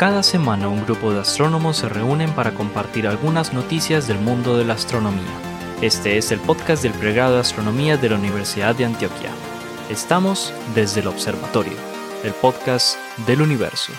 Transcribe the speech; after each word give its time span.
Cada 0.00 0.22
semana 0.22 0.66
un 0.68 0.82
grupo 0.86 1.12
de 1.12 1.20
astrónomos 1.20 1.76
se 1.76 1.88
reúnen 1.90 2.32
para 2.32 2.52
compartir 2.52 3.06
algunas 3.06 3.52
noticias 3.52 4.08
del 4.08 4.18
mundo 4.18 4.56
de 4.56 4.64
la 4.64 4.72
astronomía. 4.72 5.28
Este 5.82 6.16
es 6.16 6.32
el 6.32 6.40
podcast 6.40 6.82
del 6.82 6.94
pregrado 6.94 7.34
de 7.34 7.40
astronomía 7.40 7.98
de 7.98 8.08
la 8.08 8.16
Universidad 8.16 8.74
de 8.74 8.86
Antioquia. 8.86 9.28
Estamos 9.90 10.54
desde 10.74 11.00
el 11.02 11.08
observatorio, 11.08 11.74
el 12.24 12.32
podcast 12.32 12.96
del 13.26 13.42
universo. 13.42 13.92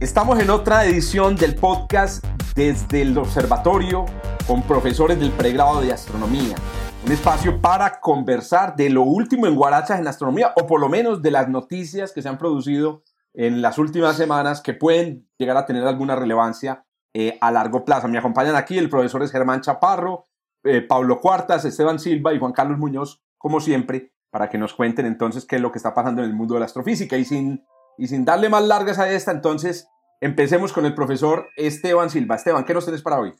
Estamos 0.00 0.40
en 0.40 0.50
otra 0.50 0.84
edición 0.84 1.36
del 1.36 1.54
podcast 1.54 2.24
desde 2.56 3.02
el 3.02 3.16
observatorio 3.16 4.04
con 4.48 4.64
profesores 4.64 5.20
del 5.20 5.30
pregrado 5.30 5.80
de 5.80 5.92
astronomía. 5.92 6.56
Un 7.04 7.12
espacio 7.12 7.60
para 7.60 8.00
conversar 8.00 8.76
de 8.76 8.90
lo 8.90 9.02
último 9.02 9.46
en 9.46 9.54
Guarachas 9.54 9.98
en 9.98 10.06
astronomía 10.06 10.52
o 10.56 10.66
por 10.66 10.80
lo 10.80 10.88
menos 10.88 11.22
de 11.22 11.30
las 11.30 11.48
noticias 11.48 12.12
que 12.12 12.22
se 12.22 12.28
han 12.28 12.38
producido 12.38 13.02
en 13.32 13.62
las 13.62 13.78
últimas 13.78 14.16
semanas 14.16 14.60
que 14.60 14.74
pueden 14.74 15.28
llegar 15.38 15.56
a 15.56 15.66
tener 15.66 15.86
alguna 15.86 16.14
relevancia 16.14 16.84
eh, 17.14 17.38
a 17.40 17.50
largo 17.50 17.84
plazo. 17.84 18.08
Me 18.08 18.18
acompañan 18.18 18.54
aquí 18.54 18.78
el 18.78 18.90
profesor 18.90 19.22
es 19.22 19.32
Germán 19.32 19.62
Chaparro, 19.62 20.28
eh, 20.64 20.82
Pablo 20.82 21.20
Cuartas, 21.20 21.64
Esteban 21.64 21.98
Silva 21.98 22.34
y 22.34 22.38
Juan 22.38 22.52
Carlos 22.52 22.78
Muñoz, 22.78 23.22
como 23.38 23.60
siempre, 23.60 24.12
para 24.30 24.48
que 24.48 24.58
nos 24.58 24.74
cuenten 24.74 25.06
entonces 25.06 25.46
qué 25.46 25.56
es 25.56 25.62
lo 25.62 25.72
que 25.72 25.78
está 25.78 25.94
pasando 25.94 26.22
en 26.22 26.28
el 26.28 26.36
mundo 26.36 26.54
de 26.54 26.60
la 26.60 26.66
astrofísica. 26.66 27.16
Y 27.16 27.24
sin, 27.24 27.64
y 27.96 28.08
sin 28.08 28.24
darle 28.24 28.48
más 28.48 28.62
largas 28.64 28.98
a 28.98 29.10
esta, 29.10 29.32
entonces 29.32 29.88
Empecemos 30.20 30.74
con 30.74 30.84
el 30.84 30.94
profesor 30.94 31.48
Esteban 31.56 32.10
Silva. 32.10 32.34
Esteban, 32.34 32.64
¿qué 32.64 32.74
nos 32.74 32.84
tienes 32.84 33.00
para 33.00 33.18
hoy? 33.18 33.34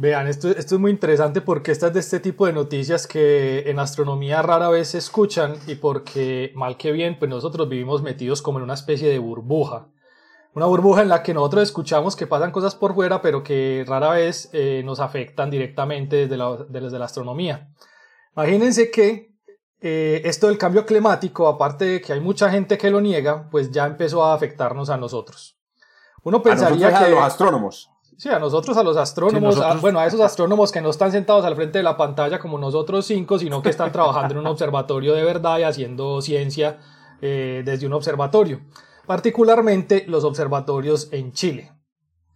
Vean, 0.00 0.28
esto, 0.28 0.48
esto 0.50 0.76
es 0.76 0.80
muy 0.80 0.92
interesante 0.92 1.40
porque 1.40 1.72
estas 1.72 1.92
de 1.92 1.98
este 1.98 2.20
tipo 2.20 2.46
de 2.46 2.52
noticias 2.52 3.08
que 3.08 3.68
en 3.68 3.80
astronomía 3.80 4.42
rara 4.42 4.68
vez 4.68 4.90
se 4.90 4.98
escuchan 4.98 5.56
y 5.66 5.74
porque 5.74 6.52
mal 6.54 6.76
que 6.76 6.92
bien, 6.92 7.18
pues 7.18 7.28
nosotros 7.28 7.68
vivimos 7.68 8.00
metidos 8.00 8.40
como 8.40 8.58
en 8.58 8.64
una 8.64 8.74
especie 8.74 9.08
de 9.08 9.18
burbuja. 9.18 9.88
Una 10.54 10.66
burbuja 10.66 11.02
en 11.02 11.08
la 11.08 11.24
que 11.24 11.34
nosotros 11.34 11.64
escuchamos 11.64 12.14
que 12.14 12.28
pasan 12.28 12.52
cosas 12.52 12.76
por 12.76 12.94
fuera, 12.94 13.20
pero 13.20 13.42
que 13.42 13.84
rara 13.88 14.10
vez 14.10 14.50
eh, 14.52 14.82
nos 14.84 15.00
afectan 15.00 15.50
directamente 15.50 16.14
desde 16.14 16.36
la, 16.36 16.64
desde 16.68 16.96
la 16.96 17.06
astronomía. 17.06 17.68
Imagínense 18.36 18.92
que 18.92 19.34
eh, 19.80 20.22
esto 20.24 20.46
del 20.46 20.58
cambio 20.58 20.86
climático, 20.86 21.48
aparte 21.48 21.84
de 21.86 22.00
que 22.00 22.12
hay 22.12 22.20
mucha 22.20 22.48
gente 22.50 22.78
que 22.78 22.90
lo 22.90 23.00
niega, 23.00 23.48
pues 23.50 23.72
ya 23.72 23.84
empezó 23.86 24.24
a 24.24 24.34
afectarnos 24.34 24.90
a 24.90 24.96
nosotros. 24.96 25.58
Uno 26.22 26.40
pensaría 26.40 26.86
a 26.86 26.90
que... 27.00 27.04
A 27.06 27.08
los 27.08 27.20
astrónomos. 27.20 27.90
Sí, 28.18 28.28
a 28.30 28.40
nosotros, 28.40 28.76
a 28.76 28.82
los 28.82 28.96
astrónomos, 28.96 29.80
bueno, 29.80 30.00
a 30.00 30.06
esos 30.06 30.20
astrónomos 30.20 30.72
que 30.72 30.80
no 30.80 30.90
están 30.90 31.12
sentados 31.12 31.44
al 31.44 31.54
frente 31.54 31.78
de 31.78 31.84
la 31.84 31.96
pantalla 31.96 32.40
como 32.40 32.58
nosotros 32.58 33.06
cinco, 33.06 33.38
sino 33.38 33.62
que 33.62 33.68
están 33.68 33.92
trabajando 33.92 34.34
en 34.34 34.40
un 34.40 34.46
observatorio 34.48 35.14
de 35.14 35.22
verdad 35.22 35.60
y 35.60 35.62
haciendo 35.62 36.20
ciencia 36.20 36.80
eh, 37.22 37.62
desde 37.64 37.86
un 37.86 37.92
observatorio. 37.92 38.60
Particularmente 39.06 40.04
los 40.08 40.24
observatorios 40.24 41.12
en 41.12 41.30
Chile. 41.30 41.70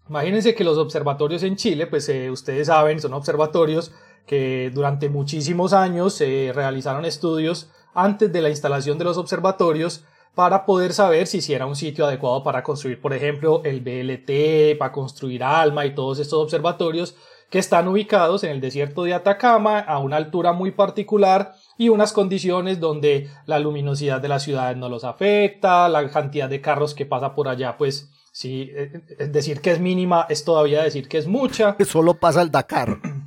Imagínense 0.09 0.55
que 0.55 0.63
los 0.63 0.79
observatorios 0.79 1.43
en 1.43 1.57
Chile, 1.57 1.89
pues 1.89 2.09
eh, 2.09 2.31
ustedes 2.31 2.69
saben, 2.69 3.01
son 3.01 3.13
observatorios 3.15 3.93
que 4.25 4.71
durante 4.73 5.09
muchísimos 5.09 5.73
años 5.73 6.15
se 6.15 6.53
realizaron 6.55 7.05
estudios 7.05 7.73
antes 7.93 8.33
de 8.33 8.41
la 8.41 8.51
instalación 8.51 8.99
de 8.99 9.05
los 9.05 9.19
observatorios 9.19 10.05
para 10.35 10.65
poder 10.65 10.93
saber 10.93 11.27
si, 11.27 11.41
si 11.41 11.53
era 11.53 11.67
un 11.67 11.77
sitio 11.77 12.07
adecuado 12.07 12.43
para 12.43 12.63
construir, 12.63 13.01
por 13.01 13.13
ejemplo, 13.13 13.63
el 13.65 13.81
BLT, 13.81 14.79
para 14.79 14.93
construir 14.93 15.45
ALMA 15.45 15.87
y 15.87 15.95
todos 15.95 16.19
estos 16.19 16.43
observatorios 16.43 17.15
que 17.51 17.59
están 17.59 17.87
ubicados 17.87 18.45
en 18.45 18.51
el 18.51 18.63
desierto 18.63 19.05
de 19.05 19.13
Atacama 19.13 19.79
a 19.79 19.99
una 19.99 20.17
altura 20.17 20.55
muy 20.55 20.71
particular 20.71 21.53
y 21.77 21.91
unas 21.91 22.15
condiciones 22.15 22.81
donde 22.81 23.29
la 23.45 23.59
luminosidad 23.59 24.23
de 24.23 24.29
las 24.29 24.43
ciudades 24.43 24.79
no 24.79 24.89
los 24.89 25.05
afecta, 25.05 25.87
la 25.91 26.09
cantidad 26.09 26.48
de 26.48 26.63
carros 26.63 26.95
que 26.95 27.05
pasa 27.05 27.35
por 27.35 27.48
allá, 27.48 27.77
pues 27.77 28.11
sí, 28.33 28.71
eh, 28.73 29.03
decir 29.29 29.61
que 29.61 29.73
es 29.73 29.81
mínima 29.81 30.27
es 30.31 30.47
todavía 30.47 30.83
decir 30.83 31.09
que 31.09 31.19
es 31.19 31.27
mucha. 31.27 31.77
Que 31.77 31.85
solo 31.85 32.15
pasa 32.15 32.41
el 32.41 32.51
Dakar. 32.51 32.98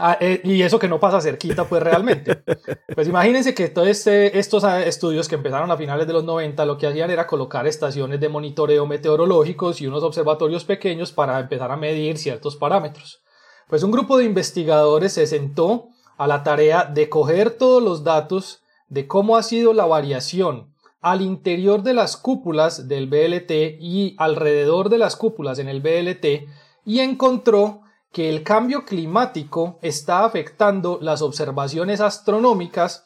Ah, 0.00 0.16
eh, 0.20 0.40
y 0.44 0.62
eso 0.62 0.78
que 0.78 0.86
no 0.86 1.00
pasa 1.00 1.20
cerquita, 1.20 1.64
pues 1.68 1.82
realmente. 1.82 2.42
Pues 2.94 3.06
imagínense 3.06 3.54
que 3.54 3.68
todos 3.68 3.86
este, 3.86 4.38
estos 4.38 4.64
ah, 4.64 4.82
estudios 4.82 5.28
que 5.28 5.36
empezaron 5.36 5.70
a 5.70 5.76
finales 5.76 6.06
de 6.06 6.12
los 6.12 6.24
90 6.24 6.64
lo 6.64 6.78
que 6.78 6.86
hacían 6.86 7.10
era 7.10 7.26
colocar 7.26 7.66
estaciones 7.66 8.18
de 8.18 8.28
monitoreo 8.28 8.86
meteorológicos 8.86 9.80
y 9.80 9.86
unos 9.86 10.02
observatorios 10.02 10.64
pequeños 10.64 11.12
para 11.12 11.38
empezar 11.38 11.70
a 11.70 11.76
medir 11.76 12.18
ciertos 12.18 12.56
parámetros. 12.56 13.22
Pues 13.68 13.82
un 13.82 13.92
grupo 13.92 14.18
de 14.18 14.24
investigadores 14.24 15.12
se 15.12 15.26
sentó 15.26 15.88
a 16.16 16.26
la 16.26 16.42
tarea 16.42 16.84
de 16.84 17.08
coger 17.08 17.50
todos 17.50 17.82
los 17.82 18.02
datos 18.02 18.62
de 18.88 19.06
cómo 19.06 19.36
ha 19.36 19.42
sido 19.42 19.72
la 19.74 19.86
variación 19.86 20.72
al 21.00 21.22
interior 21.22 21.82
de 21.82 21.94
las 21.94 22.16
cúpulas 22.16 22.88
del 22.88 23.06
BLT 23.08 23.80
y 23.80 24.16
alrededor 24.18 24.88
de 24.88 24.98
las 24.98 25.16
cúpulas 25.16 25.58
en 25.58 25.68
el 25.68 25.80
BLT 25.80 26.48
y 26.84 27.00
encontró 27.00 27.82
que 28.12 28.28
el 28.28 28.42
cambio 28.42 28.84
climático 28.84 29.78
está 29.82 30.24
afectando 30.24 30.98
las 31.02 31.22
observaciones 31.22 32.00
astronómicas, 32.00 33.04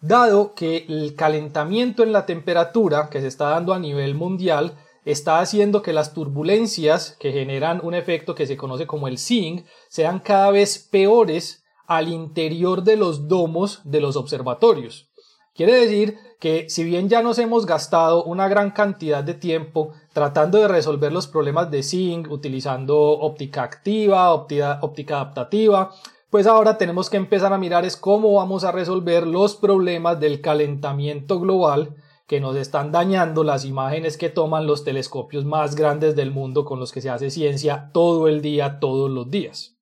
dado 0.00 0.54
que 0.54 0.86
el 0.88 1.14
calentamiento 1.14 2.02
en 2.02 2.12
la 2.12 2.26
temperatura 2.26 3.08
que 3.10 3.20
se 3.20 3.26
está 3.26 3.50
dando 3.50 3.74
a 3.74 3.78
nivel 3.78 4.14
mundial 4.14 4.78
está 5.04 5.40
haciendo 5.40 5.82
que 5.82 5.92
las 5.92 6.12
turbulencias 6.12 7.16
que 7.18 7.32
generan 7.32 7.80
un 7.82 7.94
efecto 7.94 8.34
que 8.34 8.46
se 8.46 8.56
conoce 8.56 8.86
como 8.86 9.08
el 9.08 9.18
SING 9.18 9.64
sean 9.88 10.20
cada 10.20 10.50
vez 10.50 10.78
peores 10.90 11.64
al 11.86 12.08
interior 12.08 12.82
de 12.82 12.96
los 12.96 13.28
domos 13.28 13.80
de 13.84 14.00
los 14.00 14.16
observatorios. 14.16 15.08
Quiere 15.54 15.74
decir 15.74 16.18
que 16.38 16.68
si 16.68 16.84
bien 16.84 17.08
ya 17.08 17.22
nos 17.22 17.38
hemos 17.38 17.66
gastado 17.66 18.22
una 18.24 18.46
gran 18.48 18.70
cantidad 18.70 19.24
de 19.24 19.34
tiempo 19.34 19.92
tratando 20.18 20.58
de 20.58 20.66
resolver 20.66 21.12
los 21.12 21.28
problemas 21.28 21.70
de 21.70 21.80
zinc 21.80 22.28
utilizando 22.28 22.98
óptica 22.98 23.62
activa, 23.62 24.34
óptica, 24.34 24.80
adaptativa, 25.14 25.92
pues 26.28 26.48
ahora 26.48 26.76
tenemos 26.76 27.08
que 27.08 27.18
empezar 27.18 27.52
a 27.52 27.58
mirar 27.58 27.84
es 27.84 27.96
cómo 27.96 28.34
vamos 28.34 28.64
a 28.64 28.72
resolver 28.72 29.28
los 29.28 29.54
problemas 29.54 30.18
del 30.18 30.40
calentamiento 30.40 31.38
global 31.38 31.94
que 32.26 32.40
nos 32.40 32.56
están 32.56 32.90
dañando 32.90 33.44
las 33.44 33.64
imágenes 33.64 34.16
que 34.16 34.28
toman 34.28 34.66
los 34.66 34.82
telescopios 34.82 35.44
más 35.44 35.76
grandes 35.76 36.16
del 36.16 36.32
mundo 36.32 36.64
con 36.64 36.80
los 36.80 36.90
que 36.90 37.00
se 37.00 37.10
hace 37.10 37.30
ciencia 37.30 37.90
todo 37.94 38.26
el 38.26 38.42
día, 38.42 38.80
todos 38.80 39.08
los 39.08 39.30
días. 39.30 39.78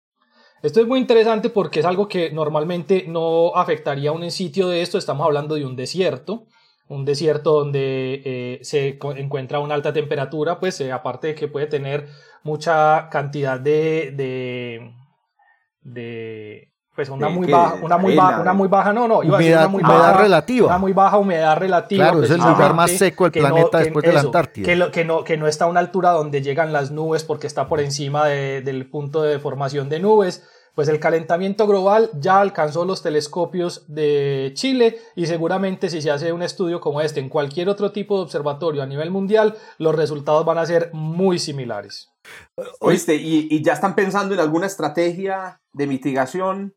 Esto 0.63 0.83
es 0.83 0.87
muy 0.87 1.01
interesante 1.01 1.49
porque 1.49 1.81
es 1.81 1.87
algo 1.87 2.09
que 2.09 2.31
normalmente 2.31 3.07
no 3.09 3.57
afectaría 3.57 4.11
a 4.11 4.13
un 4.13 4.31
sitio 4.31 4.69
de 4.69 4.83
esto. 4.83 4.99
Estamos 4.99 5.25
hablando 5.25 5.55
de 5.55 5.65
un 5.65 5.77
desierto, 5.77 6.45
un 6.89 7.05
desierto 7.05 7.53
donde 7.53 8.23
eh, 8.25 8.59
se 8.63 8.99
encuentra 9.17 9.59
una 9.59 9.75
alta 9.75 9.93
temperatura, 9.93 10.61
pues 10.61 10.81
eh, 10.81 10.93
aparte 10.93 11.29
de 11.29 11.35
que 11.35 11.49
puede 11.49 11.67
tener 11.67 12.09
mucha 12.43 13.09
cantidad 13.11 13.59
de, 13.59 14.13
de, 14.15 14.93
de 15.83 16.73
pues 16.95 17.11
una 17.11 17.29
muy 17.29 17.47
baja, 17.47 17.77
una 17.83 17.99
muy 17.99 18.15
baja, 18.15 18.41
una 18.41 18.53
muy 18.53 18.69
baja, 18.69 18.93
no, 18.93 19.07
no, 19.07 19.23
iba 19.23 19.37
humedad, 19.37 19.65
a 19.65 19.67
una 19.67 19.69
muy 19.69 19.83
baja, 19.83 20.23
relativa. 20.23 20.67
Una 20.69 20.79
muy 20.79 20.93
baja 20.93 21.19
humedad 21.19 21.57
relativa. 21.59 22.05
Claro, 22.05 22.23
es 22.23 22.31
el 22.31 22.39
lugar 22.39 22.73
más 22.73 22.93
seco 22.93 23.25
del 23.25 23.33
planeta 23.33 23.79
después 23.81 24.05
de 24.05 24.13
la 24.13 24.21
Antártida. 24.21 24.65
Que, 24.65 24.91
que, 24.91 25.05
no, 25.05 25.25
que 25.25 25.37
no 25.37 25.47
está 25.47 25.67
a 25.67 25.69
una 25.69 25.81
altura 25.81 26.13
donde 26.13 26.41
llegan 26.41 26.73
las 26.73 26.93
nubes 26.93 27.25
porque 27.25 27.47
está 27.47 27.69
por 27.69 27.81
encima 27.81 28.27
de, 28.27 28.63
del 28.63 28.89
punto 28.89 29.23
de 29.23 29.39
formación 29.39 29.89
de 29.89 30.01
nubes 30.01 30.49
pues 30.77 30.89
el 30.89 31.01
calentamiento 31.01 31.67
global 31.67 32.11
ya 32.21 32.39
alcanzó 32.39 32.85
los 32.85 33.03
telescopios 33.03 33.87
de 33.89 34.53
Chile 34.55 34.99
y 35.17 35.25
seguramente 35.27 35.89
si 35.89 36.03
se 36.03 36.11
hace 36.11 36.35
un 36.35 36.43
estudio 36.43 36.83
como 36.83 37.01
este 37.01 37.19
en 37.19 37.31
cualquier 37.31 37.71
otro 37.71 37.93
tipo 37.93 38.19
de 38.19 38.25
observatorio 38.25 38.83
a 38.83 38.87
nivel 38.87 39.11
mundial, 39.11 39.57
los 39.79 39.95
resultados 39.95 40.45
van 40.45 40.59
a 40.59 40.67
ser 40.67 40.91
muy 40.93 41.39
similares. 41.39 42.13
Oíste, 42.81 43.15
¿y, 43.15 43.49
y 43.51 43.65
ya 43.65 43.73
están 43.73 43.95
pensando 43.95 44.35
en 44.35 44.41
alguna 44.41 44.67
estrategia 44.67 45.63
de 45.73 45.87
mitigación? 45.87 46.75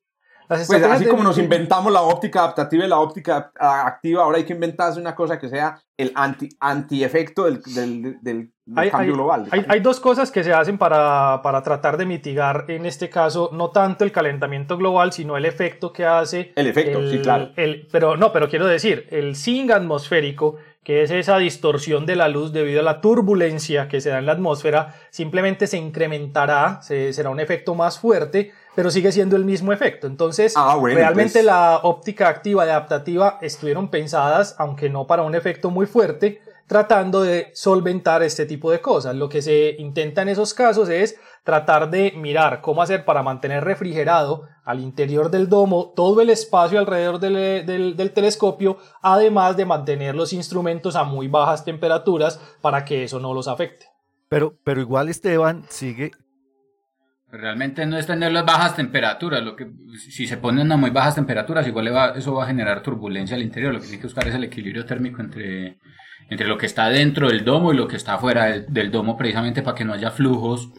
Pues 0.49 0.71
así 0.71 1.05
como 1.05 1.21
nos 1.21 1.37
inventamos 1.37 1.93
la 1.93 2.01
óptica 2.01 2.39
adaptativa 2.39 2.83
y 2.83 2.87
la 2.87 2.97
óptica 2.97 3.51
activa, 3.55 4.23
ahora 4.23 4.39
hay 4.39 4.45
que 4.45 4.53
inventarse 4.53 4.99
una 4.99 5.13
cosa 5.13 5.37
que 5.37 5.47
sea 5.47 5.79
el 5.95 6.11
anti, 6.15 6.49
anti-efecto 6.59 7.43
del, 7.43 7.61
del, 7.61 8.17
del, 8.19 8.51
cambio 8.89 9.13
global. 9.13 9.47
Hay, 9.67 9.79
dos 9.79 9.99
cosas 9.99 10.31
que 10.31 10.43
se 10.43 10.51
hacen 10.51 10.79
para, 10.79 11.41
para, 11.43 11.61
tratar 11.61 11.97
de 11.97 12.07
mitigar, 12.07 12.65
en 12.67 12.87
este 12.87 13.11
caso, 13.11 13.51
no 13.53 13.69
tanto 13.69 14.03
el 14.03 14.11
calentamiento 14.11 14.75
global, 14.75 15.13
sino 15.13 15.37
el 15.37 15.45
efecto 15.45 15.93
que 15.93 16.05
hace. 16.05 16.51
El 16.55 16.65
efecto, 16.65 17.07
sí, 17.07 17.19
claro. 17.19 17.51
El, 17.55 17.87
pero 17.91 18.17
no, 18.17 18.33
pero 18.33 18.49
quiero 18.49 18.65
decir, 18.65 19.05
el 19.11 19.35
zinc 19.35 19.69
atmosférico, 19.69 20.55
que 20.83 21.03
es 21.03 21.11
esa 21.11 21.37
distorsión 21.37 22.07
de 22.07 22.15
la 22.15 22.27
luz 22.27 22.53
debido 22.53 22.79
a 22.79 22.83
la 22.83 23.01
turbulencia 23.01 23.87
que 23.87 24.01
se 24.01 24.09
da 24.09 24.17
en 24.17 24.25
la 24.25 24.31
atmósfera, 24.31 24.95
simplemente 25.11 25.67
se 25.67 25.77
incrementará, 25.77 26.81
se, 26.81 27.13
será 27.13 27.29
un 27.29 27.39
efecto 27.39 27.75
más 27.75 27.99
fuerte 27.99 28.51
pero 28.75 28.91
sigue 28.91 29.11
siendo 29.11 29.35
el 29.35 29.45
mismo 29.45 29.73
efecto. 29.73 30.07
Entonces, 30.07 30.53
ah, 30.55 30.77
realmente 30.81 31.43
la 31.43 31.79
óptica 31.83 32.27
activa 32.27 32.65
y 32.65 32.69
adaptativa 32.69 33.37
estuvieron 33.41 33.89
pensadas, 33.89 34.55
aunque 34.57 34.89
no 34.89 35.07
para 35.07 35.23
un 35.23 35.35
efecto 35.35 35.69
muy 35.69 35.85
fuerte, 35.85 36.41
tratando 36.69 37.23
de 37.23 37.49
solventar 37.53 38.21
este 38.21 38.45
tipo 38.45 38.71
de 38.71 38.79
cosas. 38.79 39.15
Lo 39.15 39.27
que 39.27 39.41
se 39.41 39.75
intenta 39.79 40.21
en 40.21 40.29
esos 40.29 40.53
casos 40.53 40.87
es 40.87 41.19
tratar 41.43 41.89
de 41.89 42.13
mirar 42.15 42.61
cómo 42.61 42.83
hacer 42.83 43.05
para 43.05 43.23
mantener 43.23 43.63
refrigerado 43.63 44.43
al 44.63 44.79
interior 44.79 45.31
del 45.31 45.49
domo 45.49 45.93
todo 45.95 46.21
el 46.21 46.29
espacio 46.29 46.77
alrededor 46.77 47.19
del, 47.19 48.11
telescopio, 48.13 48.77
además 49.01 49.57
de 49.57 49.65
mantener 49.65 50.13
los 50.13 50.31
instrumentos 50.31 50.95
a 50.95 51.03
muy 51.03 51.27
bajas 51.27 51.65
temperaturas 51.65 52.39
para 52.61 52.85
que 52.85 53.03
eso 53.03 53.19
no 53.19 53.33
los 53.33 53.47
afecte. 53.47 53.87
Pero, 54.27 54.53
pero 54.63 54.79
igual 54.79 55.09
Esteban 55.09 55.65
sigue 55.69 56.11
Realmente 57.31 57.85
no 57.85 57.97
es 57.97 58.07
tener 58.07 58.31
las 58.31 58.45
bajas 58.45 58.75
temperaturas, 58.75 59.43
lo 59.43 59.55
que 59.55 59.69
si 59.97 60.25
se 60.25 60.37
ponen 60.37 60.71
a 60.71 60.77
muy 60.77 60.89
bajas 60.89 61.15
temperaturas, 61.15 61.67
igual 61.67 61.87
eso 62.15 62.33
va 62.33 62.43
a 62.43 62.47
generar 62.47 62.81
turbulencia 62.81 63.35
al 63.35 63.43
interior, 63.43 63.71
lo 63.71 63.79
que 63.79 63.85
tiene 63.85 64.01
que 64.01 64.07
buscar 64.07 64.27
es 64.27 64.33
el 64.33 64.43
equilibrio 64.43 64.85
térmico 64.85 65.21
entre, 65.21 65.77
entre 66.29 66.47
lo 66.47 66.57
que 66.57 66.65
está 66.65 66.89
dentro 66.89 67.29
del 67.29 67.45
domo 67.45 67.71
y 67.71 67.77
lo 67.77 67.87
que 67.87 67.97
está 67.97 68.17
fuera 68.17 68.59
del, 68.59 68.89
domo, 68.89 69.15
precisamente 69.15 69.61
para 69.61 69.75
que 69.75 69.85
no 69.85 69.93
haya 69.93 70.09
flujos 70.09 70.71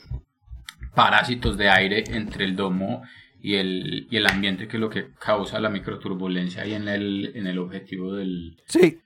parásitos 0.93 1.56
de 1.56 1.70
aire 1.70 2.02
entre 2.08 2.47
el 2.47 2.56
domo 2.56 3.02
y 3.41 3.55
el, 3.55 4.08
y 4.11 4.17
el 4.17 4.26
ambiente, 4.26 4.67
que 4.67 4.76
es 4.76 4.81
lo 4.81 4.91
que 4.91 5.12
causa 5.20 5.61
la 5.61 5.70
microturbulencia 5.70 6.62
ahí 6.62 6.75
en 6.75 6.88
el, 6.88 7.31
en 7.37 7.47
el 7.47 7.61
objetivo 7.61 8.14
del, 8.14 8.61
sí 8.67 9.00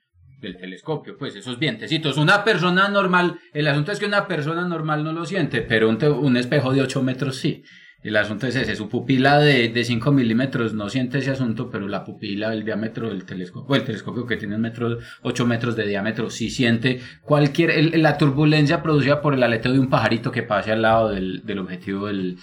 del 0.45 0.57
telescopio, 0.57 1.17
pues 1.19 1.35
esos 1.35 1.59
vientecitos. 1.59 2.17
Una 2.17 2.45
persona 2.45 2.89
normal, 2.89 3.41
el 3.53 3.67
asunto 3.67 3.93
es 3.93 3.99
que 3.99 4.07
una 4.07 4.29
persona 4.29 4.67
normal 4.67 5.03
no 5.03 5.13
lo 5.13 5.27
siente, 5.27 5.63
pero 5.63 5.89
un, 5.89 6.03
un 6.05 6.37
espejo 6.37 6.73
de 6.73 6.83
8 6.83 7.03
metros 7.03 7.37
sí. 7.37 7.65
El 8.03 8.17
asunto 8.19 8.47
es 8.47 8.55
ese, 8.55 8.77
su 8.77 8.91
pupila 8.91 9.39
de, 9.39 9.71
de 9.71 9.83
5 9.83 10.13
milímetros 10.13 10.75
no 10.75 10.91
siente 10.91 11.19
ese 11.19 11.31
asunto, 11.31 11.71
pero 11.71 11.89
la 11.89 12.05
pupila, 12.05 12.53
el 12.53 12.63
diámetro 12.63 13.09
del 13.09 13.25
telescopio, 13.25 13.75
el 13.77 13.83
telescopio 13.83 14.27
que 14.27 14.37
tiene 14.37 14.59
metro, 14.59 14.99
8 15.23 15.47
metros 15.47 15.75
de 15.75 15.87
diámetro, 15.87 16.29
sí 16.29 16.51
siente 16.51 17.01
cualquier, 17.23 17.97
la 17.99 18.19
turbulencia 18.19 18.83
producida 18.83 19.23
por 19.23 19.33
el 19.33 19.43
aleteo 19.43 19.73
de 19.73 19.79
un 19.79 19.89
pajarito 19.89 20.31
que 20.31 20.43
pase 20.43 20.71
al 20.71 20.83
lado 20.83 21.09
del, 21.09 21.47
del 21.47 21.59
objetivo 21.61 22.09
del, 22.09 22.37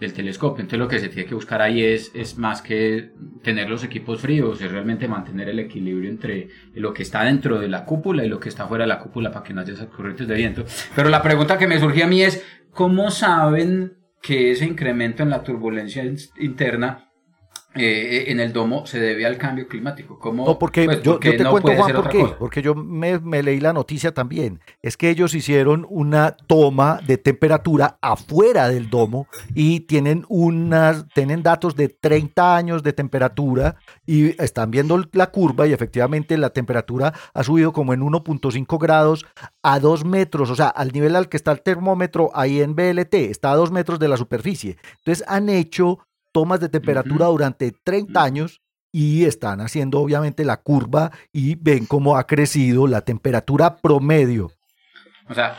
del 0.00 0.12
telescopio. 0.12 0.62
Entonces 0.62 0.78
lo 0.78 0.88
que 0.88 0.98
se 0.98 1.08
tiene 1.08 1.28
que 1.28 1.34
buscar 1.34 1.60
ahí 1.62 1.84
es, 1.84 2.10
es 2.14 2.38
más 2.38 2.62
que 2.62 3.12
tener 3.42 3.68
los 3.68 3.84
equipos 3.84 4.20
fríos, 4.20 4.60
es 4.60 4.72
realmente 4.72 5.06
mantener 5.06 5.48
el 5.50 5.58
equilibrio 5.58 6.10
entre 6.10 6.48
lo 6.74 6.92
que 6.92 7.02
está 7.02 7.22
dentro 7.24 7.60
de 7.60 7.68
la 7.68 7.84
cúpula 7.84 8.24
y 8.24 8.28
lo 8.28 8.40
que 8.40 8.48
está 8.48 8.66
fuera 8.66 8.84
de 8.84 8.88
la 8.88 8.98
cúpula 8.98 9.30
para 9.30 9.44
que 9.44 9.52
no 9.52 9.60
haya 9.60 9.74
esas 9.74 9.88
corrientes 9.88 10.26
de 10.26 10.34
viento. 10.34 10.64
Pero 10.96 11.10
la 11.10 11.22
pregunta 11.22 11.58
que 11.58 11.66
me 11.66 11.78
surgió 11.78 12.04
a 12.04 12.08
mí 12.08 12.22
es, 12.22 12.44
¿cómo 12.70 13.10
saben 13.10 13.98
que 14.22 14.50
ese 14.50 14.66
incremento 14.66 15.22
en 15.22 15.30
la 15.30 15.42
turbulencia 15.42 16.04
interna 16.38 17.09
eh, 17.74 18.24
en 18.26 18.40
el 18.40 18.52
domo 18.52 18.84
se 18.84 18.98
debe 18.98 19.24
al 19.24 19.38
cambio 19.38 19.68
climático. 19.68 20.18
¿Cómo, 20.18 20.44
no, 20.44 20.58
porque 20.58 20.86
pues, 20.86 21.02
yo, 21.02 21.20
te 21.20 21.36
cuento, 21.44 21.72
Juan, 21.72 21.92
por 21.92 22.08
qué. 22.08 22.26
Porque 22.36 22.62
yo 22.62 22.74
me, 22.74 23.42
leí 23.42 23.60
la 23.60 23.72
noticia 23.72 24.12
también. 24.12 24.60
Es 24.82 24.96
que 24.96 25.08
ellos 25.08 25.34
hicieron 25.34 25.86
una 25.88 26.32
toma 26.32 27.00
de 27.06 27.16
temperatura 27.16 27.98
afuera 28.00 28.68
del 28.68 28.90
domo 28.90 29.28
y 29.54 29.80
tienen, 29.80 30.24
unas, 30.28 31.06
tienen 31.14 31.44
datos 31.44 31.76
de 31.76 31.88
30 31.88 32.56
años 32.56 32.82
de 32.82 32.92
temperatura 32.92 33.76
y 34.04 34.30
están 34.42 34.72
viendo 34.72 35.00
la 35.12 35.30
curva 35.30 35.68
y 35.68 35.72
efectivamente 35.72 36.36
la 36.38 36.50
temperatura 36.50 37.14
ha 37.34 37.44
subido 37.44 37.72
como 37.72 37.94
en 37.94 38.00
1.5 38.00 38.80
grados 38.80 39.26
a 39.62 39.78
2 39.78 40.04
metros, 40.04 40.50
o 40.50 40.56
sea, 40.56 40.68
al 40.68 40.90
nivel 40.90 41.14
al 41.14 41.28
que 41.28 41.36
está 41.36 41.52
el 41.52 41.62
termómetro 41.62 42.30
ahí 42.34 42.60
en 42.60 42.74
BLT, 42.74 43.14
está 43.14 43.52
a 43.52 43.56
2 43.56 43.70
metros 43.70 44.00
de 44.00 44.08
la 44.08 44.16
superficie. 44.16 44.76
Entonces 44.98 45.24
han 45.28 45.48
hecho 45.48 46.00
tomas 46.32 46.60
de 46.60 46.68
temperatura 46.68 47.26
durante 47.26 47.72
30 47.72 48.22
años 48.22 48.60
y 48.92 49.24
están 49.24 49.60
haciendo 49.60 50.00
obviamente 50.00 50.44
la 50.44 50.58
curva 50.58 51.12
y 51.32 51.54
ven 51.56 51.86
cómo 51.86 52.16
ha 52.16 52.26
crecido 52.26 52.86
la 52.86 53.02
temperatura 53.02 53.76
promedio. 53.76 54.50
O 55.28 55.34
sea, 55.34 55.56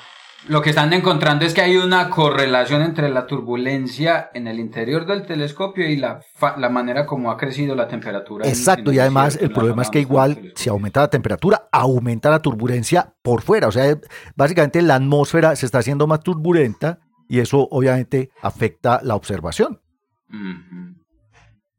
lo 0.47 0.62
que 0.62 0.71
están 0.71 0.91
encontrando 0.91 1.45
es 1.45 1.53
que 1.53 1.62
hay 1.62 1.77
una 1.77 2.09
correlación 2.09 2.81
entre 2.81 3.09
la 3.09 3.27
turbulencia 3.27 4.31
en 4.33 4.47
el 4.47 4.59
interior 4.59 5.06
del 5.06 5.25
telescopio 5.25 5.88
y 5.88 5.97
la, 5.97 6.21
la 6.57 6.69
manera 6.69 7.06
como 7.06 7.29
ha 7.29 7.38
crecido 7.38 7.75
la 7.75 7.88
temperatura. 7.88 8.47
Exacto, 8.47 8.91
y 8.91 8.97
además 8.97 9.38
el 9.39 9.51
problema 9.51 9.83
es 9.83 9.89
que 9.89 10.00
igual 10.00 10.51
si 10.56 10.69
aumenta 10.69 11.01
la 11.01 11.09
temperatura, 11.09 11.69
aumenta 11.71 12.31
la 12.31 12.39
turbulencia 12.39 13.13
por 13.21 13.44
fuera. 13.44 13.68
O 13.68 13.71
sea, 13.71 13.95
básicamente 14.35 14.81
la 14.81 14.95
atmósfera 14.95 15.56
se 15.56 15.68
está 15.68 15.77
haciendo 15.77 16.07
más 16.07 16.21
turbulenta 16.21 17.00
y 17.29 17.39
eso 17.39 17.68
obviamente 17.69 18.31
afecta 18.41 19.00
la 19.03 19.15
observación. 19.15 19.81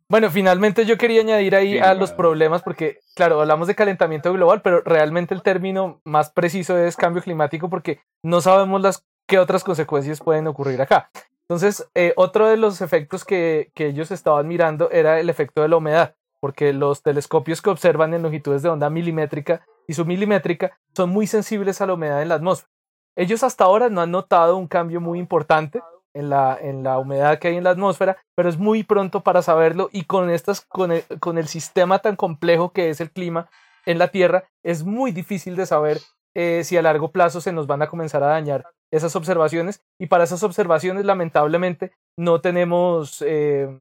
Bueno, 0.08 0.30
finalmente 0.30 0.84
yo 0.84 0.98
quería 0.98 1.22
añadir 1.22 1.56
ahí 1.56 1.78
a 1.78 1.94
los 1.94 2.12
problemas 2.12 2.62
porque, 2.62 3.00
claro, 3.14 3.40
hablamos 3.40 3.66
de 3.66 3.74
calentamiento 3.74 4.30
global, 4.32 4.60
pero 4.60 4.82
realmente 4.82 5.32
el 5.32 5.42
término 5.42 6.02
más 6.04 6.30
preciso 6.30 6.76
es 6.76 6.96
cambio 6.96 7.22
climático 7.22 7.70
porque 7.70 8.00
no 8.22 8.42
sabemos 8.42 8.82
las 8.82 9.06
qué 9.26 9.38
otras 9.38 9.64
consecuencias 9.64 10.20
pueden 10.20 10.46
ocurrir 10.46 10.82
acá. 10.82 11.10
Entonces, 11.48 11.88
eh, 11.94 12.12
otro 12.16 12.46
de 12.48 12.58
los 12.58 12.82
efectos 12.82 13.24
que, 13.24 13.70
que 13.74 13.86
ellos 13.86 14.10
estaban 14.10 14.46
mirando 14.46 14.90
era 14.90 15.18
el 15.18 15.30
efecto 15.30 15.62
de 15.62 15.68
la 15.68 15.76
humedad, 15.76 16.14
porque 16.40 16.74
los 16.74 17.02
telescopios 17.02 17.62
que 17.62 17.70
observan 17.70 18.12
en 18.12 18.22
longitudes 18.22 18.62
de 18.62 18.68
onda 18.68 18.90
milimétrica 18.90 19.64
y 19.86 19.94
submilimétrica 19.94 20.78
son 20.94 21.10
muy 21.10 21.26
sensibles 21.26 21.80
a 21.80 21.86
la 21.86 21.94
humedad 21.94 22.20
en 22.20 22.28
la 22.28 22.34
atmósfera. 22.34 22.70
Ellos 23.16 23.42
hasta 23.42 23.64
ahora 23.64 23.88
no 23.88 24.00
han 24.00 24.10
notado 24.10 24.56
un 24.56 24.66
cambio 24.66 25.00
muy 25.00 25.18
importante, 25.18 25.82
en 26.14 26.30
la, 26.30 26.58
en 26.60 26.82
la 26.82 26.98
humedad 26.98 27.38
que 27.38 27.48
hay 27.48 27.56
en 27.56 27.64
la 27.64 27.70
atmósfera, 27.70 28.16
pero 28.34 28.48
es 28.48 28.58
muy 28.58 28.82
pronto 28.82 29.22
para 29.22 29.42
saberlo 29.42 29.88
y 29.92 30.04
con, 30.04 30.30
estas, 30.30 30.60
con, 30.62 30.92
el, 30.92 31.04
con 31.20 31.38
el 31.38 31.48
sistema 31.48 31.98
tan 32.00 32.16
complejo 32.16 32.72
que 32.72 32.90
es 32.90 33.00
el 33.00 33.10
clima 33.10 33.48
en 33.86 33.98
la 33.98 34.08
Tierra, 34.08 34.44
es 34.62 34.84
muy 34.84 35.12
difícil 35.12 35.56
de 35.56 35.66
saber 35.66 35.98
eh, 36.34 36.62
si 36.64 36.76
a 36.76 36.82
largo 36.82 37.12
plazo 37.12 37.40
se 37.40 37.52
nos 37.52 37.66
van 37.66 37.82
a 37.82 37.88
comenzar 37.88 38.22
a 38.22 38.28
dañar 38.28 38.64
esas 38.90 39.16
observaciones 39.16 39.82
y 39.98 40.06
para 40.06 40.24
esas 40.24 40.42
observaciones 40.42 41.04
lamentablemente 41.04 41.92
no 42.16 42.40
tenemos 42.40 43.22
eh, 43.26 43.80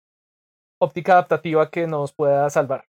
óptica 0.79 1.13
adaptativa 1.13 1.69
que 1.69 1.85
nos 1.85 2.13
pueda 2.13 2.49
salvar. 2.49 2.85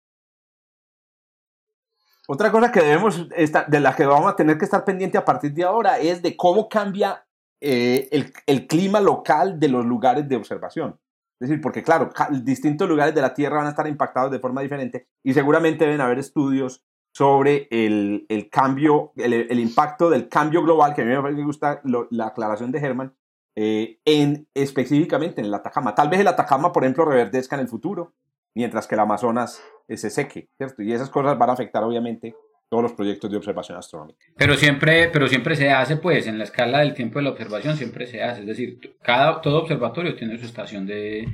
Otra 2.28 2.52
cosa 2.52 2.70
que 2.70 2.80
debemos 2.80 3.26
estar, 3.36 3.66
de 3.66 3.80
la 3.80 3.94
que 3.96 4.06
vamos 4.06 4.32
a 4.32 4.36
tener 4.36 4.56
que 4.56 4.64
estar 4.64 4.84
pendiente 4.84 5.18
a 5.18 5.24
partir 5.24 5.52
de 5.52 5.64
ahora 5.64 5.98
es 5.98 6.22
de 6.22 6.36
cómo 6.36 6.68
cambia 6.68 7.26
eh, 7.64 8.08
el, 8.46 8.66
clima 8.66 9.00
local 9.00 9.60
de 9.60 9.68
los 9.68 9.86
lugares 9.86 10.28
de 10.28 10.34
observación. 10.34 10.98
Es 11.40 11.48
decir, 11.48 11.62
porque 11.62 11.82
claro, 11.82 12.10
distintos 12.42 12.88
lugares 12.88 13.14
de 13.14 13.20
la 13.20 13.34
Tierra 13.34 13.58
van 13.58 13.66
a 13.66 13.70
estar 13.70 13.86
impactados 13.86 14.32
de 14.32 14.40
forma 14.40 14.62
diferente 14.62 15.06
y 15.22 15.32
seguramente 15.32 15.84
deben 15.84 16.00
haber 16.00 16.18
estudios 16.18 16.84
sobre 17.14 17.68
el, 17.70 18.26
cambio, 18.50 19.12
el, 19.16 19.60
impacto 19.60 20.10
del 20.10 20.28
cambio 20.28 20.62
global, 20.62 20.94
que 20.94 21.02
a 21.02 21.04
mí 21.04 21.34
me 21.34 21.44
gusta 21.44 21.80
la 21.84 22.26
aclaración 22.26 22.72
de 22.72 22.78
Herman, 22.78 23.14
eh, 23.54 24.00
en, 24.04 24.48
específicamente 24.54 25.40
en 25.40 25.46
el 25.46 25.54
Atacama. 25.54 25.94
Tal 25.94 26.08
vez 26.08 26.20
el 26.20 26.28
Atacama, 26.28 26.72
por 26.72 26.82
ejemplo, 26.82 27.04
reverdezca 27.04 27.54
en 27.54 27.60
el 27.60 27.68
futuro, 27.68 28.14
mientras 28.54 28.86
que 28.86 28.94
el 28.94 29.00
Amazonas 29.00 29.62
eh, 29.88 29.96
se 29.96 30.10
seque, 30.10 30.48
¿cierto? 30.56 30.82
Y 30.82 30.92
esas 30.92 31.10
cosas 31.10 31.38
van 31.38 31.50
a 31.50 31.52
afectar 31.52 31.84
obviamente 31.84 32.34
todos 32.72 32.84
los 32.84 32.92
proyectos 32.94 33.30
de 33.30 33.36
observación 33.36 33.76
astronómica. 33.76 34.24
Pero 34.34 34.54
siempre, 34.54 35.10
pero 35.12 35.28
siempre 35.28 35.56
se 35.56 35.70
hace, 35.70 35.98
pues, 35.98 36.26
en 36.26 36.38
la 36.38 36.44
escala 36.44 36.78
del 36.78 36.94
tiempo 36.94 37.18
de 37.18 37.24
la 37.24 37.32
observación 37.32 37.76
siempre 37.76 38.06
se 38.06 38.22
hace. 38.22 38.40
Es 38.40 38.46
decir, 38.46 38.78
cada, 39.02 39.42
todo 39.42 39.58
observatorio 39.58 40.14
tiene 40.14 40.38
su 40.38 40.46
estación 40.46 40.86
de, 40.86 41.28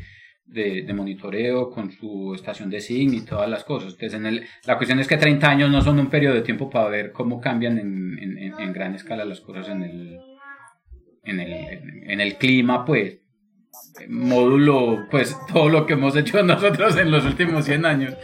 de, 0.47 0.93
monitoreo, 0.93 1.71
con 1.71 1.93
su 1.93 2.35
estación 2.35 2.71
de 2.71 2.81
SIGN 2.81 3.15
y 3.15 3.21
todas 3.21 3.49
las 3.49 3.63
cosas. 3.63 3.93
Entonces, 3.93 4.19
en 4.19 4.27
el, 4.27 4.47
la 4.67 4.77
cuestión 4.79 4.99
es 4.99 5.07
que 5.07 5.17
30 5.17 5.49
años 5.49 5.71
no 5.71 5.81
son 5.81 6.01
un 6.01 6.11
periodo 6.11 6.35
de 6.35 6.43
tiempo 6.43 6.69
para 6.69 6.89
ver 6.89 7.13
cómo 7.13 7.41
cambian 7.41 7.79
en, 7.79 8.19
en, 8.19 8.59
en 8.59 8.73
gran 8.73 8.97
escala 8.97 9.25
las 9.25 9.41
cosas 9.41 9.69
en 9.69 9.85
el, 9.85 10.19
en 11.23 11.39
el, 11.39 11.53
en 12.11 12.21
el 12.21 12.35
clima, 12.35 12.85
pues 12.85 13.21
módulo, 14.09 15.07
pues 15.11 15.37
todo 15.53 15.69
lo 15.69 15.87
que 15.87 15.95
hemos 15.95 16.15
hecho 16.17 16.43
nosotros 16.45 16.97
en 16.97 17.11
los 17.11 17.25
últimos 17.25 17.65
100 17.65 17.87
años. 17.87 18.15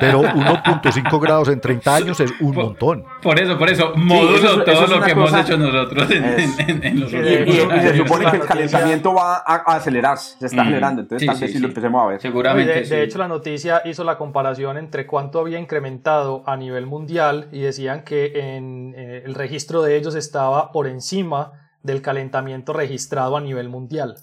Pero 0.00 0.22
1.5 0.22 1.20
grados 1.20 1.48
en 1.48 1.60
30 1.60 1.94
años 1.94 2.20
es 2.20 2.32
un 2.40 2.54
montón. 2.54 3.04
Por 3.22 3.38
eso, 3.40 3.58
por 3.58 3.70
eso, 3.70 3.92
módulo 3.96 4.64
todo 4.64 4.86
lo 4.86 5.02
que 5.02 5.12
hemos 5.12 5.32
hecho 5.32 5.56
nosotros 5.56 6.10
en, 6.10 7.00
los 7.00 7.12
últimos 7.12 7.64
años. 7.64 7.76
Y, 7.76 7.80
se 7.80 7.96
supone 7.96 8.30
que 8.30 8.36
el 8.36 8.44
calentamiento 8.44 9.14
va 9.14 9.42
a, 9.46 9.54
acelerarse, 9.74 10.36
se 10.38 10.46
está 10.46 10.64
mm. 10.64 10.66
acelerando, 10.66 11.02
entonces 11.02 11.26
tal 11.26 11.38
vez 11.38 11.52
sí, 11.52 11.58
lo 11.58 11.68
empecemos 11.68 12.02
a 12.02 12.06
ver. 12.08 12.20
Seguramente. 12.20 12.82
De, 12.82 13.02
hecho, 13.02 13.18
la 13.18 13.28
noticia 13.28 13.82
hizo 13.84 14.04
la 14.04 14.18
comparación 14.18 14.76
entre 14.76 15.06
cuánto 15.06 15.40
había 15.40 15.58
incrementado 15.58 16.42
a 16.46 16.56
nivel 16.56 16.86
mundial 16.86 17.48
y 17.52 17.60
decían 17.60 18.02
que 18.04 18.56
en 18.56 18.94
eh, 18.96 19.22
el 19.24 19.34
registro 19.34 19.82
de 19.82 19.96
ellos 19.96 20.14
estaba 20.14 20.72
por 20.72 20.86
encima 20.86 21.52
del 21.82 22.02
calentamiento 22.02 22.72
registrado 22.72 23.36
a 23.36 23.40
nivel 23.40 23.68
mundial. 23.68 24.16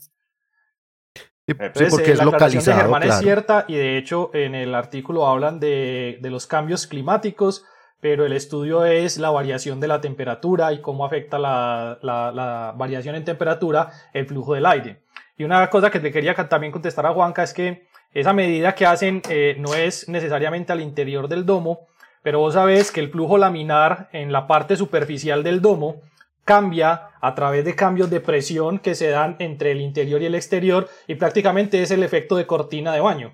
Sí, 1.48 1.54
porque 1.54 1.84
eh, 1.84 2.12
es 2.12 2.18
la 2.18 2.26
localizado. 2.26 2.76
De 2.76 2.84
Germán 2.84 3.04
es 3.04 3.20
cierta 3.20 3.66
y 3.68 3.76
de 3.76 3.98
hecho 3.98 4.32
en 4.34 4.54
el 4.54 4.76
artículo 4.76 5.28
hablan 5.28 5.60
de, 5.60 6.20
de, 6.22 6.30
los 6.30 6.46
cambios 6.46 6.88
climáticos, 6.88 7.64
pero 8.02 8.26
el 8.26 8.34
estudio 8.34 8.84
es 8.84 9.18
la 9.18 9.30
variación 9.30 9.80
de 9.80 9.88
la 9.88 10.02
temperatura 10.02 10.74
y 10.74 10.82
cómo 10.82 11.06
afecta 11.06 11.40
la, 11.40 12.00
la, 12.02 12.32
la 12.32 12.74
variación 12.76 13.16
en 13.16 13.24
temperatura 13.24 13.92
el 14.14 14.28
flujo 14.28 14.56
del 14.56 14.66
aire. 14.66 15.04
Y 15.38 15.44
una 15.44 15.70
cosa 15.70 15.90
que 15.90 16.00
te 16.00 16.12
quería 16.12 16.34
también 16.36 16.74
contestar 16.74 17.06
a 17.06 17.14
Juanca 17.14 17.44
es 17.44 17.54
que 17.54 17.88
esa 18.14 18.34
medida 18.34 18.74
que 18.74 18.86
hacen 18.86 19.22
eh, 19.30 19.56
no 19.60 19.76
es 19.76 20.10
necesariamente 20.10 20.74
al 20.74 20.82
interior 20.82 21.28
del 21.28 21.46
domo, 21.46 21.88
pero 22.24 22.40
vos 22.40 22.56
sabés 22.56 22.92
que 22.92 23.00
el 23.00 23.10
flujo 23.10 23.38
laminar 23.38 24.10
en 24.12 24.32
la 24.32 24.48
parte 24.48 24.76
superficial 24.76 25.44
del 25.44 25.62
domo 25.62 26.02
cambia 26.48 27.10
a 27.20 27.36
través 27.36 27.66
de 27.66 27.76
cambios 27.76 28.10
de 28.10 28.22
presión 28.22 28.80
que 28.80 28.96
se 28.96 29.10
dan 29.10 29.36
entre 29.40 29.72
el 29.72 29.82
interior 29.82 30.22
y 30.22 30.28
el 30.28 30.34
exterior 30.34 30.88
y 31.06 31.16
prácticamente 31.16 31.82
es 31.82 31.92
el 31.92 32.04
efecto 32.04 32.38
de 32.38 32.48
cortina 32.48 32.94
de 32.94 33.02
baño. 33.02 33.34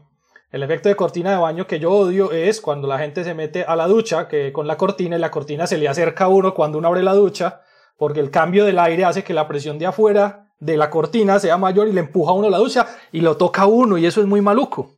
El 0.51 0.63
efecto 0.63 0.89
de 0.89 0.95
cortina 0.95 1.29
de 1.29 1.37
baño 1.37 1.67
que 1.67 1.79
yo 1.79 1.91
odio 1.91 2.31
es 2.31 2.59
cuando 2.59 2.87
la 2.87 2.97
gente 2.97 3.23
se 3.23 3.35
mete 3.35 3.65
a 3.65 3.75
la 3.75 3.87
ducha, 3.87 4.27
que 4.27 4.51
con 4.51 4.65
la 4.65 4.77
cortina 4.77 5.15
y 5.15 5.19
la 5.19 5.29
cortina 5.29 5.67
se 5.67 5.77
le 5.77 5.87
acerca 5.87 6.25
a 6.25 6.27
uno 6.27 6.55
cuando 6.55 6.79
uno 6.79 6.87
abre 6.87 7.03
la 7.03 7.13
ducha, 7.13 7.61
porque 7.97 8.19
el 8.19 8.31
cambio 8.31 8.65
del 8.65 8.79
aire 8.79 9.05
hace 9.05 9.23
que 9.23 9.35
la 9.35 9.47
presión 9.47 9.77
de 9.77 9.85
afuera 9.85 10.51
de 10.59 10.75
la 10.75 10.89
cortina 10.89 11.39
sea 11.39 11.57
mayor 11.57 11.87
y 11.87 11.93
le 11.93 11.99
empuja 11.99 12.31
a 12.31 12.35
uno 12.35 12.49
la 12.49 12.57
ducha 12.57 12.87
y 13.11 13.21
lo 13.21 13.37
toca 13.37 13.61
a 13.61 13.67
uno 13.67 13.99
y 13.99 14.07
eso 14.07 14.21
es 14.21 14.27
muy 14.27 14.41
maluco. 14.41 14.95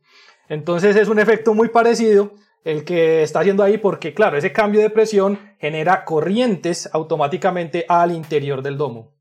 Entonces 0.48 0.96
es 0.96 1.08
un 1.08 1.18
efecto 1.18 1.52
muy 1.52 1.68
parecido 1.68 2.32
el 2.66 2.84
que 2.84 3.22
está 3.22 3.40
haciendo 3.40 3.62
ahí 3.62 3.78
porque 3.78 4.12
claro, 4.12 4.36
ese 4.36 4.52
cambio 4.52 4.80
de 4.80 4.90
presión 4.90 5.38
genera 5.58 6.04
corrientes 6.04 6.90
automáticamente 6.92 7.86
al 7.88 8.10
interior 8.10 8.60
del 8.60 8.76
domo. 8.76 9.12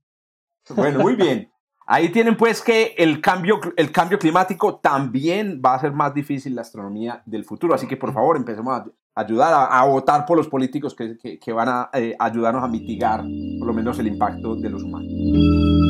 Bueno, 0.75 0.99
muy 0.99 1.15
bien. 1.15 1.51
Ahí 1.85 2.09
tienen 2.09 2.35
pues 2.35 2.63
que 2.63 2.95
el 2.97 3.21
cambio, 3.21 3.59
el 3.77 3.91
cambio 3.91 4.17
climático 4.17 4.77
también 4.77 5.61
va 5.63 5.75
a 5.75 5.79
ser 5.79 5.91
más 5.91 6.11
difícil 6.15 6.55
la 6.55 6.61
astronomía 6.61 7.21
del 7.27 7.45
futuro. 7.45 7.75
Así 7.75 7.87
que 7.87 7.97
por 7.97 8.11
favor 8.11 8.35
empecemos 8.35 8.79
a 8.79 8.85
ayudar 9.13 9.53
a, 9.69 9.85
votar 9.85 10.25
por 10.25 10.37
los 10.37 10.47
políticos 10.47 10.95
que, 10.95 11.39
que, 11.39 11.53
van 11.53 11.69
a 11.69 11.89
eh, 11.93 12.15
ayudarnos 12.17 12.63
a 12.63 12.67
mitigar 12.67 13.23
por 13.59 13.67
lo 13.67 13.73
menos 13.73 13.99
el 13.99 14.07
impacto 14.07 14.55
de 14.55 14.69
los 14.71 14.81
humanos. 14.81 15.84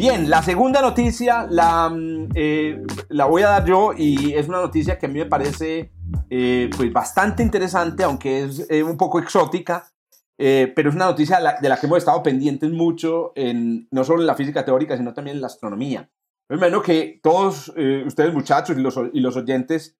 Bien, 0.00 0.30
la 0.30 0.42
segunda 0.42 0.80
noticia 0.80 1.46
la, 1.50 1.90
mm, 1.90 2.30
eh, 2.34 2.82
la 3.10 3.26
voy 3.26 3.42
a 3.42 3.48
dar 3.48 3.66
yo 3.66 3.92
y 3.94 4.32
es 4.32 4.48
una 4.48 4.62
noticia 4.62 4.98
que 4.98 5.04
a 5.04 5.08
mí 5.10 5.18
me 5.18 5.26
parece 5.26 5.92
eh, 6.30 6.70
pues 6.74 6.90
bastante 6.90 7.42
interesante, 7.42 8.02
aunque 8.02 8.44
es 8.44 8.66
eh, 8.70 8.82
un 8.82 8.96
poco 8.96 9.18
exótica, 9.18 9.92
eh, 10.38 10.72
pero 10.74 10.88
es 10.88 10.94
una 10.94 11.04
noticia 11.04 11.36
de 11.60 11.68
la, 11.68 11.78
que 11.78 11.86
hemos 11.86 11.98
estado 11.98 12.22
pendientes 12.22 12.70
mucho, 12.70 13.32
en, 13.34 13.88
no 13.90 14.02
solo 14.02 14.22
en 14.22 14.26
la 14.26 14.34
física 14.36 14.64
teórica, 14.64 14.96
sino 14.96 15.12
también 15.12 15.36
en 15.36 15.42
la 15.42 15.48
astronomía. 15.48 16.08
Es 16.48 16.58
menos 16.58 16.82
que 16.82 17.20
todos 17.22 17.68
ustedes 18.06 18.32
muchachos 18.32 18.78
y 18.78 18.80
los, 18.80 18.98
y 19.12 19.20
los 19.20 19.36
oyentes 19.36 19.98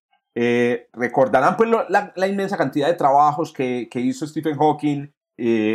recordarán 0.94 1.58
pues 1.58 1.68
la, 1.68 2.10
la, 2.16 2.26
inmensa 2.26 2.56
cantidad 2.56 2.88
de 2.88 2.94
trabajos 2.94 3.52
que, 3.52 3.86
que 3.90 4.00
hizo 4.00 4.26
Stephen 4.26 4.56
Hawking, 4.56 5.12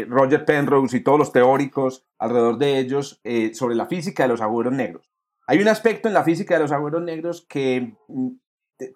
Roger 0.07 0.45
Penrose 0.45 0.97
y 0.97 1.03
todos 1.03 1.19
los 1.19 1.31
teóricos 1.31 2.05
alrededor 2.19 2.57
de 2.57 2.79
ellos 2.79 3.21
sobre 3.53 3.75
la 3.75 3.87
física 3.87 4.23
de 4.23 4.29
los 4.29 4.41
agujeros 4.41 4.73
negros. 4.73 5.11
Hay 5.47 5.59
un 5.59 5.67
aspecto 5.67 6.07
en 6.07 6.13
la 6.13 6.23
física 6.23 6.55
de 6.55 6.61
los 6.61 6.71
agujeros 6.71 7.03
negros 7.03 7.45
que 7.47 7.95
mm, 8.07 8.29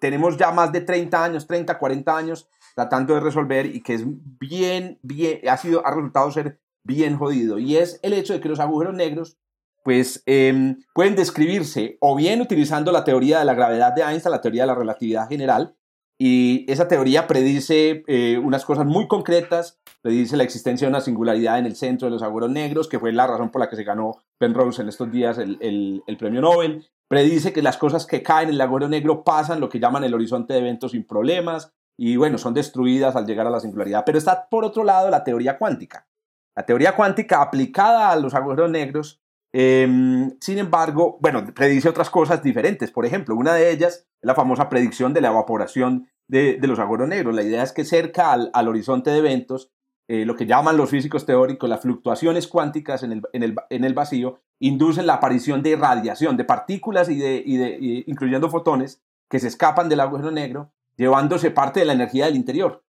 tenemos 0.00 0.36
ya 0.36 0.50
más 0.50 0.72
de 0.72 0.80
30 0.80 1.24
años, 1.24 1.46
30, 1.46 1.78
40 1.78 2.16
años 2.16 2.48
tratando 2.74 3.14
de 3.14 3.20
resolver 3.20 3.66
y 3.66 3.82
que 3.82 3.94
es 3.94 4.04
bien, 4.06 4.98
bien, 5.02 5.40
ha, 5.48 5.56
sido, 5.56 5.86
ha 5.86 5.90
resultado 5.90 6.30
ser 6.30 6.60
bien 6.82 7.16
jodido. 7.16 7.58
Y 7.58 7.76
es 7.76 8.00
el 8.02 8.12
hecho 8.12 8.32
de 8.32 8.40
que 8.40 8.48
los 8.48 8.60
agujeros 8.60 8.94
negros 8.94 9.38
pues 9.82 10.22
em, 10.26 10.78
pueden 10.94 11.16
describirse 11.16 11.96
o 12.00 12.14
bien 12.14 12.40
utilizando 12.42 12.92
la 12.92 13.04
teoría 13.04 13.38
de 13.38 13.46
la 13.46 13.54
gravedad 13.54 13.94
de 13.94 14.02
Einstein, 14.02 14.32
la 14.32 14.42
teoría 14.42 14.64
de 14.64 14.66
la 14.66 14.74
relatividad 14.74 15.28
general, 15.28 15.74
y 16.22 16.70
esa 16.70 16.86
teoría 16.86 17.26
predice 17.26 18.04
eh, 18.06 18.36
unas 18.36 18.66
cosas 18.66 18.84
muy 18.84 19.08
concretas, 19.08 19.80
predice 20.02 20.36
la 20.36 20.44
existencia 20.44 20.86
de 20.86 20.90
una 20.90 21.00
singularidad 21.00 21.58
en 21.58 21.64
el 21.64 21.76
centro 21.76 22.08
de 22.08 22.12
los 22.12 22.22
agujeros 22.22 22.50
negros, 22.50 22.88
que 22.88 22.98
fue 22.98 23.10
la 23.10 23.26
razón 23.26 23.48
por 23.48 23.60
la 23.60 23.70
que 23.70 23.76
se 23.76 23.84
ganó 23.84 24.18
Penrose 24.38 24.82
en 24.82 24.90
estos 24.90 25.10
días 25.10 25.38
el, 25.38 25.56
el, 25.62 26.02
el 26.06 26.16
premio 26.18 26.42
Nobel 26.42 26.86
predice 27.08 27.54
que 27.54 27.62
las 27.62 27.78
cosas 27.78 28.06
que 28.06 28.22
caen 28.22 28.50
en 28.50 28.56
el 28.56 28.60
agujero 28.60 28.90
negro 28.90 29.24
pasan 29.24 29.60
lo 29.60 29.70
que 29.70 29.80
llaman 29.80 30.04
el 30.04 30.12
horizonte 30.12 30.52
de 30.52 30.60
eventos 30.60 30.92
sin 30.92 31.06
problemas 31.06 31.72
y 31.98 32.16
bueno, 32.16 32.36
son 32.36 32.52
destruidas 32.52 33.16
al 33.16 33.26
llegar 33.26 33.46
a 33.46 33.50
la 33.50 33.58
singularidad. 33.58 34.04
Pero 34.04 34.18
está 34.18 34.46
por 34.48 34.66
otro 34.66 34.84
lado 34.84 35.08
la 35.08 35.24
teoría 35.24 35.56
cuántica. 35.56 36.06
La 36.54 36.66
teoría 36.66 36.94
cuántica 36.94 37.40
aplicada 37.40 38.10
a 38.10 38.16
los 38.16 38.34
agujeros 38.34 38.70
negros, 38.70 39.20
em, 39.52 40.36
sin 40.40 40.58
embargo, 40.58 41.18
bueno, 41.20 41.44
predice 41.54 41.88
otras 41.88 42.10
cosas 42.10 42.42
diferentes. 42.42 42.90
Por 42.90 43.06
ejemplo, 43.06 43.34
una 43.34 43.54
de 43.54 43.70
ellas 43.70 44.06
es 44.20 44.26
la 44.26 44.34
famosa 44.34 44.68
predicción 44.68 45.12
de 45.12 45.20
la 45.20 45.28
evaporación 45.28 46.08
de, 46.28 46.58
los 46.62 46.78
agujeros 46.78 47.08
negros. 47.08 47.34
La 47.34 47.42
idea 47.42 47.62
es 47.62 47.72
que 47.72 47.84
cerca 47.84 48.32
al, 48.32 48.50
al 48.52 48.68
horizonte 48.68 49.10
de 49.10 49.18
eventos 49.18 49.72
eh, 50.12 50.24
lo 50.24 50.34
que 50.34 50.44
llaman 50.44 50.76
los 50.76 50.90
físicos 50.90 51.24
teóricos 51.24 51.70
las 51.70 51.82
fluctuaciones 51.82 52.48
cuánticas 52.48 53.04
en 53.04 53.12
el, 53.12 53.22
en 53.32 53.44
el, 53.44 53.54
en 53.70 53.84
el 53.84 53.94
vacío, 53.94 54.40
inducen 54.58 55.06
la 55.06 55.14
aparición 55.14 55.62
de 55.62 55.76
radiación, 55.76 56.36
de 56.36 56.42
partículas 56.42 57.08
y 57.08 57.16
de, 57.16 57.40
y 57.46 57.56
de 57.58 58.04
incluyendo 58.08 58.50
fotones 58.50 59.04
que 59.28 59.38
se 59.38 59.46
escapan 59.46 59.88
del 59.88 60.00
agujero 60.00 60.32
negro, 60.32 60.72
llevándose 60.96 61.52
parte 61.52 61.78
de 61.78 61.86
la 61.86 61.92
energía 61.92 62.24
del 62.26 62.34
interior. 62.34 62.82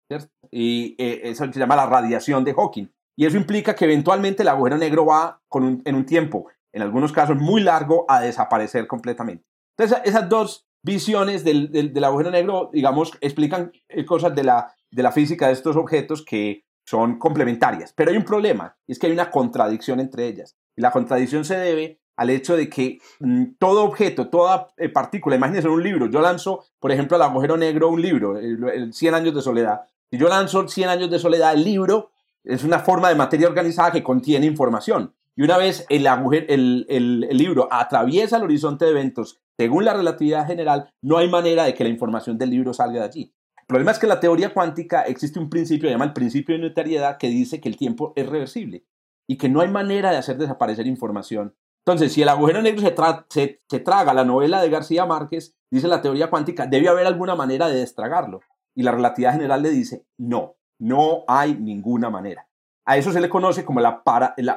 Y 0.50 0.96
eh, 0.98 1.20
eso 1.26 1.44
se 1.52 1.60
llama 1.60 1.76
la 1.76 1.88
radiación 1.88 2.46
de 2.46 2.54
Hawking. 2.54 2.88
Y 3.20 3.26
eso 3.26 3.36
implica 3.36 3.76
que 3.76 3.84
eventualmente 3.84 4.44
el 4.44 4.48
agujero 4.48 4.78
negro 4.78 5.06
va 5.06 5.42
con 5.50 5.82
en 5.84 5.96
un 5.96 6.06
tiempo, 6.06 6.48
en 6.72 6.82
algunos 6.82 7.12
casos 7.12 7.36
muy 7.36 7.60
largo, 7.62 8.06
a 8.08 8.22
desaparecer 8.22 8.88
completamente. 8.88 9.44
Entonces, 9.78 10.00
esas 10.06 10.30
dos 10.30 10.70
visiones 10.82 11.44
del, 11.44 11.70
del, 11.70 12.04
agujero 12.06 12.32
negro, 12.32 12.70
digamos, 12.72 13.12
explican 13.20 13.74
eh, 13.90 14.06
cosas 14.06 14.34
de 14.36 14.46
la, 14.46 14.74
de 14.90 15.04
la 15.04 15.12
física 15.12 15.48
de 15.48 15.52
estos 15.52 15.76
objetos 15.76 16.24
que 16.24 16.64
son 16.86 17.20
complementarias, 17.20 17.92
pero 17.92 18.12
hay 18.12 18.16
un 18.16 18.24
problema, 18.24 18.78
y 18.88 18.94
es 18.94 19.00
que 19.00 19.08
hay 19.08 19.12
una 19.12 19.30
contradicción 19.30 20.00
entre 20.00 20.26
ellas. 20.26 20.56
Y 20.78 20.82
la 20.82 20.92
contradicción 20.92 21.44
se 21.44 21.58
debe 21.58 22.00
al 22.16 22.30
hecho 22.30 22.56
de 22.56 22.70
que 22.70 23.00
mm, 23.20 23.56
todo 23.60 23.84
objeto, 23.84 24.30
toda 24.30 24.70
eh, 24.78 24.88
partícula, 24.88 25.36
imagínense 25.36 25.68
un 25.68 25.84
libro, 25.84 26.06
yo 26.06 26.22
lanzo, 26.22 26.64
por 26.80 26.94
ejemplo, 26.94 27.18
al 27.18 27.24
agujero 27.24 27.58
negro 27.58 27.90
un 27.90 28.02
libro, 28.02 28.38
el, 28.38 28.94
100 28.94 29.14
años 29.14 29.36
de 29.36 29.42
soledad. 29.42 29.82
Si 30.10 30.18
yo 30.18 30.30
lanzo 30.30 30.70
100 30.70 30.88
años 30.88 31.12
de 31.12 31.20
soledad, 31.20 31.54
el 31.54 31.66
libro 31.66 32.12
es 32.50 32.64
una 32.64 32.80
forma 32.80 33.10
de 33.10 33.16
materia 33.16 33.48
organizada 33.48 33.92
que 33.92 34.04
contiene 34.04 34.46
información. 34.46 35.14
Y 35.36 35.44
una 35.44 35.58
vez 35.58 35.86
el, 35.90 36.06
el, 36.06 36.86
el, 36.90 37.38
libro 37.38 37.70
atraviesa 37.72 38.38
el 38.38 38.44
horizonte 38.44 38.86
de 38.86 38.92
eventos 38.92 39.40
según 39.60 39.84
la 39.84 39.94
relatividad 39.94 40.48
general, 40.48 40.90
no 41.02 41.18
hay 41.18 41.28
manera 41.28 41.66
de 41.66 41.74
que 41.74 41.84
la 41.84 41.90
información 41.90 42.38
del 42.38 42.50
libro 42.50 42.74
salga 42.74 43.02
de 43.02 43.06
allí. 43.06 43.36
El 43.58 43.66
problema 43.68 43.92
es 43.92 44.00
que 44.00 44.06
en 44.06 44.12
la 44.12 44.22
teoría 44.22 44.54
cuántica 44.54 45.02
existe 45.02 45.38
un 45.38 45.50
principio, 45.50 45.90
se 45.90 45.92
llama 45.92 46.06
el 46.06 46.14
principio 46.14 46.56
de 46.56 46.62
unitariedad, 46.62 47.18
que 47.18 47.28
dice 47.28 47.60
que 47.60 47.68
el 47.68 47.76
tiempo 47.76 48.14
es 48.16 48.30
reversible 48.30 48.86
y 49.28 49.38
que 49.38 49.50
no 49.50 49.60
hay 49.60 49.68
manera 49.68 50.12
de 50.12 50.18
hacer 50.18 50.38
desaparecer 50.38 50.88
información. 50.88 51.58
Entonces, 51.86 52.14
si 52.14 52.22
el 52.22 52.30
agujero 52.30 52.62
negro 52.62 52.82
se, 53.28 53.60
se, 53.68 53.80
traga 53.82 54.14
la 54.14 54.24
novela 54.24 54.62
de 54.62 54.70
García 54.70 55.06
Márquez, 55.06 55.58
dice 55.70 55.90
la 55.90 56.02
teoría 56.02 56.30
cuántica, 56.30 56.66
debe 56.66 56.88
haber 56.88 57.06
alguna 57.06 57.36
manera 57.36 57.68
de 57.68 57.80
destragarlo. 57.80 58.40
Y 58.76 58.84
la 58.84 58.94
relatividad 58.94 59.34
general 59.34 59.62
le 59.62 59.72
dice, 59.72 60.06
no, 60.18 60.56
no 60.80 61.24
hay 61.28 61.56
ninguna 61.56 62.10
manera. 62.10 62.48
A 62.86 62.98
eso 62.98 63.12
se 63.12 63.22
le 63.22 63.30
conoce 63.30 63.66
como 63.66 63.82
la, 63.82 64.02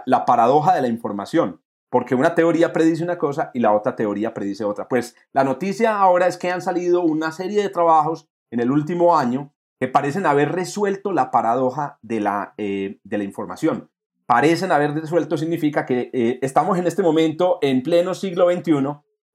la, 0.07 0.25
paradoja 0.25 0.75
de 0.75 0.81
la 0.81 0.89
información, 0.89 1.61
porque 1.91 2.15
una 2.15 2.35
teoría 2.35 2.73
predice 2.73 3.05
una 3.05 3.19
cosa 3.19 3.51
y 3.53 3.61
la 3.61 3.73
otra 3.73 3.95
teoría 3.95 4.33
predice 4.33 4.65
otra. 4.65 4.89
Pues 4.89 5.15
la 5.33 5.45
noticia 5.45 5.99
ahora 5.99 6.27
es 6.27 6.39
que 6.39 6.51
han 6.51 6.63
salido 6.63 7.03
una 7.03 7.33
serie 7.33 7.63
de 7.63 7.69
trabajos 7.69 8.31
en 8.51 8.61
el 8.61 8.71
último 8.71 9.19
año 9.19 9.53
que 9.79 9.89
parecen 9.89 10.25
haber 10.25 10.53
resuelto 10.53 11.13
la 11.13 11.31
paradoja 11.31 11.99
de 12.01 12.21
la, 12.21 12.55
eh, 12.57 13.01
de 13.05 13.19
la 13.19 13.25
información. 13.25 13.91
Parecen 14.27 14.73
haber 14.73 14.95
resuelto 14.95 15.37
significa 15.37 15.85
que 15.85 16.09
eh, 16.15 16.39
estamos 16.41 16.79
en 16.79 16.87
este 16.87 17.03
momento 17.03 17.59
en 17.61 17.83
pleno 17.83 18.15
siglo 18.15 18.51
XXI, 18.51 18.73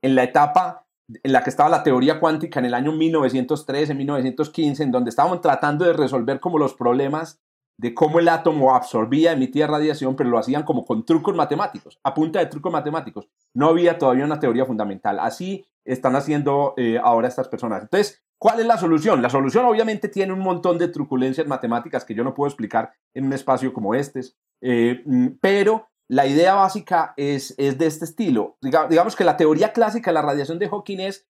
en 0.01 0.15
la 0.15 0.24
etapa 0.24 0.87
en 1.08 1.32
la 1.32 1.44
que 1.44 1.50
estaba 1.50 1.70
la 1.70 1.84
teoría 1.84 2.20
cuántica 2.20 2.60
en 2.60 2.66
el 2.66 2.74
año 2.74 2.92
1913, 2.92 3.94
1915, 3.94 4.84
en 4.84 4.92
donde 4.92 5.10
estábamos 5.10 5.42
tratando 5.42 5.86
de 5.86 5.94
resolver 5.94 6.40
como 6.40 6.58
los 6.58 6.74
problemas 6.74 7.40
de 7.80 7.94
cómo 7.94 8.20
el 8.20 8.28
átomo 8.28 8.76
absorbía, 8.76 9.34
emitía 9.34 9.68
radiación, 9.68 10.16
pero 10.16 10.30
lo 10.30 10.40
hacían 10.40 10.64
como 10.64 10.84
con 10.84 11.06
trucos 11.06 11.36
matemáticos, 11.36 12.00
a 12.04 12.14
punta 12.14 12.40
de 12.40 12.48
trucos 12.48 12.72
matemáticos. 12.72 13.30
No 13.54 13.68
había 13.68 13.98
todavía 13.98 14.26
una 14.26 14.40
teoría 14.40 14.66
fundamental. 14.66 15.20
Así 15.20 15.66
están 15.86 16.16
haciendo 16.16 16.74
eh, 16.76 17.00
ahora 17.02 17.28
estas 17.28 17.48
personas. 17.48 17.84
Entonces, 17.84 18.24
¿cuál 18.40 18.60
es 18.60 18.66
la 18.66 18.78
solución? 18.78 19.22
La 19.22 19.30
solución 19.30 19.66
obviamente 19.66 20.10
tiene 20.10 20.34
un 20.34 20.40
montón 20.40 20.80
de 20.80 20.88
truculencias 20.88 21.48
matemáticas 21.48 22.04
que 22.04 22.16
yo 22.16 22.24
no 22.24 22.34
puedo 22.34 22.48
explicar 22.48 22.94
en 23.14 23.26
un 23.26 23.34
espacio 23.34 23.72
como 23.72 23.94
este, 23.94 24.22
eh, 24.62 25.04
mm, 25.06 25.28
pero 25.40 25.88
la 26.10 26.26
idea 26.26 26.56
básica 26.56 27.14
es, 27.18 27.54
es 27.58 27.78
de 27.78 27.88
este 27.88 28.06
estilo. 28.06 28.58
digamos 28.62 29.16
que 29.16 29.24
la 29.24 29.38
teoría 29.38 29.74
clásica 29.74 30.12
de 30.12 30.16
la 30.16 30.22
radiación 30.22 30.60
de 30.60 30.70
Hawking 30.70 31.00
es 31.00 31.28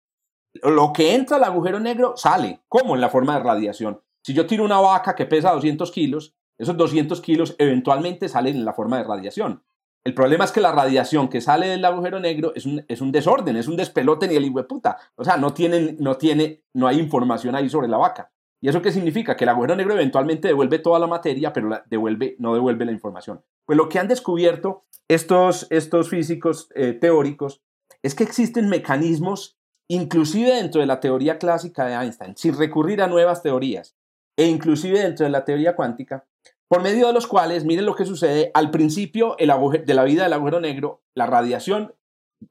lo 0.64 0.94
que 0.94 1.16
entra 1.16 1.38
al 1.38 1.44
agujero 1.44 1.80
negro 1.80 2.16
sale, 2.16 2.62
como 2.68 2.96
en 2.96 3.02
la 3.02 3.10
forma 3.10 3.36
de 3.36 3.44
radiación. 3.44 4.02
Si 4.24 4.34
yo 4.34 4.46
tiro 4.46 4.64
una 4.64 4.80
vaca 4.80 5.16
que 5.16 5.26
pesa 5.26 5.52
200 5.52 5.92
kilos, 5.92 6.36
esos 6.58 6.76
200 6.76 7.22
kilos 7.22 7.56
eventualmente 7.60 8.28
salen 8.30 8.56
en 8.56 8.66
la 8.66 8.74
forma 8.74 8.98
de 8.98 9.04
radiación. 9.04 9.64
El 10.04 10.14
problema 10.14 10.46
es 10.46 10.52
que 10.52 10.62
la 10.62 10.72
radiación 10.72 11.28
que 11.28 11.42
sale 11.42 11.68
del 11.68 11.84
agujero 11.84 12.20
negro 12.20 12.54
es 12.56 12.66
un, 12.66 12.84
es 12.88 13.02
un 13.02 13.12
desorden, 13.12 13.58
es 13.58 13.68
un 13.68 13.76
despelote 13.76 14.28
ni 14.28 14.36
el 14.36 14.46
hijo 14.46 14.66
puta. 14.68 14.98
O 15.16 15.24
sea, 15.24 15.38
no, 15.38 15.54
tienen, 15.54 15.98
no, 16.00 16.16
tiene, 16.18 16.64
no 16.74 16.88
hay 16.88 16.98
información 17.00 17.56
ahí 17.56 17.70
sobre 17.70 17.88
la 17.88 17.98
vaca. 17.98 18.32
¿Y 18.62 18.70
eso 18.70 18.82
qué 18.82 18.92
significa? 18.92 19.36
Que 19.36 19.44
el 19.44 19.50
agujero 19.50 19.76
negro 19.76 19.94
eventualmente 19.94 20.48
devuelve 20.48 20.80
toda 20.80 20.98
la 20.98 21.08
materia, 21.08 21.52
pero 21.52 21.82
devuelve, 21.90 22.38
no 22.40 22.54
devuelve 22.54 22.86
la 22.86 22.92
información. 22.92 23.44
Pues 23.68 23.78
lo 23.78 23.90
que 23.90 24.00
han 24.00 24.08
descubierto 24.08 24.86
estos, 25.08 25.68
estos 25.70 26.10
físicos 26.10 26.70
eh, 26.74 26.94
teóricos 26.94 27.62
es 28.02 28.16
que 28.16 28.24
existen 28.24 28.70
mecanismos, 28.70 29.60
inclusive 29.88 30.56
dentro 30.56 30.82
de 30.82 30.88
la 30.88 31.00
teoría 31.00 31.38
clásica 31.38 31.86
de 31.86 31.94
Einstein, 31.94 32.36
sin 32.36 32.58
recurrir 32.58 33.02
a 33.02 33.08
nuevas 33.08 33.44
teorías, 33.44 33.96
e 34.38 34.48
inclusive 34.48 35.00
dentro 35.00 35.26
de 35.26 35.32
la 35.32 35.46
teoría 35.46 35.76
cuántica, 35.76 36.26
por 36.70 36.82
medio 36.82 37.08
de 37.08 37.14
los 37.14 37.28
cuales, 37.28 37.66
miren 37.66 37.86
lo 37.86 37.96
que 37.96 38.06
sucede, 38.06 38.52
al 38.54 38.72
principio 38.72 39.38
el 39.38 39.52
de 39.86 39.94
la 39.94 40.04
vida 40.04 40.24
del 40.24 40.34
agujero 40.34 40.60
negro, 40.60 41.02
la 41.14 41.26
radiación 41.26 41.94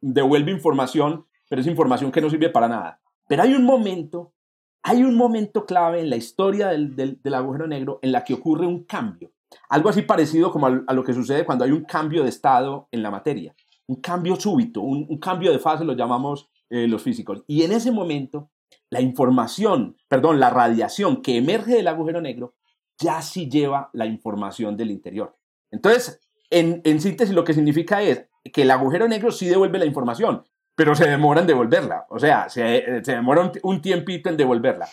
devuelve 0.01 0.53
información, 0.53 1.27
pero 1.49 1.61
es 1.61 1.67
información 1.67 2.13
que 2.13 2.21
no 2.21 2.31
sirve 2.31 2.51
para 2.51 2.69
nada. 2.69 3.01
Pero 3.27 3.43
hay 3.43 3.55
un 3.55 3.65
momento, 3.65 4.35
hay 4.83 5.03
un 5.03 5.17
momento 5.17 5.65
clave 5.65 6.01
en 6.01 6.11
la 6.11 6.17
historia 6.17 6.69
del, 6.69 6.95
del, 6.95 7.35
agujero 7.35 7.67
negro 7.67 8.01
en 8.03 8.13
la 8.13 8.25
que 8.25 8.35
ocurre 8.35 8.67
un 8.67 8.85
cambio. 8.85 9.33
Algo 9.69 9.89
así 9.89 10.03
parecido 10.03 10.51
como 10.51 10.67
a, 10.67 10.93
lo 10.93 11.05
que 11.05 11.15
sucede 11.15 11.45
cuando 11.45 11.65
hay 11.65 11.73
un 11.73 11.85
cambio 11.85 12.23
de 12.23 12.29
estado 12.29 12.89
en 12.91 13.03
la 13.03 13.11
materia. 13.11 13.55
Un 13.87 13.97
cambio 13.97 14.37
súbito, 14.37 14.81
un, 14.81 15.19
cambio 15.19 15.53
de 15.53 15.59
fase 15.59 15.85
lo 15.85 15.95
llamamos 15.95 16.49
eh, 16.71 16.89
los 16.89 17.03
físicos. 17.03 17.45
Y 17.47 17.63
en 17.63 17.73
ese 17.73 17.93
momento, 17.93 18.51
la 18.91 19.01
información, 19.01 19.97
perdón, 20.09 20.41
la 20.41 20.51
radiación 20.51 21.23
que 21.23 21.37
emerge 21.37 21.75
del 21.75 21.89
agujero 21.89 22.21
negro 22.21 22.55
ya 22.99 23.23
sí 23.23 23.49
lleva 23.49 23.91
la 23.93 24.07
información 24.07 24.77
del 24.77 24.91
interior. 24.91 25.37
Entonces, 25.71 26.21
en, 26.51 26.81
en 26.85 27.01
síntesis, 27.01 27.35
lo 27.35 27.45
que 27.45 27.55
significa 27.55 28.03
es 28.03 28.27
que 28.53 28.63
el 28.63 28.71
agujero 28.71 29.09
negro 29.09 29.31
sí 29.31 29.47
devuelve 29.47 29.79
la 29.79 29.87
información, 29.87 30.45
pero 30.75 30.95
se 30.95 31.09
demora 31.09 31.41
en 31.41 31.47
devolverla. 31.47 32.07
O 32.11 32.19
sea, 32.19 32.49
se, 32.49 33.03
se 33.03 33.13
demora 33.13 33.51
un, 33.63 33.83
tiempito 33.83 34.29
en 34.29 34.37
devolverla. 34.37 34.89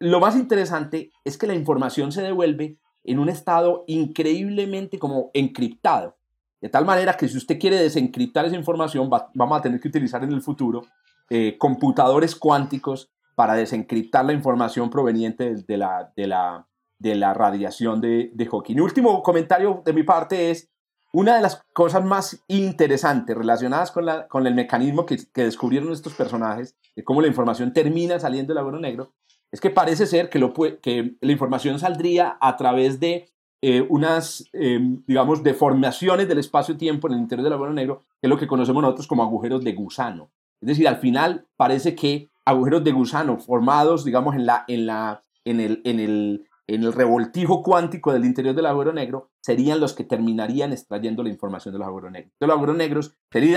Lo 0.00 0.20
más 0.20 0.36
interesante 0.36 1.10
es 1.24 1.38
que 1.38 1.46
la 1.46 1.54
información 1.54 2.12
se 2.12 2.22
devuelve 2.22 2.78
en 3.10 3.18
un 3.18 3.28
estado 3.28 3.84
increíblemente 3.86 4.98
como 4.98 5.30
encriptado. 5.34 6.16
De 6.60 6.68
tal 6.68 6.84
manera 6.84 7.14
que 7.14 7.28
si 7.28 7.36
usted 7.36 7.58
quiere 7.58 7.76
desencriptar 7.76 8.44
esa 8.44 8.56
información, 8.56 9.08
vamos 9.08 9.58
a 9.58 9.62
tener 9.62 9.80
que 9.80 9.88
utilizar 9.88 10.22
en 10.24 10.32
el 10.32 10.42
futuro 10.42 10.82
eh, 11.30 11.56
computadores 11.58 12.34
cuánticos 12.34 13.10
para 13.34 13.54
desencriptar 13.54 14.24
la 14.24 14.32
información 14.32 14.90
proveniente 14.90 15.54
de 15.54 15.76
la, 15.76 16.12
de 16.16 16.26
la, 16.26 16.66
de 16.98 17.14
la 17.14 17.32
radiación 17.32 18.00
de, 18.00 18.30
de 18.34 18.46
Hawking. 18.46 18.80
último 18.80 19.22
comentario 19.22 19.82
de 19.84 19.92
mi 19.92 20.02
parte 20.02 20.50
es, 20.50 20.68
una 21.12 21.36
de 21.36 21.42
las 21.42 21.62
cosas 21.72 22.04
más 22.04 22.44
interesantes 22.48 23.36
relacionadas 23.36 23.90
con, 23.90 24.04
la, 24.04 24.28
con 24.28 24.46
el 24.46 24.54
mecanismo 24.54 25.06
que, 25.06 25.16
que, 25.32 25.44
descubrieron 25.44 25.90
estos 25.92 26.14
personajes, 26.14 26.76
de 26.94 27.02
cómo 27.02 27.22
la 27.22 27.28
información 27.28 27.72
termina 27.72 28.20
saliendo 28.20 28.52
del 28.52 28.58
agujero 28.58 28.80
negro, 28.80 29.14
es 29.52 29.60
que 29.60 29.70
parece 29.70 30.06
ser 30.06 30.28
que, 30.30 31.16
la 31.20 31.32
información 31.32 31.78
saldría 31.78 32.36
a 32.40 32.56
través 32.56 33.00
de 33.00 33.28
eh, 33.62 33.84
unas, 33.88 34.44
em, 34.52 35.02
digamos, 35.06 35.42
deformaciones 35.42 36.28
del 36.28 36.38
espacio-tiempo 36.38 37.08
en 37.08 37.14
el 37.14 37.20
interior 37.20 37.44
del 37.44 37.54
agujero 37.54 37.74
negro, 37.74 38.04
que 38.20 38.26
es 38.26 38.30
lo 38.30 38.38
que 38.38 38.46
conocemos 38.46 38.82
nosotros 38.82 39.06
como 39.06 39.22
agujeros 39.22 39.64
de 39.64 39.72
gusano. 39.72 40.30
Es 40.60 40.68
decir, 40.68 40.86
al 40.86 40.96
final 40.96 41.46
parece 41.56 41.94
que 41.94 42.28
agujeros 42.44 42.84
de 42.84 42.92
gusano 42.92 43.38
formados, 43.38 44.04
digamos, 44.04 44.34
en, 44.36 44.46
la, 44.46 44.64
en, 44.68 44.86
la, 44.86 45.24
en, 45.44 45.60
el, 45.60 45.80
en, 45.84 45.98
el, 45.98 46.48
en 46.68 46.84
el 46.84 46.92
revoltijo 46.92 47.62
cuántico 47.62 48.12
del 48.12 48.24
interior 48.24 48.54
del 48.54 48.66
agujero 48.66 48.92
negro 48.92 49.30
serían 49.40 49.80
los 49.80 49.94
que 49.94 50.04
terminarían 50.04 50.72
extrayendo 50.72 51.22
la 51.22 51.30
información 51.30 51.72
de 51.72 51.78
los 51.78 51.88
agujeros 51.88 52.12
negros. 52.12 52.32
De 52.38 52.46
los 52.46 52.54
agujeros 52.54 52.76
negros, 52.76 53.14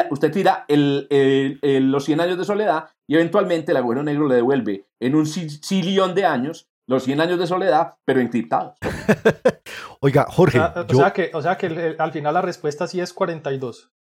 usted 0.10 0.32
tira 0.32 0.66
los 0.68 2.06
100 2.06 2.22
años 2.22 2.38
de 2.38 2.46
soledad 2.46 2.86
y 3.12 3.16
eventualmente 3.16 3.72
el 3.74 3.78
agujero 3.78 4.04
negro 4.04 4.26
le 4.26 4.36
devuelve 4.36 4.88
en 5.02 5.16
un 5.16 5.26
sillón 5.26 6.16
de 6.16 6.24
años 6.24 6.70
los 6.88 7.04
100 7.04 7.20
años 7.20 7.40
de 7.40 7.46
soledad, 7.46 7.96
pero 8.06 8.22
encriptados. 8.22 8.78
Oiga, 10.00 10.28
Jorge. 10.30 10.62
O 10.62 10.94
sea, 10.96 11.12
que, 11.12 11.30
o 11.34 11.42
sea 11.42 11.58
que 11.58 11.98
al 12.00 12.14
final 12.14 12.34
la 12.34 12.42
respuesta 12.42 12.88
sí 12.88 13.02
es 13.02 13.12
42. 13.12 13.92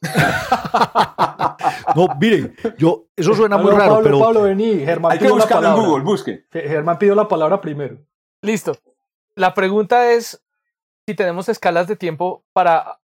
no, 1.96 2.06
miren, 2.20 2.54
yo, 2.78 3.06
eso 3.16 3.34
suena 3.34 3.58
muy 3.58 3.72
raro, 3.72 3.98
pero... 4.00 4.20
Pablo, 4.20 4.42
vení, 4.42 4.78
Germán 4.78 5.10
Hay 5.10 5.18
que 5.18 5.28
buscarlo 5.28 5.68
en 5.68 5.74
Google, 5.74 6.04
busque. 6.04 6.46
Germán 6.52 7.00
pidió 7.00 7.16
la 7.16 7.26
palabra 7.26 7.60
primero. 7.60 7.98
Listo. 8.42 8.76
La 9.34 9.54
pregunta 9.54 10.12
es 10.12 10.40
si 11.04 11.16
tenemos 11.16 11.48
escalas 11.48 11.88
de 11.88 11.96
tiempo 11.96 12.44
para 12.52 13.00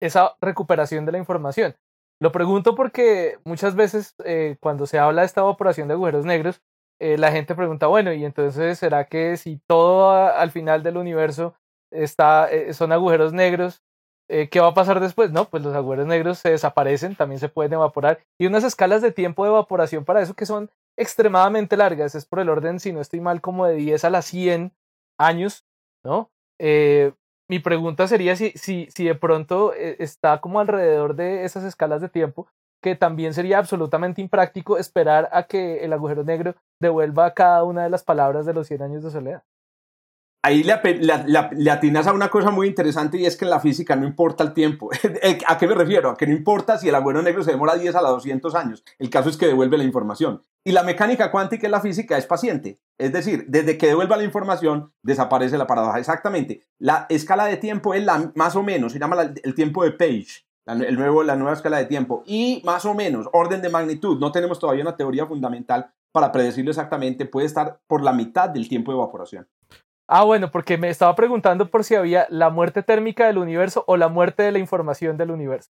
esa 0.00 0.36
recuperación 0.42 1.06
de 1.06 1.12
la 1.12 1.18
información. 1.18 1.74
Lo 2.20 2.32
pregunto 2.32 2.74
porque 2.74 3.38
muchas 3.44 3.76
veces 3.76 4.14
eh, 4.24 4.56
cuando 4.60 4.86
se 4.86 4.98
habla 4.98 5.22
de 5.22 5.26
esta 5.26 5.42
evaporación 5.42 5.88
de 5.88 5.94
agujeros 5.94 6.24
negros, 6.24 6.60
eh, 7.00 7.16
la 7.16 7.30
gente 7.30 7.54
pregunta, 7.54 7.86
bueno, 7.86 8.12
y 8.12 8.24
entonces 8.24 8.78
será 8.78 9.04
que 9.04 9.36
si 9.36 9.60
todo 9.68 10.10
al 10.10 10.50
final 10.50 10.82
del 10.82 10.96
universo 10.96 11.54
está, 11.92 12.50
eh, 12.50 12.74
son 12.74 12.92
agujeros 12.92 13.32
negros, 13.32 13.82
¿qué 14.28 14.60
va 14.60 14.68
a 14.68 14.74
pasar 14.74 15.00
después? 15.00 15.30
No, 15.30 15.48
pues 15.48 15.62
los 15.62 15.74
agujeros 15.74 16.06
negros 16.06 16.38
se 16.38 16.50
desaparecen, 16.50 17.16
también 17.16 17.38
se 17.38 17.48
pueden 17.48 17.72
evaporar, 17.72 18.20
y 18.38 18.46
unas 18.46 18.62
escalas 18.62 19.00
de 19.00 19.10
tiempo 19.10 19.44
de 19.44 19.50
evaporación 19.50 20.04
para 20.04 20.20
eso 20.20 20.34
que 20.34 20.44
son 20.44 20.70
extremadamente 20.98 21.78
largas, 21.78 22.14
es 22.14 22.26
por 22.26 22.40
el 22.40 22.50
orden, 22.50 22.78
si 22.78 22.92
no 22.92 23.00
estoy 23.00 23.20
mal, 23.20 23.40
como 23.40 23.64
de 23.64 23.76
10 23.76 24.04
a 24.04 24.10
las 24.10 24.26
100 24.26 24.74
años, 25.18 25.64
¿no? 26.04 26.30
Eh, 26.60 27.14
mi 27.48 27.58
pregunta 27.58 28.06
sería 28.06 28.36
si, 28.36 28.50
si, 28.52 28.88
si 28.94 29.04
de 29.04 29.14
pronto 29.14 29.72
eh, 29.74 29.96
está 30.00 30.40
como 30.40 30.60
alrededor 30.60 31.14
de 31.16 31.44
esas 31.44 31.64
escalas 31.64 32.00
de 32.00 32.08
tiempo, 32.08 32.46
que 32.82 32.94
también 32.94 33.34
sería 33.34 33.58
absolutamente 33.58 34.20
impráctico 34.20 34.78
esperar 34.78 35.28
a 35.32 35.44
que 35.44 35.84
el 35.84 35.92
agujero 35.92 36.24
negro 36.24 36.54
devuelva 36.80 37.34
cada 37.34 37.64
una 37.64 37.82
de 37.84 37.90
las 37.90 38.04
palabras 38.04 38.46
de 38.46 38.54
los 38.54 38.68
100 38.68 38.82
años 38.82 39.02
de 39.02 39.10
soledad 39.10 39.42
ahí 40.42 40.62
le, 40.62 41.70
atinas 41.70 42.06
a 42.06 42.12
una 42.12 42.28
cosa 42.28 42.50
muy 42.50 42.68
interesante 42.68 43.18
y 43.18 43.26
es 43.26 43.36
que 43.36 43.44
en 43.44 43.50
la 43.50 43.60
física 43.60 43.96
no 43.96 44.06
importa 44.06 44.44
el 44.44 44.52
tiempo. 44.52 44.90
¿A 45.46 45.58
qué 45.58 45.66
me 45.66 45.74
refiero? 45.74 46.10
A 46.10 46.16
que 46.16 46.26
no 46.26 46.32
importa 46.32 46.78
si 46.78 46.88
el 46.88 46.94
agujero 46.94 47.22
negro 47.22 47.42
se 47.42 47.52
demora 47.52 47.76
10 47.76 47.94
a 47.94 48.02
la 48.02 48.10
200 48.10 48.54
años. 48.54 48.84
El 48.98 49.10
caso 49.10 49.28
es 49.28 49.36
que 49.36 49.46
devuelve 49.46 49.78
la 49.78 49.84
información. 49.84 50.42
Y 50.64 50.72
la 50.72 50.82
mecánica 50.82 51.30
cuántica 51.30 51.66
en 51.66 51.72
la 51.72 51.80
física 51.80 52.16
es 52.18 52.26
paciente. 52.26 52.80
Es 52.98 53.12
decir, 53.12 53.46
desde 53.48 53.78
que 53.78 53.86
devuelva 53.86 54.16
la 54.16 54.24
información, 54.24 54.92
desaparece 55.02 55.58
la 55.58 55.66
paradoja. 55.66 55.98
Exactamente. 55.98 56.66
La 56.78 57.06
escala 57.08 57.46
de 57.46 57.56
tiempo 57.56 57.94
es 57.94 58.04
la 58.04 58.32
más 58.34 58.56
o 58.56 58.62
menos, 58.62 58.92
se 58.92 58.98
llama 58.98 59.32
el 59.42 59.54
tiempo 59.54 59.84
de 59.84 59.92
Page. 59.92 60.46
el 60.66 60.96
nuevo, 60.96 61.22
la 61.22 61.36
nueva 61.36 61.54
escala 61.54 61.78
de 61.78 61.86
tiempo. 61.86 62.22
Y 62.26 62.62
más 62.64 62.84
o 62.84 62.94
menos, 62.94 63.28
orden 63.32 63.62
de 63.62 63.70
magnitud. 63.70 64.18
No 64.18 64.32
tenemos 64.32 64.58
todavía 64.58 64.82
una 64.82 64.96
teoría 64.96 65.26
fundamental 65.26 65.90
para 66.12 66.32
predecirlo 66.32 66.70
exactamente. 66.70 67.26
Puede 67.26 67.46
estar 67.46 67.80
por 67.86 68.02
la 68.02 68.12
mitad 68.12 68.48
del 68.50 68.68
tiempo 68.68 68.92
de 68.92 68.98
evaporación. 68.98 69.48
Ah, 70.08 70.24
bueno, 70.24 70.50
porque 70.50 70.78
me 70.78 70.88
estaba 70.88 71.14
preguntando 71.14 71.70
por 71.70 71.84
si 71.84 71.94
había 71.94 72.26
la 72.30 72.48
muerte 72.48 72.82
térmica 72.82 73.26
del 73.26 73.36
universo 73.36 73.84
o 73.86 73.98
la 73.98 74.08
muerte 74.08 74.42
de 74.42 74.52
la 74.52 74.58
información 74.58 75.18
del 75.18 75.30
universo. 75.30 75.70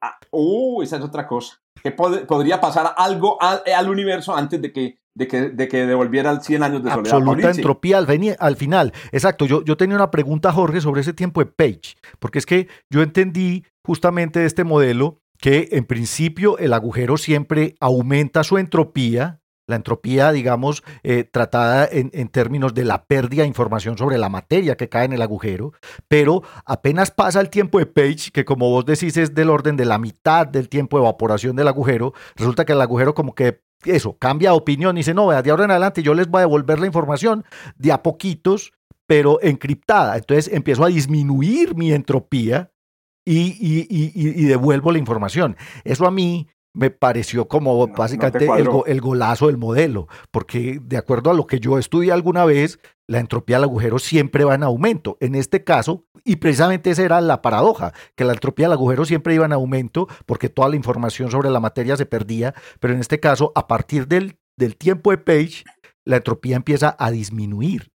Ah, 0.00 0.18
uh, 0.30 0.82
esa 0.82 0.96
es 0.96 1.02
otra 1.02 1.26
cosa. 1.26 1.58
Que 1.82 1.90
podría 1.90 2.60
pasar 2.60 2.94
algo 2.96 3.38
al, 3.40 3.88
universo 3.88 4.34
antes 4.36 4.62
de 4.62 4.72
que, 4.72 4.98
de 5.16 5.26
que, 5.26 5.50
de 5.50 5.68
que 5.68 5.86
devolviera 5.86 6.40
100 6.40 6.62
años 6.62 6.82
de 6.84 6.90
soledad. 6.90 7.14
Absoluta 7.16 7.50
entropía 7.50 7.98
al, 7.98 8.06
al, 8.38 8.56
final. 8.56 8.92
Exacto. 9.10 9.46
Yo, 9.46 9.64
yo 9.64 9.76
tenía 9.76 9.96
una 9.96 10.10
pregunta, 10.12 10.52
Jorge, 10.52 10.80
sobre 10.80 11.00
ese 11.00 11.12
tiempo 11.12 11.40
de 11.40 11.46
Page. 11.46 11.96
Porque 12.20 12.38
es 12.38 12.46
que 12.46 12.68
yo 12.88 13.02
entendí 13.02 13.64
justamente 13.84 14.40
de 14.40 14.46
este 14.46 14.62
modelo 14.62 15.18
que 15.38 15.70
en 15.72 15.84
principio 15.86 16.56
el 16.58 16.72
agujero 16.72 17.16
siempre 17.16 17.74
aumenta 17.80 18.44
su 18.44 18.58
entropía 18.58 19.41
la 19.66 19.76
entropía, 19.76 20.32
digamos, 20.32 20.82
eh, 21.02 21.24
tratada 21.24 21.88
en, 21.90 22.10
términos 22.28 22.74
de 22.74 22.84
la 22.84 23.04
pérdida 23.04 23.42
de 23.42 23.48
información 23.48 23.96
sobre 23.96 24.18
la 24.18 24.28
materia 24.28 24.76
que 24.76 24.88
cae 24.88 25.04
en 25.04 25.12
el 25.12 25.22
agujero, 25.22 25.72
pero 26.08 26.42
apenas 26.64 27.10
pasa 27.10 27.40
el 27.40 27.50
tiempo 27.50 27.78
de 27.78 27.86
Page, 27.86 28.30
que 28.32 28.44
como 28.44 28.70
vos 28.70 28.84
decís 28.84 29.16
es 29.16 29.34
del 29.34 29.50
orden 29.50 29.76
de 29.76 29.84
la 29.84 29.98
mitad 29.98 30.46
del 30.46 30.68
tiempo 30.68 30.96
de 30.96 31.04
evaporación 31.04 31.56
del 31.56 31.68
agujero, 31.68 32.12
resulta 32.36 32.64
que 32.64 32.72
el 32.72 32.80
agujero 32.80 33.14
como 33.14 33.34
que 33.34 33.60
eso, 33.84 34.16
cambia 34.18 34.50
de 34.50 34.56
opinión 34.56 34.96
y 34.96 35.00
dice, 35.00 35.14
no, 35.14 35.30
de 35.30 35.50
ahora 35.50 35.64
en 35.64 35.72
adelante 35.72 36.02
yo 36.02 36.14
les 36.14 36.28
voy 36.28 36.38
a 36.38 36.46
devolver 36.46 36.78
la 36.78 36.86
información 36.86 37.44
de 37.76 37.92
a 37.92 38.02
poquitos, 38.02 38.72
pero 39.06 39.40
encriptada. 39.42 40.16
Entonces 40.16 40.52
empiezo 40.52 40.84
a 40.84 40.88
disminuir 40.88 41.74
mi 41.74 41.92
entropía 41.92 42.70
y, 43.24 43.56
y 43.60 44.44
devuelvo 44.44 44.92
la 44.92 44.98
información. 44.98 45.56
Eso 45.84 46.06
a 46.06 46.12
mí 46.12 46.48
me 46.74 46.90
pareció 46.90 47.48
como 47.48 47.86
básicamente 47.88 48.48
el, 48.86 49.00
golazo 49.00 49.48
del 49.48 49.58
modelo, 49.58 50.08
porque 50.30 50.80
de 50.82 50.96
acuerdo 50.96 51.30
a 51.30 51.34
lo 51.34 51.46
que 51.46 51.60
yo 51.60 51.78
estudié 51.78 52.12
alguna 52.12 52.44
vez, 52.44 52.78
la 53.06 53.18
entropía 53.18 53.56
del 53.56 53.64
agujero 53.64 53.98
siempre 53.98 54.44
va 54.44 54.54
en 54.54 54.62
aumento. 54.62 55.18
En 55.20 55.34
este 55.34 55.64
caso, 55.64 56.06
y 56.24 56.36
precisamente 56.36 56.90
esa 56.90 57.02
era 57.02 57.20
la 57.20 57.42
paradoja, 57.42 57.92
que 58.16 58.24
la 58.24 58.32
entropía 58.32 58.66
del 58.66 58.72
agujero 58.72 59.04
siempre 59.04 59.34
iba 59.34 59.44
en 59.44 59.52
aumento 59.52 60.08
porque 60.24 60.48
toda 60.48 60.68
la 60.68 60.76
información 60.76 61.30
sobre 61.30 61.50
la 61.50 61.60
materia 61.60 61.96
se 61.96 62.06
perdía, 62.06 62.54
pero 62.80 62.94
en 62.94 63.00
este 63.00 63.20
caso, 63.20 63.52
a 63.54 63.66
partir 63.66 64.08
del, 64.08 64.38
del 64.56 64.76
tiempo 64.76 65.10
de 65.10 65.18
Page, 65.18 65.64
la 66.04 66.16
entropía 66.16 66.56
empieza 66.56 66.96
a 66.98 67.10
disminuir. 67.10 67.92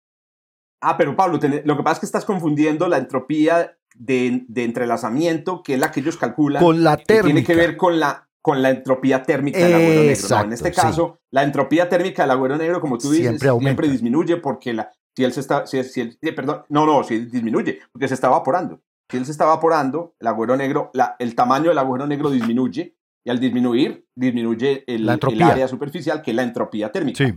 Ah, 0.81 0.97
pero 0.97 1.15
Pablo, 1.15 1.39
lo 1.63 1.77
que 1.77 1.83
pasa 1.83 1.93
es 1.93 1.99
que 1.99 2.05
estás 2.07 2.25
confundiendo 2.25 2.89
la 2.89 2.97
entropía 2.97 3.77
de, 3.95 4.45
entrelazamiento, 4.55 5.63
que 5.63 5.75
es 5.75 5.79
la 5.79 5.91
que 5.91 6.01
ellos 6.01 6.17
calculan, 6.17 6.61
con 6.61 6.83
la 6.83 6.97
térmica. 6.97 7.25
tiene 7.25 7.43
que 7.45 7.55
ver 7.55 7.77
con 7.77 7.99
la 7.99 8.27
con 8.43 8.61
la 8.61 8.71
entropía 8.71 9.23
térmica 9.23 9.57
del 9.57 9.73
agujero 9.73 10.01
negro. 10.01 10.41
en 10.41 10.53
este 10.53 10.71
caso, 10.73 11.19
la 11.31 11.43
entropía 11.43 11.87
térmica 11.87 12.23
del 12.23 12.31
agujero 12.31 12.57
negro, 12.57 12.81
como 12.81 12.97
tú 12.97 13.09
dices, 13.09 13.39
siempre, 13.39 13.87
disminuye 13.87 14.35
porque 14.35 14.73
la, 14.73 14.91
si 15.15 15.23
él 15.23 15.31
se 15.31 15.39
está, 15.39 15.65
si, 15.65 15.81
si 15.81 16.17
perdón, 16.35 16.63
no, 16.67 16.85
no, 16.85 17.05
si 17.05 17.19
disminuye, 17.19 17.79
porque 17.93 18.09
se 18.09 18.15
está 18.15 18.27
evaporando. 18.27 18.81
si 19.09 19.15
él 19.15 19.25
se 19.25 19.31
está 19.31 19.45
evaporando, 19.45 20.13
el 20.19 20.27
agujero 20.27 20.57
negro, 20.57 20.91
la, 20.93 21.15
el 21.19 21.35
tamaño 21.35 21.69
del 21.69 21.77
agujero 21.77 22.05
negro 22.05 22.29
disminuye 22.29 22.97
y 23.23 23.29
al 23.29 23.39
disminuir, 23.39 24.05
disminuye 24.13 24.83
el, 24.87 25.07
el 25.07 25.41
área 25.41 25.69
superficial, 25.69 26.21
que 26.21 26.31
es 26.31 26.35
la 26.35 26.43
entropía 26.43 26.91
térmica. 26.91 27.25
Sí. 27.25 27.33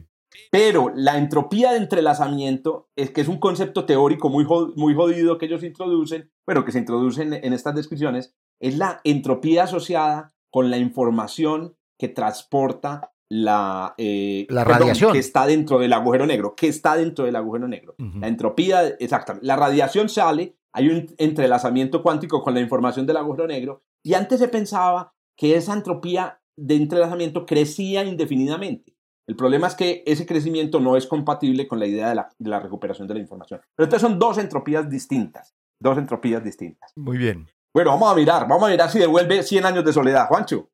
Pero 0.51 0.93
la 0.93 1.19
entropía 1.19 1.71
de 1.71 1.79
entrelazamiento 1.79 2.91
es 2.97 3.13
que 3.13 3.21
es 3.21 3.29
un 3.29 3.39
concepto 3.39 3.87
teórico 3.87 4.29
muy, 4.29 4.45
muy 4.75 4.93
jodido 4.93 5.39
que 5.39 5.47
ellos 5.47 5.63
introducen, 5.63 6.33
bueno, 6.45 6.65
que 6.65 6.73
se 6.73 6.81
introducen 6.81 7.33
en 7.33 7.53
estas 7.53 7.77
descripciones, 7.77 8.35
es 8.61 8.77
la 8.77 9.01
entropía 9.05 9.65
asociada 9.65 10.35
con 10.57 10.71
la 10.71 10.79
información 10.79 11.77
que 11.99 12.09
transporta 12.09 13.13
la, 13.31 13.95
eh, 13.99 14.47
la 14.49 14.65
radiación 14.65 15.13
que 15.13 15.19
está 15.19 15.45
dentro 15.45 15.79
del 15.79 15.93
agujero 15.93 16.25
negro, 16.25 16.55
que 16.57 16.69
está 16.69 16.97
dentro 16.97 17.27
del 17.27 17.37
agujero 17.37 17.69
negro. 17.69 17.95
La 17.99 18.27
entropía, 18.27 18.87
exactamente. 18.99 19.47
La 19.47 19.57
radiación 19.57 20.09
sale, 20.09 20.57
hay 20.73 20.89
un 20.89 21.15
entrelazamiento 21.19 22.03
cuántico 22.03 22.43
con 22.43 22.55
la 22.55 22.61
información 22.61 23.05
del 23.05 23.19
agujero 23.19 23.47
negro, 23.47 23.83
y 24.03 24.15
antes 24.15 24.39
se 24.41 24.49
pensaba 24.49 25.13
que 25.37 25.57
esa 25.57 25.75
entropía 25.75 26.41
de 26.57 26.77
entrelazamiento 26.77 27.45
crecía 27.45 28.05
indefinidamente. 28.05 28.97
El 29.29 29.37
problema 29.37 29.67
es 29.67 29.75
que 29.75 30.05
ese 30.07 30.25
crecimiento 30.25 30.81
no 30.81 30.97
es 30.97 31.07
compatible 31.07 31.69
con 31.69 31.81
la 31.81 31.87
idea 31.87 32.09
de 32.09 32.15
la, 32.15 32.31
de 32.39 32.49
la 32.49 32.61
recuperación 32.61 33.07
de 33.07 33.13
la 33.13 33.21
información. 33.21 33.61
Pero 33.77 33.85
entonces 33.85 34.09
son 34.09 34.19
dos 34.19 34.39
entropías 34.39 34.89
distintas, 34.89 35.55
dos 35.79 35.99
entropías 35.99 36.43
distintas. 36.43 36.95
Muy 36.97 37.19
bien. 37.19 37.47
Bueno, 37.77 37.91
vamos 37.91 38.11
a 38.11 38.17
mirar, 38.17 38.49
vamos 38.49 38.67
a 38.67 38.71
mirar 38.71 38.89
si 38.89 38.99
devuelve 38.99 39.43
100 39.43 39.67
años 39.67 39.85
de 39.85 39.93
soledad, 39.93 40.29
Juancho. 40.29 40.71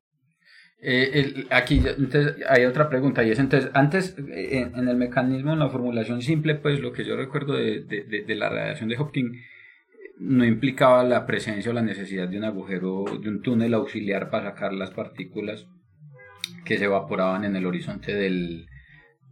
Eh, 0.81 1.47
aquí 1.49 1.81
entonces, 1.85 2.37
hay 2.47 2.63
otra 2.63 2.87
pregunta 2.87 3.21
y 3.25 3.31
es 3.31 3.39
entonces, 3.39 3.71
antes 3.73 4.15
eh, 4.17 4.71
en, 4.73 4.87
el 4.87 4.95
mecanismo, 4.95 5.51
en 5.51 5.59
la 5.59 5.67
formulación 5.67 6.21
simple, 6.21 6.55
pues 6.55 6.79
lo 6.79 6.93
que 6.93 7.03
yo 7.03 7.17
recuerdo 7.17 7.55
de, 7.55 7.81
de, 7.83 8.35
la 8.35 8.47
radiación 8.47 8.87
de 8.87 8.97
Hopkins 8.97 9.37
no 10.17 10.45
implicaba 10.45 11.03
la 11.03 11.25
presencia 11.25 11.71
o 11.71 11.73
la 11.73 11.81
necesidad 11.81 12.29
de 12.29 12.37
un 12.37 12.45
agujero, 12.45 13.03
de 13.21 13.27
un 13.27 13.41
túnel 13.41 13.73
auxiliar 13.73 14.29
para 14.29 14.51
sacar 14.51 14.71
las 14.71 14.91
partículas 14.91 15.67
que 16.63 16.77
se 16.77 16.85
evaporaban 16.85 17.43
en 17.43 17.57
el 17.57 17.65
horizonte 17.65 18.15
del, 18.15 18.67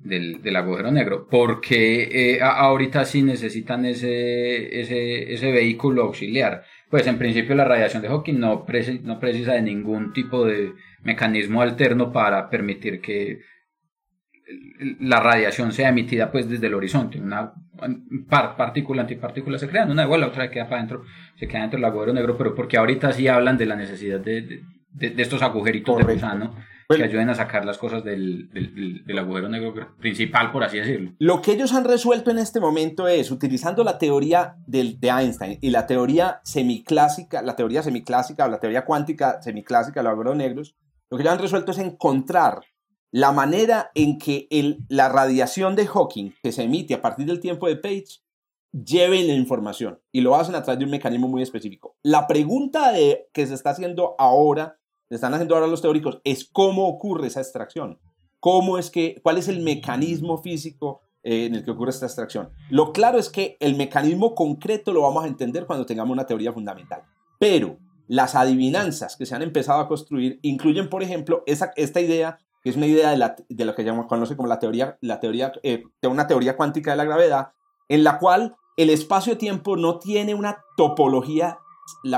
del, 0.03 0.55
agujero 0.57 0.91
negro, 0.91 1.25
porque 1.31 2.33
eh, 2.33 2.41
ahorita 2.41 3.05
sí 3.05 3.21
necesitan 3.21 3.85
ese, 3.85 4.81
ese, 4.81 5.33
ese 5.33 5.51
vehículo 5.53 6.03
auxiliar. 6.03 6.63
Pues 6.91 7.07
en 7.07 7.17
principio 7.17 7.55
la 7.55 7.63
radiación 7.63 8.01
de 8.01 8.09
Hawking 8.09 8.37
no, 8.37 8.65
no 9.03 9.19
precisa 9.19 9.53
de 9.53 9.61
ningún 9.61 10.11
tipo 10.11 10.45
de 10.45 10.73
mecanismo 11.03 11.61
alterno 11.61 12.11
para 12.11 12.49
permitir 12.49 12.99
que 12.99 13.39
la 14.99 15.21
radiación 15.21 15.71
sea 15.71 15.89
emitida 15.89 16.29
pues 16.31 16.49
desde 16.49 16.67
el 16.67 16.73
horizonte. 16.73 17.17
Una 17.17 17.53
par, 18.29 18.57
partícula, 18.57 19.03
antipartícula 19.03 19.57
se 19.57 19.69
crean, 19.69 19.89
una 19.89 20.03
igual, 20.03 20.19
la 20.19 20.27
otra 20.27 20.51
queda 20.51 20.65
para 20.65 20.77
adentro, 20.77 21.03
se 21.35 21.47
queda 21.47 21.61
dentro 21.61 21.77
del 21.77 21.85
agujero 21.85 22.13
negro, 22.13 22.37
pero 22.37 22.53
porque 22.53 22.77
ahorita 22.77 23.13
sí 23.13 23.25
hablan 23.29 23.57
de 23.57 23.65
la 23.67 23.77
necesidad 23.77 24.19
de, 24.19 24.61
de, 24.91 25.21
estos 25.21 25.41
agujeritos 25.41 25.97
de 25.97 26.13
gusano 26.13 26.55
que 26.97 27.03
ayuden 27.03 27.29
a 27.29 27.35
sacar 27.35 27.65
las 27.65 27.77
cosas 27.77 28.03
del, 28.03 28.49
del, 29.05 29.19
agujero 29.19 29.49
negro 29.49 29.73
principal, 29.99 30.51
por 30.51 30.63
así 30.63 30.77
decirlo. 30.77 31.11
Lo 31.19 31.41
que 31.41 31.53
ellos 31.53 31.73
han 31.73 31.83
resuelto 31.83 32.31
en 32.31 32.39
este 32.39 32.59
momento 32.59 33.07
es, 33.07 33.31
utilizando 33.31 33.83
la 33.83 33.97
teoría 33.97 34.55
de 34.67 34.97
Einstein 35.01 35.57
y 35.61 35.69
la 35.69 35.87
teoría 35.87 36.41
semiclásica, 36.43 37.41
la 37.41 37.55
teoría 37.55 37.83
semiclásica 37.83 38.45
o 38.45 38.49
la 38.49 38.59
teoría 38.59 38.85
cuántica 38.85 39.41
semiclásica 39.41 39.99
de 39.99 40.03
los 40.03 40.11
agujeros 40.11 40.37
negros, 40.37 40.75
lo 41.09 41.17
que 41.17 41.23
ellos 41.23 41.33
han 41.33 41.41
resuelto 41.41 41.71
es 41.71 41.77
encontrar 41.77 42.61
la 43.11 43.31
manera 43.33 43.91
en 43.93 44.17
que 44.17 44.47
el, 44.49 44.85
la 44.87 45.09
radiación 45.09 45.75
de 45.75 45.85
Hawking 45.85 46.31
que 46.41 46.51
se 46.51 46.63
emite 46.63 46.93
a 46.93 47.01
partir 47.01 47.25
del 47.25 47.41
tiempo 47.41 47.67
de 47.67 47.75
Page 47.75 48.21
lleve 48.71 49.21
la 49.23 49.33
información 49.33 49.99
y 50.11 50.21
lo 50.21 50.35
hacen 50.35 50.55
a 50.55 50.63
través 50.63 50.79
de 50.79 50.85
un 50.85 50.91
mecanismo 50.91 51.27
muy 51.27 51.41
específico. 51.41 51.97
La 52.03 52.27
pregunta 52.27 52.91
de, 52.93 53.27
que 53.33 53.45
se 53.45 53.53
está 53.53 53.71
haciendo 53.71 54.15
ahora 54.17 54.79
están 55.15 55.33
haciendo 55.33 55.55
ahora 55.55 55.67
los 55.67 55.81
teóricos 55.81 56.19
es 56.23 56.49
cómo 56.51 56.87
ocurre 56.87 57.27
esa 57.27 57.41
extracción. 57.41 57.99
¿Cómo 58.39 58.77
es 58.77 58.89
que, 58.89 59.19
cuál 59.21 59.37
es 59.37 59.47
el 59.47 59.61
mecanismo 59.61 60.37
físico 60.39 61.01
eh, 61.21 61.45
en 61.45 61.55
el 61.55 61.63
que 61.63 61.71
ocurre 61.71 61.91
esta 61.91 62.05
extracción? 62.05 62.49
Lo 62.69 62.91
claro 62.91 63.19
es 63.19 63.29
que 63.29 63.57
el 63.59 63.75
mecanismo 63.75 64.33
concreto 64.33 64.93
lo 64.93 65.01
vamos 65.01 65.23
a 65.23 65.27
entender 65.27 65.65
cuando 65.67 65.85
tengamos 65.85 66.13
una 66.13 66.25
teoría 66.25 66.53
fundamental. 66.53 67.03
Pero 67.39 67.77
las 68.07 68.35
adivinanzas 68.35 69.15
que 69.15 69.25
se 69.25 69.35
han 69.35 69.41
empezado 69.41 69.79
a 69.79 69.87
construir 69.87 70.39
incluyen, 70.41 70.89
por 70.89 71.03
ejemplo, 71.03 71.43
esa, 71.45 71.71
esta 71.75 72.01
idea, 72.01 72.39
que 72.63 72.69
es 72.69 72.77
una 72.77 72.87
idea 72.87 73.11
de, 73.11 73.17
la, 73.17 73.35
de 73.47 73.65
lo 73.65 73.75
que 73.75 73.83
llamamos, 73.83 74.07
conoce 74.07 74.35
como 74.35 74.47
la 74.47 74.59
teoría, 74.59 74.97
la 75.01 75.19
teoría 75.19 75.51
eh, 75.61 75.83
de 76.01 76.07
una 76.07 76.25
teoría 76.25 76.57
cuántica 76.57 76.91
de 76.91 76.97
la 76.97 77.05
gravedad, 77.05 77.51
en 77.89 78.03
la 78.03 78.17
cual 78.17 78.55
el 78.77 78.89
espacio-tiempo 78.89 79.77
no 79.77 79.99
tiene 79.99 80.33
una 80.33 80.63
topología, 80.77 81.59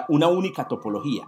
una 0.07 0.27
única 0.27 0.67
topología 0.67 1.25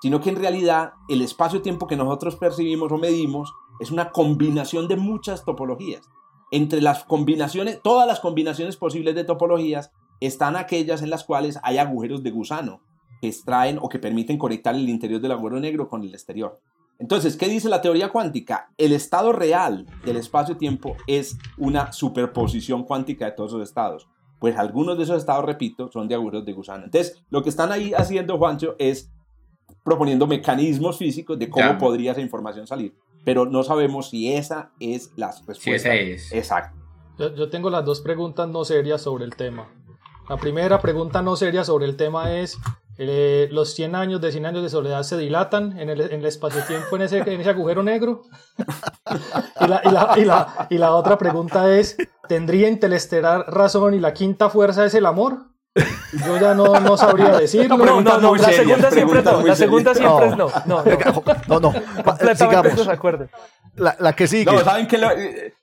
sino 0.00 0.20
que 0.20 0.30
en 0.30 0.36
realidad 0.36 0.92
el 1.08 1.22
espacio-tiempo 1.22 1.86
que 1.86 1.96
nosotros 1.96 2.36
percibimos 2.36 2.92
o 2.92 2.98
medimos 2.98 3.52
es 3.80 3.90
una 3.90 4.10
combinación 4.10 4.88
de 4.88 4.96
muchas 4.96 5.44
topologías. 5.44 6.08
Entre 6.50 6.80
las 6.80 7.04
combinaciones, 7.04 7.80
todas 7.82 8.06
las 8.06 8.20
combinaciones 8.20 8.76
posibles 8.76 9.14
de 9.14 9.24
topologías 9.24 9.90
están 10.20 10.56
aquellas 10.56 11.02
en 11.02 11.10
las 11.10 11.24
cuales 11.24 11.58
hay 11.62 11.78
agujeros 11.78 12.22
de 12.22 12.30
gusano 12.30 12.80
que 13.20 13.28
extraen 13.28 13.78
o 13.80 13.88
que 13.88 13.98
permiten 13.98 14.38
conectar 14.38 14.74
el 14.74 14.88
interior 14.88 15.20
del 15.20 15.32
agujero 15.32 15.60
negro 15.60 15.88
con 15.88 16.02
el 16.02 16.14
exterior. 16.14 16.60
Entonces, 16.98 17.36
¿qué 17.36 17.48
dice 17.48 17.68
la 17.68 17.80
teoría 17.80 18.08
cuántica? 18.08 18.70
El 18.76 18.92
estado 18.92 19.32
real 19.32 19.86
del 20.04 20.16
espacio-tiempo 20.16 20.96
es 21.06 21.38
una 21.56 21.92
superposición 21.92 22.82
cuántica 22.84 23.26
de 23.26 23.32
todos 23.32 23.52
esos 23.52 23.62
estados. 23.62 24.08
Pues 24.40 24.56
algunos 24.56 24.96
de 24.96 25.04
esos 25.04 25.18
estados, 25.18 25.44
repito, 25.44 25.90
son 25.92 26.08
de 26.08 26.14
agujeros 26.16 26.44
de 26.44 26.52
gusano. 26.52 26.84
Entonces, 26.84 27.22
lo 27.30 27.42
que 27.42 27.50
están 27.50 27.70
ahí 27.70 27.92
haciendo, 27.92 28.38
Juancho, 28.38 28.74
es 28.78 29.12
proponiendo 29.88 30.26
mecanismos 30.26 30.98
físicos 30.98 31.38
de 31.38 31.48
cómo 31.48 31.78
podría 31.78 32.12
esa 32.12 32.20
información 32.20 32.66
salir. 32.66 32.94
Pero 33.24 33.46
no 33.46 33.62
sabemos 33.62 34.10
si 34.10 34.32
esa 34.32 34.70
es 34.78 35.12
la 35.16 35.28
respuesta. 35.28 35.62
Si 35.62 35.70
esa 35.70 35.94
es. 35.94 36.32
Exacto. 36.32 36.76
Yo, 37.18 37.50
tengo 37.50 37.68
las 37.68 37.84
dos 37.84 38.00
preguntas 38.00 38.48
no 38.48 38.64
serias 38.64 39.02
sobre 39.02 39.24
el 39.24 39.34
tema. 39.34 39.68
La 40.28 40.36
primera 40.36 40.80
pregunta 40.80 41.20
no 41.20 41.34
seria 41.34 41.64
sobre 41.64 41.86
el 41.86 41.96
tema 41.96 42.32
es, 42.36 42.58
eh, 42.96 43.48
¿los 43.50 43.74
100 43.74 43.96
años 43.96 44.20
de 44.20 44.30
100 44.30 44.46
años 44.46 44.62
de 44.62 44.68
soledad 44.68 45.02
se 45.02 45.16
dilatan 45.16 45.78
en 45.80 45.90
el, 45.90 46.00
en 46.00 46.20
el 46.20 46.26
espacio-tiempo 46.26 46.94
en 46.94 47.02
ese, 47.02 47.18
en 47.18 47.40
ese 47.40 47.50
agujero 47.50 47.82
negro? 47.82 48.22
y, 49.60 49.66
la, 49.66 49.80
y, 49.84 49.90
la, 49.90 50.14
y, 50.16 50.24
la, 50.24 50.66
y 50.70 50.78
la 50.78 50.94
otra 50.94 51.18
pregunta 51.18 51.76
es, 51.76 51.96
¿tendría 52.28 52.68
Interestelar 52.68 53.46
razón 53.48 53.94
y 53.94 54.00
la 54.00 54.12
quinta 54.12 54.48
fuerza 54.48 54.84
es 54.84 54.94
el 54.94 55.06
amor? 55.06 55.48
Yo 56.24 56.38
ya 56.40 56.54
no, 56.54 56.80
no 56.80 56.96
sabría 56.96 57.30
decirlo. 57.38 57.76
No, 57.76 58.00
no, 58.00 58.18
no, 58.18 58.34
la 58.36 58.52
segunda 58.52 58.90
siempre 58.90 59.22
no. 59.22 59.42
La 59.42 59.56
segunda 59.56 59.94
siempre 59.94 60.26
es 60.28 60.36
no. 60.36 60.48
No, 60.66 60.82
no, 60.82 61.60
no. 61.60 61.72
Sigamos. 62.36 62.88
La, 63.76 63.96
la, 64.00 64.12
que 64.14 64.26
sigue. 64.26 64.50
No, 64.50 64.58
saben 64.60 64.88
que 64.88 64.98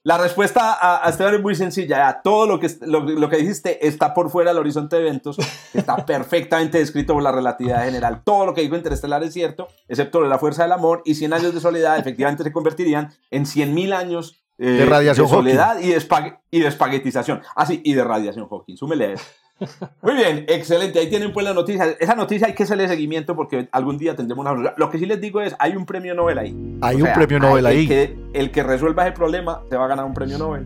la 0.03 0.17
respuesta 0.17 0.73
a, 0.73 1.05
a, 1.05 1.09
Esteban 1.09 1.35
es 1.35 1.41
muy 1.41 1.55
sencilla. 1.55 2.07
A 2.07 2.21
todo 2.21 2.47
lo 2.47 2.59
que, 2.59 2.69
lo, 2.81 3.01
lo, 3.01 3.29
que 3.29 3.37
dijiste 3.37 3.85
está 3.85 4.13
por 4.13 4.29
fuera 4.29 4.51
del 4.51 4.59
horizonte 4.59 4.95
de 4.95 5.01
eventos. 5.01 5.37
Está 5.73 5.97
perfectamente 6.05 6.77
descrito 6.77 7.13
por 7.13 7.23
la 7.23 7.31
relatividad 7.31 7.83
general. 7.83 8.21
Todo 8.23 8.45
lo 8.45 8.53
que 8.53 8.61
dijo 8.61 8.75
Interestelar 8.75 9.23
es 9.23 9.33
cierto, 9.33 9.67
excepto 9.87 10.21
la 10.21 10.39
fuerza 10.39 10.63
del 10.63 10.71
amor 10.71 11.01
y 11.05 11.15
100 11.15 11.33
años 11.33 11.53
de 11.53 11.59
soledad 11.59 11.97
efectivamente 11.97 12.43
se 12.43 12.51
convertirían 12.51 13.13
en 13.31 13.45
100.000 13.45 13.93
años 13.93 14.41
eh, 14.57 14.67
de 14.67 14.85
radiación 14.85 15.27
de 15.27 15.31
soledad 15.31 15.79
y 15.79 15.89
de, 15.89 16.01
y 16.51 16.59
de 16.61 16.67
espaguetización. 16.67 17.41
Ah, 17.55 17.65
sí, 17.65 17.81
y 17.83 17.93
de 17.93 18.03
radiación 18.03 18.47
Hawking. 18.47 18.77
Súmele 18.77 19.13
eso. 19.13 19.25
Muy 20.01 20.15
bien, 20.15 20.45
excelente. 20.49 20.99
Ahí 20.99 21.09
tienen 21.09 21.31
pues 21.31 21.45
la 21.45 21.53
noticia. 21.53 21.95
Esa 21.99 22.15
noticia 22.15 22.47
hay 22.47 22.53
que 22.53 22.63
hacerle 22.63 22.87
seguimiento 22.87 23.35
porque 23.35 23.69
algún 23.71 23.97
día 23.97 24.15
tendremos 24.15 24.45
una. 24.45 24.73
Lo 24.75 24.89
que 24.89 24.97
sí 24.99 25.05
les 25.05 25.21
digo 25.21 25.39
es: 25.39 25.55
hay 25.59 25.75
un 25.75 25.85
premio 25.85 26.13
Nobel 26.13 26.37
ahí. 26.37 26.77
Hay 26.81 27.01
un 27.01 27.13
premio 27.13 27.39
Nobel 27.39 27.65
ahí. 27.65 27.81
El 27.81 27.87
que, 27.87 28.17
el 28.33 28.51
que 28.51 28.63
resuelva 28.63 29.07
ese 29.07 29.13
problema 29.13 29.61
se 29.69 29.77
va 29.77 29.85
a 29.85 29.87
ganar 29.87 30.05
un 30.05 30.13
premio 30.13 30.37
Nobel. 30.37 30.65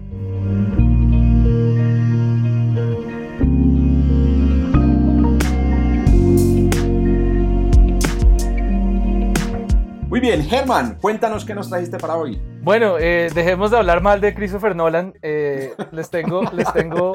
Muy 10.09 10.19
bien, 10.19 10.43
Germán, 10.43 10.97
cuéntanos 10.99 11.45
qué 11.45 11.53
nos 11.53 11.69
trajiste 11.69 11.99
para 11.99 12.15
hoy. 12.15 12.41
Bueno, 12.63 12.97
eh, 12.97 13.29
dejemos 13.33 13.69
de 13.69 13.77
hablar 13.77 14.01
mal 14.01 14.19
de 14.19 14.33
Christopher 14.33 14.75
Nolan. 14.75 15.13
Eh, 15.21 15.73
les 15.91 16.09
tengo, 16.09 16.41
les 16.51 16.73
tengo 16.73 17.13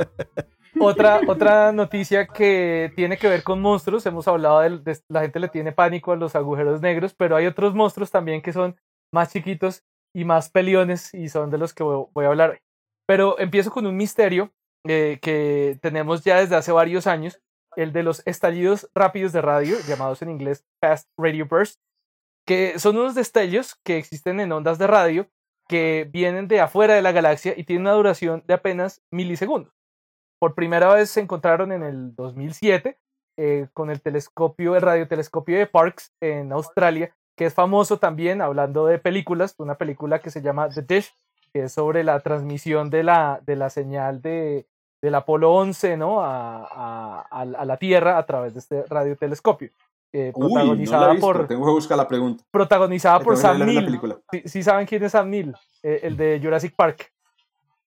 otra, 0.80 1.20
otra 1.26 1.72
noticia 1.72 2.26
que 2.26 2.92
tiene 2.96 3.16
que 3.16 3.28
ver 3.28 3.42
con 3.42 3.60
monstruos. 3.60 4.06
Hemos 4.06 4.28
hablado 4.28 4.60
de, 4.60 4.98
la 5.08 5.22
gente 5.22 5.40
le 5.40 5.48
tiene 5.48 5.72
pánico 5.72 6.12
a 6.12 6.16
los 6.16 6.34
agujeros 6.36 6.80
negros, 6.80 7.14
pero 7.14 7.36
hay 7.36 7.46
otros 7.46 7.74
monstruos 7.74 8.10
también 8.10 8.42
que 8.42 8.52
son 8.52 8.76
más 9.12 9.32
chiquitos 9.32 9.84
y 10.14 10.24
más 10.24 10.50
peliones 10.50 11.12
y 11.14 11.28
son 11.28 11.50
de 11.50 11.58
los 11.58 11.74
que 11.74 11.82
voy, 11.82 12.24
a 12.24 12.28
hablar 12.28 12.50
hoy. 12.50 12.58
Pero 13.06 13.38
empiezo 13.38 13.70
con 13.70 13.86
un 13.86 13.96
misterio 13.96 14.52
eh, 14.86 15.18
que 15.20 15.78
tenemos 15.82 16.24
ya 16.24 16.40
desde 16.40 16.56
hace 16.56 16.72
varios 16.72 17.06
años, 17.06 17.40
el 17.76 17.92
de 17.92 18.02
los 18.02 18.22
estallidos 18.26 18.88
rápidos 18.94 19.32
de 19.32 19.42
radio, 19.42 19.76
llamados 19.86 20.22
en 20.22 20.30
inglés 20.30 20.64
Fast 20.80 21.08
Radio 21.18 21.46
Burst, 21.46 21.80
que 22.46 22.78
son 22.78 22.96
unos 22.96 23.14
destellos 23.14 23.76
que 23.84 23.96
existen 23.96 24.40
en 24.40 24.52
ondas 24.52 24.78
de 24.78 24.86
radio 24.86 25.28
que 25.68 26.08
vienen 26.10 26.48
de 26.48 26.60
afuera 26.60 26.94
de 26.94 27.02
la 27.02 27.12
galaxia 27.12 27.54
y 27.56 27.64
tienen 27.64 27.86
una 27.86 27.94
duración 27.94 28.42
de 28.46 28.54
apenas 28.54 29.02
milisegundos. 29.10 29.72
Por 30.44 30.54
primera 30.54 30.92
vez 30.92 31.08
se 31.08 31.22
encontraron 31.22 31.72
en 31.72 31.82
el 31.82 32.14
2007 32.16 32.98
eh, 33.38 33.66
con 33.72 33.88
el 33.88 34.02
telescopio, 34.02 34.76
el 34.76 34.82
radiotelescopio 34.82 35.56
de 35.56 35.66
Parkes 35.66 36.12
en 36.20 36.52
Australia, 36.52 37.16
que 37.34 37.46
es 37.46 37.54
famoso 37.54 37.98
también, 37.98 38.42
hablando 38.42 38.84
de 38.84 38.98
películas, 38.98 39.54
una 39.56 39.76
película 39.76 40.18
que 40.18 40.28
se 40.28 40.42
llama 40.42 40.68
The 40.68 40.82
Dish, 40.82 41.14
que 41.50 41.62
es 41.62 41.72
sobre 41.72 42.04
la 42.04 42.20
transmisión 42.20 42.90
de 42.90 43.04
la, 43.04 43.40
de 43.46 43.56
la 43.56 43.70
señal 43.70 44.20
de, 44.20 44.66
del 45.00 45.14
Apolo 45.14 45.50
11 45.54 45.96
¿no? 45.96 46.22
a, 46.22 47.22
a, 47.22 47.44
la 47.46 47.76
Tierra 47.78 48.18
a 48.18 48.26
través 48.26 48.52
de 48.52 48.60
este 48.60 48.82
radiotelescopio. 48.82 49.70
Eh, 50.12 50.30
protagonizada 50.36 51.14
por. 51.14 51.48
Tengo 51.48 51.64
que 51.64 51.72
buscar 51.72 51.96
la 51.96 52.06
pregunta. 52.06 52.44
Protagonizada 52.50 53.18
por 53.20 53.38
Sam 53.38 53.64
Neill. 53.64 53.98
¿Sí, 54.44 54.62
saben 54.62 54.86
quién 54.86 55.02
es 55.04 55.12
Sam 55.12 55.30
Neill? 55.30 55.54
Eh, 55.82 56.00
el 56.02 56.18
de 56.18 56.38
Jurassic 56.38 56.76
Park. 56.76 57.13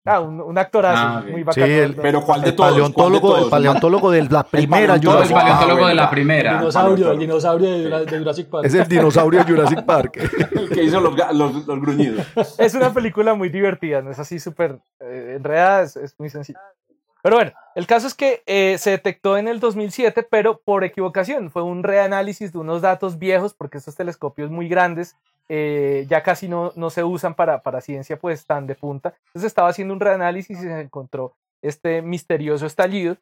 Ah, 0.07 0.21
un, 0.21 0.39
un 0.39 0.57
actorazo 0.57 1.03
ah, 1.03 1.23
muy 1.29 1.43
bacán. 1.43 1.67
Sí, 1.67 1.95
pero 2.01 2.21
¿cuál 2.23 2.41
de 2.41 2.53
todos? 2.53 2.71
Paleontólogo, 2.71 3.35
de 3.35 3.43
El 3.43 3.49
paleontólogo 3.49 4.11
de 4.11 4.23
la 4.23 4.43
primera 4.43 4.95
el 4.95 5.05
Jurassic 5.05 5.33
Park. 5.33 5.47
El 5.47 5.51
paleontólogo 5.51 5.87
de 5.87 5.95
la 5.95 6.09
primera. 6.09 6.51
El 6.51 6.57
dinosaurio, 6.59 7.11
el 7.11 7.19
dinosaurio 7.19 7.69
de, 8.05 8.17
Jurassic 8.17 8.47
Park. 8.47 8.65
Es 8.65 8.73
el 8.73 8.87
dinosaurio 8.87 9.43
de 9.43 9.51
Jurassic 9.51 9.83
Park. 9.83 10.17
el 10.55 10.69
que 10.69 10.83
hizo 10.83 11.01
los, 11.01 11.13
los, 11.33 11.67
los, 11.67 11.81
gruñidos. 11.81 12.25
Es 12.57 12.73
una 12.73 12.93
película 12.93 13.33
muy 13.33 13.49
divertida, 13.49 14.01
no 14.01 14.11
es 14.11 14.19
así 14.19 14.39
súper 14.39 14.79
eh, 15.01 15.33
enredada, 15.35 15.83
es, 15.83 15.97
es 15.97 16.15
muy 16.17 16.29
sencilla. 16.29 16.59
Pero 17.27 17.35
bueno, 17.35 17.51
el 17.75 17.87
caso 17.87 18.07
es 18.07 18.13
que 18.13 18.41
eh, 18.45 18.77
se 18.77 18.91
detectó 18.91 19.37
en 19.37 19.49
el 19.49 19.59
2007, 19.59 20.23
pero 20.31 20.61
por 20.61 20.85
equivocación. 20.85 21.51
Fue 21.51 21.61
un 21.61 21.83
reanálisis 21.83 22.53
de 22.53 22.59
unos 22.59 22.81
datos 22.81 23.19
viejos, 23.19 23.53
porque 23.53 23.79
estos 23.79 23.97
telescopios 23.97 24.49
muy 24.49 24.69
grandes 24.69 25.17
eh, 25.49 26.05
ya 26.09 26.23
casi 26.23 26.47
no, 26.47 26.71
no 26.77 26.89
se 26.89 27.03
usan 27.03 27.35
para, 27.35 27.61
para, 27.63 27.81
ciencia 27.81 28.17
pues 28.17 28.45
tan 28.45 28.65
de 28.65 28.75
punta. 28.75 29.13
Entonces 29.25 29.47
estaba 29.47 29.67
haciendo 29.67 29.93
un 29.93 29.99
reanálisis 29.99 30.57
y 30.57 30.61
se 30.61 30.79
encontró 30.79 31.35
este 31.61 32.01
misterioso 32.01 32.65
estallido. 32.65 33.17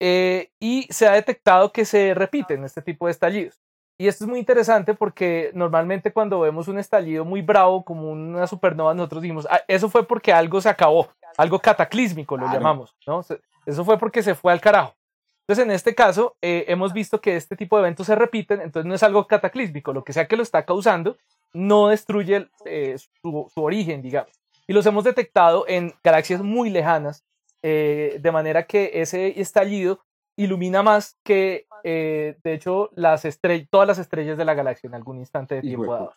Eh, 0.00 0.48
y 0.58 0.88
se 0.90 1.06
ha 1.06 1.12
detectado 1.12 1.72
que 1.72 1.84
se 1.84 2.14
repiten 2.14 2.64
este 2.64 2.80
tipo 2.80 3.04
de 3.04 3.12
estallidos. 3.12 3.60
Y 4.02 4.08
esto 4.08 4.24
es 4.24 4.30
muy 4.30 4.40
interesante 4.40 4.94
porque 4.94 5.52
normalmente 5.54 6.12
cuando 6.12 6.40
vemos 6.40 6.66
un 6.66 6.76
estallido 6.76 7.24
muy 7.24 7.40
bravo 7.40 7.84
como 7.84 8.10
una 8.10 8.48
supernova, 8.48 8.94
nosotros 8.94 9.22
decimos, 9.22 9.46
ah, 9.48 9.60
eso 9.68 9.88
fue 9.88 10.04
porque 10.04 10.32
algo 10.32 10.60
se 10.60 10.68
acabó 10.68 11.08
algo 11.36 11.60
cataclísmico 11.60 12.36
lo 12.36 12.52
llamamos, 12.52 12.96
¿no? 13.06 13.24
Eso 13.64 13.84
fue 13.84 13.98
porque 13.98 14.24
se 14.24 14.34
fue 14.34 14.52
al 14.52 14.60
carajo. 14.60 14.96
Entonces, 15.42 15.64
en 15.64 15.70
este 15.70 15.94
caso, 15.94 16.36
eh, 16.42 16.64
hemos 16.66 16.92
visto 16.92 17.20
que 17.20 17.36
este 17.36 17.54
tipo 17.54 17.76
de 17.76 17.82
eventos 17.82 18.08
se 18.08 18.16
repiten, 18.16 18.60
entonces 18.60 18.88
no 18.88 18.94
es 18.96 19.04
algo 19.04 19.28
cataclísmico, 19.28 19.92
lo 19.92 20.02
que 20.02 20.12
sea 20.12 20.26
que 20.26 20.36
lo 20.36 20.42
está 20.42 20.64
causando, 20.64 21.16
no 21.52 21.86
destruye 21.86 22.48
eh, 22.64 22.96
su, 23.20 23.50
origen, 23.54 24.02
digamos. 24.02 24.32
Y 24.66 24.72
los 24.72 24.84
hemos 24.84 25.04
detectado 25.04 25.64
en 25.68 25.94
galaxias 26.02 26.42
muy 26.42 26.70
lejanas, 26.70 27.24
eh, 27.62 28.18
de 28.20 28.32
manera 28.32 28.64
que 28.64 28.90
ese 28.94 29.40
estallido 29.40 30.00
ilumina 30.36 30.82
más 30.82 31.18
que, 31.24 31.66
de 31.84 32.36
hecho, 32.44 32.90
las 32.94 33.26
todas 33.70 33.88
las 33.88 33.98
estrellas 33.98 34.38
de 34.38 34.44
la 34.44 34.54
galaxia 34.54 34.88
en 34.88 34.94
algún 34.94 35.18
instante 35.18 35.56
de 35.56 35.62
tiempo 35.62 35.92
dado, 35.92 36.12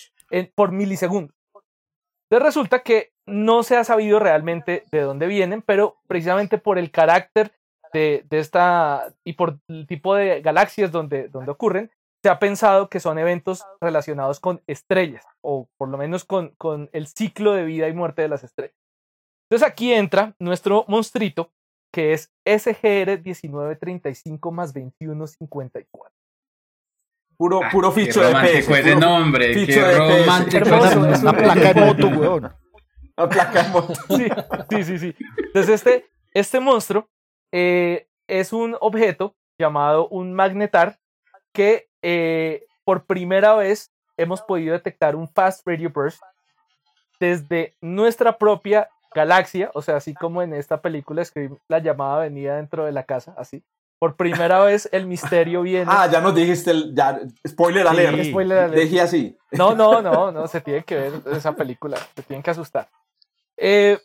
por 0.55 0.71
milisegundos. 0.71 1.35
Entonces 2.29 2.45
resulta 2.45 2.79
que 2.79 3.11
no 3.27 3.63
se 3.63 3.77
ha 3.77 3.83
sabido 3.83 4.19
realmente 4.19 4.85
de 4.91 5.01
dónde 5.01 5.27
vienen, 5.27 5.61
pero 5.61 5.97
precisamente 6.07 6.57
por 6.57 6.77
el 6.77 6.91
carácter 6.91 7.51
de, 7.93 8.25
esta 8.31 9.13
y 9.23 9.33
por 9.33 9.59
el 9.67 9.87
tipo 9.87 10.15
de 10.15 10.41
galaxias 10.41 10.91
donde, 10.91 11.29
donde 11.29 11.51
ocurren, 11.51 11.91
se 12.23 12.29
ha 12.29 12.39
pensado 12.39 12.89
que 12.89 12.99
son 12.99 13.19
eventos 13.19 13.63
relacionados 13.79 14.39
con 14.39 14.61
estrellas, 14.67 15.23
o 15.41 15.69
por 15.77 15.89
lo 15.89 15.97
menos 15.97 16.25
con, 16.25 16.49
con 16.57 16.89
el 16.91 17.07
ciclo 17.07 17.53
de 17.53 17.65
vida 17.65 17.87
y 17.87 17.93
muerte 17.93 18.23
de 18.23 18.29
las 18.29 18.43
estrellas. 18.43 18.75
Entonces 19.47 19.67
aquí 19.67 19.93
entra 19.93 20.33
nuestro 20.39 20.85
monstruito, 20.87 21.51
que 21.95 22.11
es 22.11 22.29
SGR 22.43 23.21
1935 23.23 24.51
más 24.51 24.73
2154. 24.73 26.13
Puro, 27.37 27.61
ah, 27.63 27.69
puro 27.71 27.89
ficho 27.93 28.19
de 28.19 28.35
peso. 28.35 28.73
Qué 28.73 28.95
nombre, 28.97 29.65
qué 29.65 29.97
romántico. 29.97 30.65
Una, 30.65 31.31
placa 31.31 31.73
de 31.73 31.85
moto, 31.85 32.07
weón. 32.09 32.53
Una 33.15 33.29
placa 33.29 33.63
de 33.63 33.69
moto. 33.69 33.93
Sí, 34.69 34.83
sí, 34.83 34.99
sí. 34.99 35.15
Entonces, 35.37 35.75
este, 35.75 36.05
este 36.33 36.59
monstruo 36.59 37.09
eh, 37.53 38.09
es 38.27 38.51
un 38.51 38.75
objeto 38.81 39.33
llamado 39.57 40.09
un 40.09 40.33
magnetar 40.33 40.99
que 41.53 41.87
eh, 42.01 42.65
por 42.83 43.05
primera 43.05 43.55
vez 43.55 43.93
hemos 44.17 44.41
podido 44.41 44.73
detectar 44.73 45.15
un 45.15 45.29
fast 45.29 45.65
radio 45.65 45.89
burst 45.89 46.21
desde 47.21 47.73
nuestra 47.79 48.37
propia 48.37 48.89
galaxia, 49.15 49.71
o 49.73 49.81
sea, 49.81 49.95
así 49.95 50.13
como 50.13 50.43
en 50.43 50.53
esta 50.53 50.81
película 50.81 51.23
escribí 51.23 51.55
la 51.67 51.79
llamada 51.79 52.19
venida 52.19 52.57
dentro 52.57 52.85
de 52.85 52.91
la 52.91 53.03
casa, 53.03 53.33
así. 53.37 53.63
Por 53.97 54.17
primera 54.17 54.59
vez 54.59 54.89
el 54.91 55.07
misterio 55.07 55.61
viene. 55.61 55.85
Ah, 55.87 56.07
ya 56.11 56.19
nos 56.19 56.35
dijiste 56.35 56.69
el. 56.69 56.93
Ya, 56.93 57.21
spoiler 57.47 57.87
alert. 57.87 58.21
Sí, 58.21 58.29
spoiler 58.29 58.57
alert. 58.59 58.75
Dejé 58.75 59.01
así. 59.01 59.37
No, 59.51 59.73
no, 59.73 60.01
no, 60.01 60.33
no, 60.33 60.47
se 60.47 60.59
tiene 60.59 60.83
que 60.83 60.95
ver 60.95 61.13
esa 61.31 61.55
película. 61.55 61.97
Se 62.13 62.21
tienen 62.23 62.43
que 62.43 62.51
asustar. 62.51 62.89
Eh, 63.55 63.97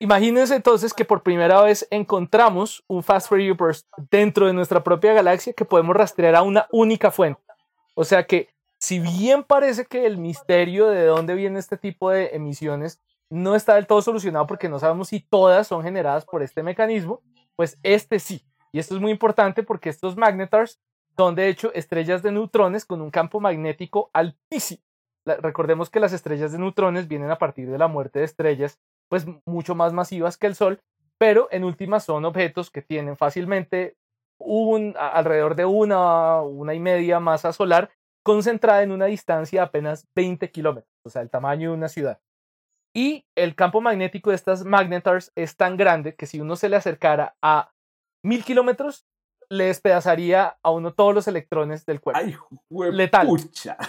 imagínense 0.00 0.56
entonces 0.56 0.92
que 0.92 1.04
por 1.04 1.22
primera 1.22 1.62
vez 1.62 1.86
encontramos 1.90 2.82
un 2.88 3.04
Fast 3.04 3.28
Fourier 3.28 3.54
Burst 3.54 3.86
dentro 4.10 4.48
de 4.48 4.52
nuestra 4.52 4.82
propia 4.82 5.14
galaxia 5.14 5.52
que 5.52 5.64
podemos 5.64 5.94
rastrear 5.94 6.34
a 6.34 6.42
una 6.42 6.66
única 6.72 7.12
fuente. 7.12 7.40
O 7.94 8.04
sea 8.04 8.26
que, 8.26 8.48
si 8.78 8.98
bien 8.98 9.44
parece 9.44 9.86
que 9.86 10.06
el 10.06 10.18
misterio 10.18 10.88
de 10.88 11.06
dónde 11.06 11.34
viene 11.34 11.60
este 11.60 11.76
tipo 11.76 12.10
de 12.10 12.30
emisiones 12.34 13.00
no 13.30 13.54
está 13.54 13.74
del 13.74 13.86
todo 13.86 14.02
solucionado 14.02 14.46
porque 14.46 14.68
no 14.68 14.78
sabemos 14.78 15.08
si 15.08 15.20
todas 15.20 15.66
son 15.66 15.82
generadas 15.82 16.24
por 16.24 16.42
este 16.42 16.62
mecanismo, 16.62 17.22
pues 17.56 17.78
este 17.82 18.18
sí. 18.18 18.44
Y 18.72 18.78
esto 18.78 18.94
es 18.94 19.00
muy 19.00 19.10
importante 19.10 19.62
porque 19.62 19.88
estos 19.88 20.16
magnetars 20.16 20.80
son 21.16 21.34
de 21.34 21.48
hecho 21.48 21.72
estrellas 21.74 22.22
de 22.22 22.32
neutrones 22.32 22.84
con 22.84 23.00
un 23.00 23.10
campo 23.10 23.40
magnético 23.40 24.10
altísimo. 24.12 24.82
recordemos 25.24 25.90
que 25.90 25.98
las 25.98 26.12
estrellas 26.12 26.52
de 26.52 26.58
neutrones 26.58 27.08
vienen 27.08 27.30
a 27.30 27.38
partir 27.38 27.70
de 27.70 27.78
la 27.78 27.88
muerte 27.88 28.20
de 28.20 28.26
estrellas 28.26 28.78
pues 29.08 29.26
mucho 29.46 29.74
más 29.74 29.92
masivas 29.92 30.36
que 30.36 30.46
el 30.46 30.54
Sol, 30.54 30.80
pero 31.18 31.48
en 31.50 31.64
última 31.64 32.00
son 32.00 32.24
objetos 32.24 32.70
que 32.70 32.82
tienen 32.82 33.16
fácilmente 33.16 33.96
un, 34.38 34.94
alrededor 34.98 35.56
de 35.56 35.64
una, 35.64 36.42
una 36.42 36.74
y 36.74 36.80
media 36.80 37.20
masa 37.20 37.52
solar 37.52 37.90
concentrada 38.22 38.82
en 38.82 38.92
una 38.92 39.06
distancia 39.06 39.60
de 39.60 39.66
apenas 39.66 40.06
20 40.14 40.50
kilómetros, 40.50 40.92
o 41.04 41.10
sea, 41.10 41.22
el 41.22 41.30
tamaño 41.30 41.70
de 41.70 41.76
una 41.76 41.88
ciudad. 41.88 42.20
Y 42.96 43.26
el 43.36 43.54
campo 43.54 43.82
magnético 43.82 44.30
de 44.30 44.36
estas 44.36 44.64
magnetars 44.64 45.30
es 45.34 45.54
tan 45.58 45.76
grande 45.76 46.14
que 46.14 46.24
si 46.24 46.40
uno 46.40 46.56
se 46.56 46.70
le 46.70 46.76
acercara 46.76 47.36
a 47.42 47.70
mil 48.24 48.42
kilómetros, 48.42 49.04
le 49.50 49.66
despedazaría 49.66 50.56
a 50.62 50.70
uno 50.70 50.94
todos 50.94 51.14
los 51.14 51.28
electrones 51.28 51.84
del 51.84 52.00
cuerpo. 52.00 52.22
Ay, 52.24 52.34
letal. 52.90 53.28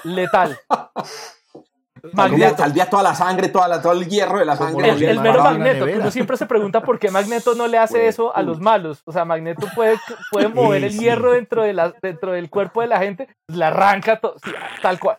Letal. 0.03 0.59
Magneto. 2.13 2.61
Al 2.61 2.73
día 2.73 2.89
toda 2.89 3.01
la 3.01 3.15
sangre, 3.15 3.47
toda 3.47 3.69
la, 3.69 3.81
todo 3.81 3.93
el 3.93 4.09
hierro 4.09 4.39
de 4.39 4.45
la 4.45 4.57
sangre. 4.57 4.89
El, 4.89 5.21
mero 5.21 5.41
Magneto, 5.41 5.85
uno 5.85 6.11
siempre 6.11 6.35
se 6.35 6.45
pregunta 6.45 6.81
por 6.81 6.99
qué 6.99 7.09
Magneto 7.09 7.55
no 7.55 7.67
le 7.67 7.77
hace 7.77 8.07
eso 8.09 8.35
a 8.35 8.41
los 8.41 8.59
malos. 8.59 9.03
O 9.05 9.13
sea, 9.13 9.23
Magneto 9.23 9.67
puede, 9.73 9.95
puede 10.31 10.49
mover 10.49 10.83
el 10.83 10.99
hierro 10.99 11.31
dentro, 11.31 11.63
de 11.63 11.71
la, 11.71 11.93
dentro 12.01 12.33
del 12.33 12.49
cuerpo 12.49 12.81
de 12.81 12.87
la 12.87 12.99
gente, 12.99 13.29
le 13.47 13.63
arranca 13.63 14.19
todo, 14.19 14.35
tal 14.81 14.99
cual, 14.99 15.17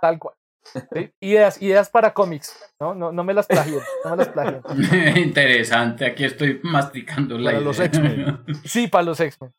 tal 0.00 0.20
cual. 0.20 0.36
Ideas, 1.20 1.60
ideas 1.60 1.90
para 1.90 2.12
cómics, 2.12 2.56
¿no? 2.80 2.94
No, 2.94 3.12
no 3.12 3.24
me 3.24 3.34
las 3.34 3.46
plagien, 3.46 3.80
no 4.04 4.16
me 4.16 4.24
las 4.24 5.16
Interesante, 5.16 6.06
aquí 6.06 6.24
estoy 6.24 6.60
masticando 6.62 7.38
la 7.38 7.52
para 7.52 7.60
los 7.60 7.80
X-Men. 7.80 8.44
Sí, 8.64 8.88
para 8.88 9.04
los 9.04 9.20
X-Men. 9.20 9.52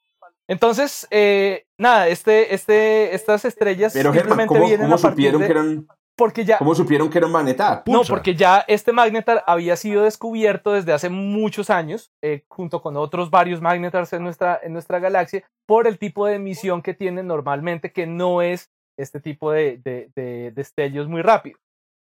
Entonces, 0.48 1.08
eh, 1.10 1.66
nada, 1.78 2.08
este, 2.08 2.54
este, 2.54 3.16
estas 3.16 3.46
estrellas 3.46 3.94
Pero, 3.94 4.14
simplemente 4.14 4.48
¿cómo, 4.54 4.66
vienen 4.66 4.86
¿cómo 4.86 4.98
supieron 4.98 5.42
que 5.42 5.52
eran 5.52 5.88
porque 6.16 6.46
ya, 6.46 6.60
¿Cómo 6.60 6.74
supieron 6.74 7.10
que 7.10 7.18
era 7.18 7.28
un 7.28 7.34
magnetar? 7.34 7.84
No, 7.88 8.04
porque 8.04 8.36
ya 8.36 8.64
este 8.70 8.94
magnetar 8.94 9.44
había 9.48 9.76
sido 9.76 10.04
descubierto 10.04 10.72
desde 10.72 10.94
hace 10.94 11.10
muchos 11.10 11.70
años, 11.70 12.14
eh, 12.22 12.46
junto 12.48 12.82
con 12.82 12.96
otros 12.96 13.30
varios 13.30 13.62
magnetars 13.62 14.14
en 14.14 14.24
nuestra, 14.24 14.58
en 14.64 14.72
nuestra 14.72 15.00
galaxia, 15.00 15.44
por 15.66 15.88
el 15.88 15.98
tipo 15.98 16.26
de 16.26 16.36
emisión 16.36 16.82
que 16.82 16.94
tienen 16.94 17.28
normalmente, 17.28 17.92
que 17.92 18.08
no 18.08 18.42
es 18.42 18.72
este 18.98 19.20
tipo 19.20 19.52
de, 19.52 19.78
de, 19.84 20.52
destellos 20.52 21.08
muy 21.08 21.22
rápidos. 21.22 21.60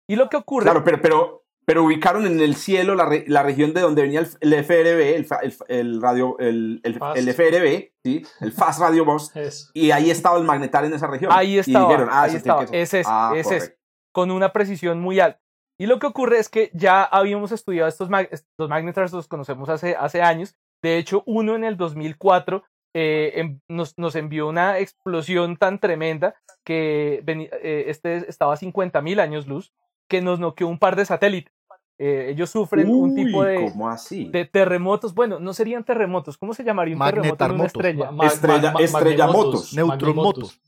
Y 0.10 0.16
lo 0.16 0.30
que 0.30 0.38
ocurre... 0.38 0.66
Claro, 0.66 0.84
pero, 0.84 1.02
pero, 1.02 1.46
pero 1.66 1.84
ubicaron 1.84 2.26
en 2.26 2.40
el 2.40 2.56
cielo 2.56 2.96
la, 2.96 3.10
la 3.28 3.44
región 3.44 3.74
de 3.74 3.82
donde 3.82 4.02
venía 4.02 4.20
el, 4.20 4.28
el 4.40 4.54
FRB, 4.64 5.16
el, 5.16 5.28
el, 5.68 6.02
radio, 6.02 6.38
el, 6.40 6.82
el, 6.84 6.96
FRB, 6.96 7.92
¿sí? 8.04 8.26
el 8.42 8.52
Fast 8.52 8.80
Radio 8.80 9.06
Burst, 9.06 9.36
y 9.74 9.92
ahí 9.92 10.10
estaba 10.10 10.38
el 10.38 10.44
magnetar 10.44 10.86
en 10.86 10.94
esa 10.94 11.08
región. 11.08 11.32
Ahí 11.34 11.58
estaba, 11.60 11.86
y 11.86 11.88
dijeron, 11.88 12.10
ah, 12.12 12.24
ahí 12.24 12.36
estaba. 12.36 12.64
Ese 12.64 13.02
es, 13.02 13.08
ah, 13.10 13.34
ese 13.36 13.58
es, 13.58 13.78
con 14.12 14.32
una 14.32 14.52
precisión 14.52 15.00
muy 15.00 15.20
alta. 15.20 15.42
Y 15.80 15.88
lo 15.88 15.98
que 15.98 16.08
ocurre 16.08 16.38
es 16.38 16.48
que 16.48 16.70
ya 16.74 17.04
habíamos 17.04 17.52
estudiado 17.52 17.90
estos, 17.90 18.08
estos 18.30 18.70
magnetars, 18.70 19.14
los 19.14 19.28
conocemos 19.28 19.68
hace, 19.70 19.96
hace 19.96 20.22
años. 20.22 20.56
De 20.84 20.98
hecho, 20.98 21.24
uno 21.26 21.56
en 21.56 21.64
el 21.64 21.78
2004 21.78 22.64
eh, 22.94 23.34
em, 23.36 23.60
nos, 23.68 23.98
nos, 23.98 24.16
envió 24.16 24.48
una 24.48 24.80
explosión 24.80 25.58
tan 25.58 25.80
tremenda 25.80 26.36
que 26.64 27.24
eh, 27.26 27.86
este 27.88 28.30
estaba 28.30 28.54
a 28.54 28.58
50.000 28.58 29.20
años 29.20 29.48
luz, 29.48 29.74
que 30.10 30.22
nos 30.22 30.40
noqueó 30.40 30.68
un 30.68 30.80
par 30.80 30.96
de 30.96 31.06
satélites. 31.06 31.54
Eh, 31.98 32.32
ellos 32.32 32.50
sufren 32.50 32.90
un 32.90 33.14
tipo 33.14 33.44
de, 33.44 33.70
¿cómo 33.72 33.88
así? 33.88 34.28
de 34.30 34.46
terremotos. 34.46 35.14
Bueno, 35.14 35.40
no 35.40 35.54
serían 35.54 35.84
terremotos. 35.84 36.36
¿Cómo 36.36 36.56
se 36.56 36.64
llamaría 36.64 36.96
un 36.96 37.02
terremoto 37.04 37.46
en 37.46 37.52
una 37.52 37.66
estrella? 37.66 38.10
estrella, 38.24 38.74
estrellamotos. 38.80 39.74
Neutromotos. 39.74 40.60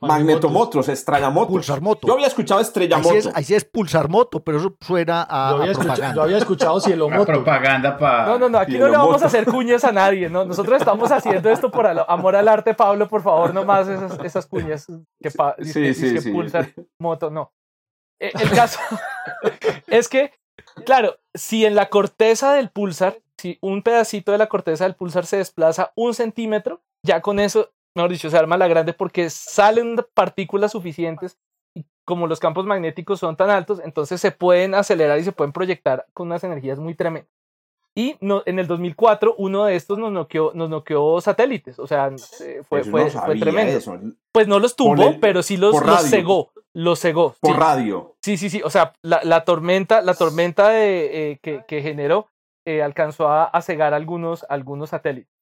Magnetomotos, 0.00 0.88
estrellamotos. 0.88 1.52
Pulsarmoto. 1.52 2.06
Yo 2.06 2.14
había 2.14 2.26
escuchado 2.26 2.60
estrellamoto. 2.60 3.10
Ahí 3.10 3.18
es, 3.18 3.30
ahí 3.34 3.56
es 3.56 3.64
pulsarmoto, 3.64 4.44
pero 4.44 4.58
eso 4.58 4.76
suena 4.80 5.26
a, 5.28 5.52
yo 5.52 5.62
había, 5.62 5.72
propaganda. 5.72 6.14
yo 6.14 6.22
había 6.22 6.38
escuchado 6.38 6.80
cielomoto. 6.80 7.24
propaganda 7.24 7.96
para... 7.96 8.26
No, 8.26 8.38
no, 8.38 8.48
no, 8.50 8.58
aquí 8.58 8.78
no 8.78 8.88
le 8.88 8.96
vamos 8.96 9.22
a 9.22 9.26
hacer 9.26 9.46
cuñas 9.46 9.84
a 9.84 9.92
nadie, 9.92 10.28
¿no? 10.28 10.44
Nosotros 10.44 10.78
estamos 10.78 11.10
haciendo 11.10 11.48
esto 11.48 11.70
por 11.70 11.86
amor 11.86 12.36
al 12.36 12.48
arte, 12.48 12.74
Pablo, 12.74 13.08
por 13.08 13.22
favor, 13.22 13.54
no 13.54 13.64
más 13.64 13.88
esas, 13.88 14.18
esas 14.22 14.46
cuñas 14.46 14.86
que, 15.20 15.30
sí, 15.64 15.94
sí, 15.94 16.20
sí. 16.20 16.30
pulsar 16.30 16.68
moto, 16.98 17.30
no. 17.30 17.52
Eh, 18.20 18.32
el 18.34 18.50
caso 18.50 18.78
es 19.86 20.08
que, 20.08 20.32
claro, 20.84 21.16
si 21.34 21.64
en 21.64 21.74
la 21.74 21.88
corteza 21.88 22.52
del 22.52 22.70
pulsar, 22.70 23.18
si 23.38 23.58
un 23.60 23.82
pedacito 23.82 24.32
de 24.32 24.38
la 24.38 24.48
corteza 24.48 24.84
del 24.84 24.94
pulsar 24.94 25.24
se 25.26 25.38
desplaza 25.38 25.92
un 25.94 26.14
centímetro, 26.14 26.82
ya 27.02 27.20
con 27.20 27.38
eso 27.38 27.70
mejor 27.96 28.10
dicho, 28.10 28.30
se 28.30 28.36
arma 28.36 28.56
la 28.56 28.68
grande 28.68 28.92
porque 28.92 29.30
salen 29.30 29.96
partículas 30.14 30.72
suficientes 30.72 31.38
y 31.74 31.84
como 32.04 32.26
los 32.26 32.38
campos 32.38 32.66
magnéticos 32.66 33.18
son 33.18 33.36
tan 33.36 33.50
altos, 33.50 33.80
entonces 33.82 34.20
se 34.20 34.30
pueden 34.30 34.74
acelerar 34.74 35.18
y 35.18 35.24
se 35.24 35.32
pueden 35.32 35.52
proyectar 35.52 36.06
con 36.12 36.28
unas 36.28 36.44
energías 36.44 36.78
muy 36.78 36.94
tremendas. 36.94 37.30
Y 37.98 38.16
no, 38.20 38.42
en 38.44 38.58
el 38.58 38.66
2004 38.66 39.36
uno 39.38 39.64
de 39.64 39.74
estos 39.74 39.98
nos 39.98 40.12
noqueó, 40.12 40.52
nos 40.54 40.68
noqueó 40.68 41.18
satélites, 41.22 41.78
o 41.78 41.86
sea, 41.86 42.10
fue, 42.68 42.84
fue, 42.84 43.10
fue 43.10 43.38
tremendo. 43.38 43.80
Pues 44.30 44.46
no 44.46 44.58
los 44.58 44.76
tumbó, 44.76 45.18
pero 45.18 45.42
sí 45.42 45.56
los, 45.56 45.74
los 45.82 46.02
cegó, 46.02 46.52
los 46.74 47.00
cegó. 47.00 47.34
Por 47.40 47.58
radio. 47.58 48.14
Sí, 48.20 48.36
sí, 48.36 48.50
sí, 48.50 48.60
o 48.62 48.68
sea, 48.68 48.92
la, 49.00 49.20
la 49.24 49.44
tormenta, 49.46 50.02
la 50.02 50.12
tormenta 50.12 50.68
de, 50.68 51.30
eh, 51.30 51.38
que, 51.40 51.64
que, 51.66 51.80
generó 51.80 52.28
eh, 52.66 52.82
alcanzó 52.82 53.28
a, 53.28 53.44
a 53.44 53.62
cegar 53.62 53.94
algunos, 53.94 54.44
algunos 54.50 54.90
satélites. 54.90 55.35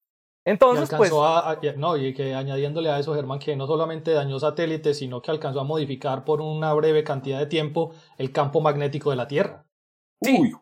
Entonces, 0.44 0.90
y 0.92 0.96
pues. 0.96 1.10
A, 1.14 1.58
no, 1.76 1.96
y 1.96 2.12
que 2.12 2.34
añadiéndole 2.34 2.90
a 2.90 2.98
eso, 2.98 3.14
Germán, 3.14 3.38
que 3.38 3.56
no 3.56 3.66
solamente 3.66 4.12
dañó 4.12 4.38
satélites, 4.38 4.98
sino 4.98 5.22
que 5.22 5.30
alcanzó 5.30 5.60
a 5.60 5.64
modificar 5.64 6.24
por 6.24 6.40
una 6.40 6.72
breve 6.74 7.02
cantidad 7.02 7.38
de 7.38 7.46
tiempo 7.46 7.92
el 8.18 8.30
campo 8.32 8.60
magnético 8.60 9.10
de 9.10 9.16
la 9.16 9.26
Tierra. 9.26 9.64
Sí, 10.22 10.52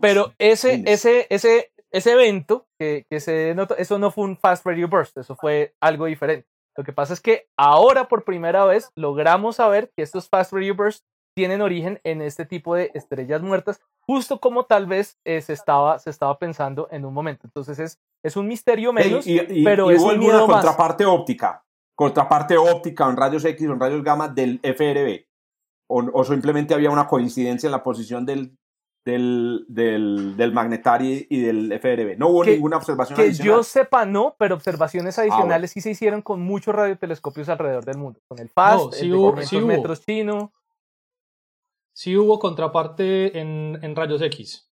pero 0.00 0.32
ese, 0.38 0.82
ese, 0.86 1.26
ese, 1.30 1.72
ese 1.90 2.12
evento 2.12 2.66
que, 2.78 3.06
que 3.10 3.20
se 3.20 3.54
notó, 3.54 3.76
eso 3.76 3.98
no 3.98 4.10
fue 4.10 4.24
un 4.24 4.36
fast 4.36 4.64
radio 4.64 4.88
burst, 4.88 5.16
eso 5.18 5.34
fue 5.34 5.74
algo 5.80 6.06
diferente. 6.06 6.46
Lo 6.76 6.84
que 6.84 6.92
pasa 6.92 7.12
es 7.12 7.20
que 7.20 7.48
ahora 7.56 8.08
por 8.08 8.24
primera 8.24 8.64
vez 8.64 8.90
logramos 8.94 9.56
saber 9.56 9.90
que 9.96 10.02
estos 10.02 10.28
fast 10.28 10.52
radio 10.52 10.74
bursts 10.74 11.04
tienen 11.34 11.60
origen 11.60 12.00
en 12.04 12.22
este 12.22 12.44
tipo 12.44 12.74
de 12.74 12.90
estrellas 12.94 13.42
muertas, 13.42 13.80
justo 14.00 14.40
como 14.40 14.64
tal 14.64 14.86
vez 14.86 15.18
eh, 15.24 15.40
se, 15.40 15.52
estaba, 15.52 15.98
se 15.98 16.10
estaba 16.10 16.38
pensando 16.38 16.88
en 16.90 17.04
un 17.04 17.14
momento. 17.14 17.46
Entonces 17.46 17.78
es, 17.78 18.00
es 18.22 18.36
un 18.36 18.46
misterio 18.46 18.92
menos, 18.92 19.24
pero 19.64 19.90
es 19.90 20.00
hubo 20.00 20.08
un 20.08 20.14
alguna 20.14 20.46
contraparte 20.46 21.04
óptica, 21.04 21.64
contraparte 21.94 22.56
óptica 22.56 23.08
en 23.08 23.16
rayos 23.16 23.44
X 23.44 23.68
o 23.68 23.72
en 23.72 23.80
rayos 23.80 24.02
gamma 24.02 24.28
del 24.28 24.60
FRB, 24.62 25.26
o, 25.88 26.04
o, 26.12 26.24
simplemente 26.24 26.74
había 26.74 26.90
una 26.90 27.06
coincidencia 27.06 27.66
en 27.66 27.72
la 27.72 27.82
posición 27.82 28.24
del, 28.24 28.56
del, 29.04 29.64
del, 29.68 30.36
del 30.36 30.52
magnetario 30.52 31.24
y 31.28 31.40
del 31.40 31.72
FRB. 31.72 32.16
No 32.18 32.28
hubo 32.28 32.44
ninguna 32.44 32.76
observación 32.76 33.16
que 33.16 33.22
adicional. 33.22 33.56
yo 33.56 33.62
sepa, 33.62 34.04
no, 34.04 34.36
pero 34.38 34.54
observaciones 34.54 35.18
adicionales 35.18 35.50
ah, 35.50 35.56
bueno. 35.56 35.68
sí 35.68 35.80
se 35.80 35.90
hicieron 35.90 36.22
con 36.22 36.40
muchos 36.40 36.74
radiotelescopios 36.74 37.48
alrededor 37.48 37.84
del 37.84 37.98
mundo, 37.98 38.20
con 38.28 38.38
el 38.38 38.48
FAST, 38.48 38.84
no, 38.84 38.92
sí 38.92 39.06
el 39.06 39.14
hubo, 39.14 39.32
de 39.32 39.46
sí 39.46 39.60
metros 39.60 40.04
chino. 40.04 40.52
Sí 41.92 42.16
hubo 42.16 42.38
contraparte 42.38 43.38
en, 43.38 43.78
en 43.82 43.96
rayos 43.96 44.22
X. 44.22 44.70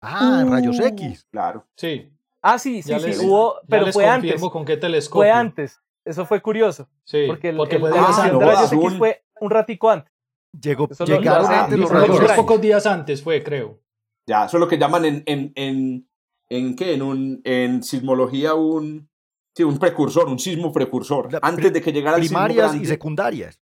Ah, 0.00 0.40
en 0.42 0.50
rayos 0.50 0.78
X. 0.80 1.26
Claro. 1.30 1.66
Sí. 1.76 2.10
Ah, 2.42 2.58
sí, 2.58 2.82
sí, 2.82 2.90
Ya 2.90 3.00
sí, 3.00 3.06
les- 3.06 3.20
hubo, 3.20 3.54
ya 3.62 3.66
pero 3.68 3.86
les 3.86 3.94
fue 3.94 4.06
antes. 4.06 4.40
con 4.40 4.64
qué 4.64 4.76
telescopio. 4.76 5.20
Fue 5.20 5.30
antes. 5.30 5.80
Eso 6.04 6.26
fue 6.26 6.42
curioso. 6.42 6.88
Sí, 7.04 7.24
Porque 7.26 7.48
el, 7.50 7.56
porque 7.56 7.76
el- 7.76 7.86
antes. 7.86 8.16
de 8.38 8.38
rayos 8.44 8.72
X 8.72 8.94
fue 8.98 9.24
un 9.40 9.50
ratico 9.50 9.90
antes. 9.90 10.12
Llegó, 10.60 10.88
Eso 10.90 11.04
llegaron 11.04 11.42
lo- 11.50 11.56
antes 11.56 11.78
los 11.78 11.90
rayos 11.90 12.32
pocos 12.32 12.60
días 12.60 12.86
antes 12.86 13.22
fue, 13.22 13.42
creo. 13.42 13.80
Ya, 14.26 14.44
eso 14.46 14.56
es 14.56 14.60
lo 14.60 14.68
que 14.68 14.78
llaman 14.78 15.04
en, 15.04 15.22
en, 15.26 15.52
en, 15.56 16.08
en 16.48 16.76
qué, 16.76 16.94
en 16.94 17.02
un, 17.02 17.40
en 17.44 17.82
sismología 17.82 18.54
un, 18.54 19.08
sí, 19.54 19.64
un 19.64 19.78
precursor, 19.78 20.28
un 20.28 20.38
sismo 20.38 20.72
precursor, 20.72 21.32
La 21.32 21.40
antes 21.42 21.72
de 21.72 21.80
que 21.80 21.92
llegara 21.92 22.16
el 22.18 22.22
sismo 22.22 22.38
Primarias 22.44 22.74
y 22.74 22.84
secundarias. 22.86 23.60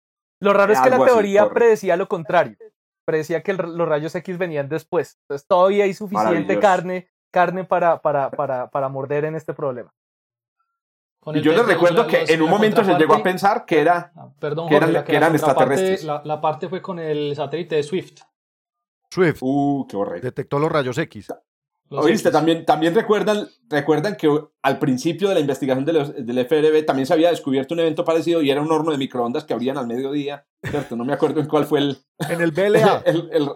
Lo 0.41 0.53
raro 0.53 0.73
es 0.73 0.79
que 0.81 0.89
la 0.89 0.97
así, 0.97 1.05
teoría 1.05 1.49
predecía 1.49 1.95
lo 1.97 2.07
contrario. 2.07 2.57
Predecía 3.05 3.43
que 3.43 3.51
el- 3.51 3.57
los 3.77 3.87
rayos 3.87 4.13
X 4.15 4.37
venían 4.37 4.67
después. 4.67 5.17
Entonces 5.21 5.47
todavía 5.47 5.83
hay 5.85 5.93
suficiente 5.93 6.59
carne, 6.59 7.07
carne 7.31 7.63
para, 7.63 8.01
para, 8.01 8.31
para, 8.31 8.69
para 8.69 8.89
morder 8.89 9.25
en 9.25 9.35
este 9.35 9.53
problema. 9.53 9.93
Y 11.27 11.41
yo 11.41 11.53
les 11.53 11.61
te- 11.65 11.73
recuerdo 11.73 12.03
la- 12.03 12.07
que 12.07 12.19
los- 12.21 12.29
en 12.29 12.41
un 12.41 12.49
momento 12.49 12.83
se 12.83 12.93
llegó 12.95 13.15
a 13.15 13.23
pensar 13.23 13.65
que 13.65 13.79
era, 13.79 14.11
Ah, 14.15 14.29
Perdón, 14.39 14.69
que 14.69 14.75
eran- 14.75 14.89
Jorge, 14.89 14.99
la- 14.99 15.05
que 15.05 15.15
eran 15.15 15.33
extraterrestres. 15.33 16.03
La, 16.03 16.21
la 16.23 16.39
parte 16.41 16.67
fue 16.69 16.81
con 16.81 16.99
el 16.99 17.35
satélite 17.35 17.75
de 17.77 17.83
Swift. 17.83 18.21
Swift 19.09 19.39
uh, 19.41 19.87
qué 19.89 19.95
horrible. 19.97 20.21
detectó 20.21 20.59
los 20.59 20.71
rayos 20.71 20.97
X. 20.97 21.27
los 21.89 22.03
Oíste, 22.05 22.29
X. 22.29 22.33
también, 22.33 22.65
también 22.65 22.95
recuerdan, 22.95 23.47
recuerdan 23.69 24.15
que 24.15 24.27
al 24.63 24.79
principio 24.79 25.29
de 25.29 25.35
la 25.35 25.39
investigación 25.39 25.85
de 25.85 25.93
los- 25.93 26.15
del 26.25 26.37
FRB 26.39 26.83
también 26.83 27.05
se 27.05 27.13
había 27.13 27.29
descubierto 27.29 27.73
un 27.75 27.79
evento 27.81 28.03
parecido 28.03 28.41
y 28.41 28.49
era 28.49 28.61
un 28.61 28.71
horno 28.71 28.91
de 28.91 28.97
microondas 28.97 29.43
que 29.43 29.53
abrían 29.53 29.77
al 29.77 29.85
mediodía, 29.87 30.45
¿cierto? 30.63 30.95
No 30.95 31.05
me 31.05 31.13
acuerdo 31.13 31.39
en 31.41 31.47
cuál 31.47 31.65
fue 31.65 31.79
el... 31.79 31.97
En 32.29 32.41
el 32.41 32.51
BLA. 32.51 33.03
el- 33.05 33.29
el- 33.31 33.49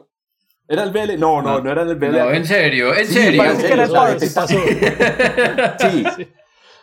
¿Era 0.72 0.84
el 0.84 0.92
BL? 0.92 1.18
No, 1.18 1.42
no, 1.42 1.60
no, 1.60 1.72
era 1.72 1.82
en 1.82 1.88
el 1.90 1.96
BL. 1.96 2.12
No, 2.20 2.30
en 2.32 2.46
serio, 2.46 2.94
en 2.96 3.08
Sí, 3.08 3.14
serio. 3.16 3.42
parece 3.42 3.66
que 3.66 3.74
era 3.74 3.84
el. 3.86 4.20
Sí. 4.20 6.04
Sí, 6.16 6.28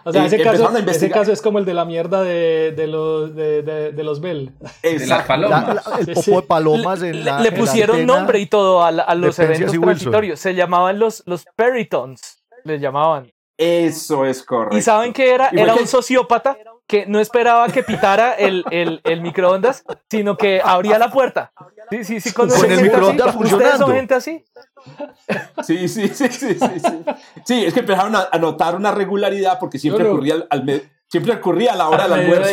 O 0.09 0.13
sea, 0.13 0.25
ese 0.27 0.41
caso, 0.41 0.69
a 0.69 0.79
ese 0.79 1.11
caso 1.11 1.33
es 1.33 1.43
como 1.43 1.59
el 1.59 1.65
de 1.65 1.75
la 1.75 1.85
mierda 1.85 2.23
de, 2.23 2.73
de 2.77 2.87
los, 2.87 3.35
de, 3.35 3.63
de, 3.63 3.91
de 3.93 4.05
los 4.05 4.21
Bell. 4.21 4.53
De 4.83 4.93
las 4.93 5.03
exacto. 5.03 5.27
palomas. 5.27 5.67
La- 5.67 5.75
la- 5.75 5.99
el 5.99 6.15
popo 6.15 6.41
de 6.41 6.47
palomas 6.47 7.03
en 7.03 7.25
la. 7.25 7.41
le 7.41 7.49
en 7.49 7.55
la 7.55 7.61
pusieron 7.61 8.07
nombre 8.07 8.39
y 8.39 8.47
todo 8.47 8.83
a, 8.85 8.89
a 8.89 9.15
los 9.17 9.37
eventos 9.39 9.73
transitorios. 9.73 10.39
Se 10.39 10.55
llamaban 10.55 10.99
los, 11.01 11.23
los 11.27 11.45
peritons. 11.57 12.45
Les 12.65 12.81
llamaban. 12.81 13.33
Eso 13.59 14.25
es 14.25 14.43
correcto. 14.43 14.77
¿Y 14.77 14.83
saben 14.83 15.13
qué 15.13 15.35
era? 15.35 15.49
¿Y 15.51 15.57
fue 15.57 15.63
Era 15.63 15.75
un 15.75 15.87
sociópata 15.87 16.57
que 16.87 17.07
no 17.07 17.19
esperaba 17.21 17.67
que 17.69 17.83
pitara 17.83 18.33
el, 18.35 18.65
el, 18.71 19.01
el 19.05 19.21
microondas, 19.21 19.85
sino 20.11 20.37
que 20.37 20.61
abría 20.65 20.99
la 20.99 21.11
puerta. 21.11 21.53
Sí, 21.91 22.05
sí, 22.05 22.21
sí. 22.21 22.33
Con 22.33 22.49
el 22.51 22.57
gente 22.57 22.75
así? 22.75 22.83
microondas 22.85 23.37
¿Ustedes 23.37 23.77
son 23.79 23.93
gente 23.93 24.15
así? 24.15 24.45
Sí, 25.63 25.89
sí, 25.89 26.09
sí, 26.09 26.29
sí, 26.29 26.55
sí, 26.55 26.59
sí. 26.59 27.05
Sí, 27.45 27.65
es 27.65 27.75
que 27.75 27.81
empezaron 27.81 28.15
a, 28.15 28.29
notar 28.39 28.75
una 28.77 28.93
regularidad 28.93 29.59
porque 29.59 29.79
siempre 29.79 30.05
No, 30.05 30.11
no. 30.11 30.15
ocurría 30.15 30.35
al, 30.35 30.47
al 30.51 30.65
me- 30.65 30.83
siempre 31.09 31.33
ocurría 31.35 31.73
a 31.73 31.77
la 31.77 31.89
hora 31.89 32.05
del 32.05 32.13
Al 32.13 32.21
almuerzo. 32.21 32.51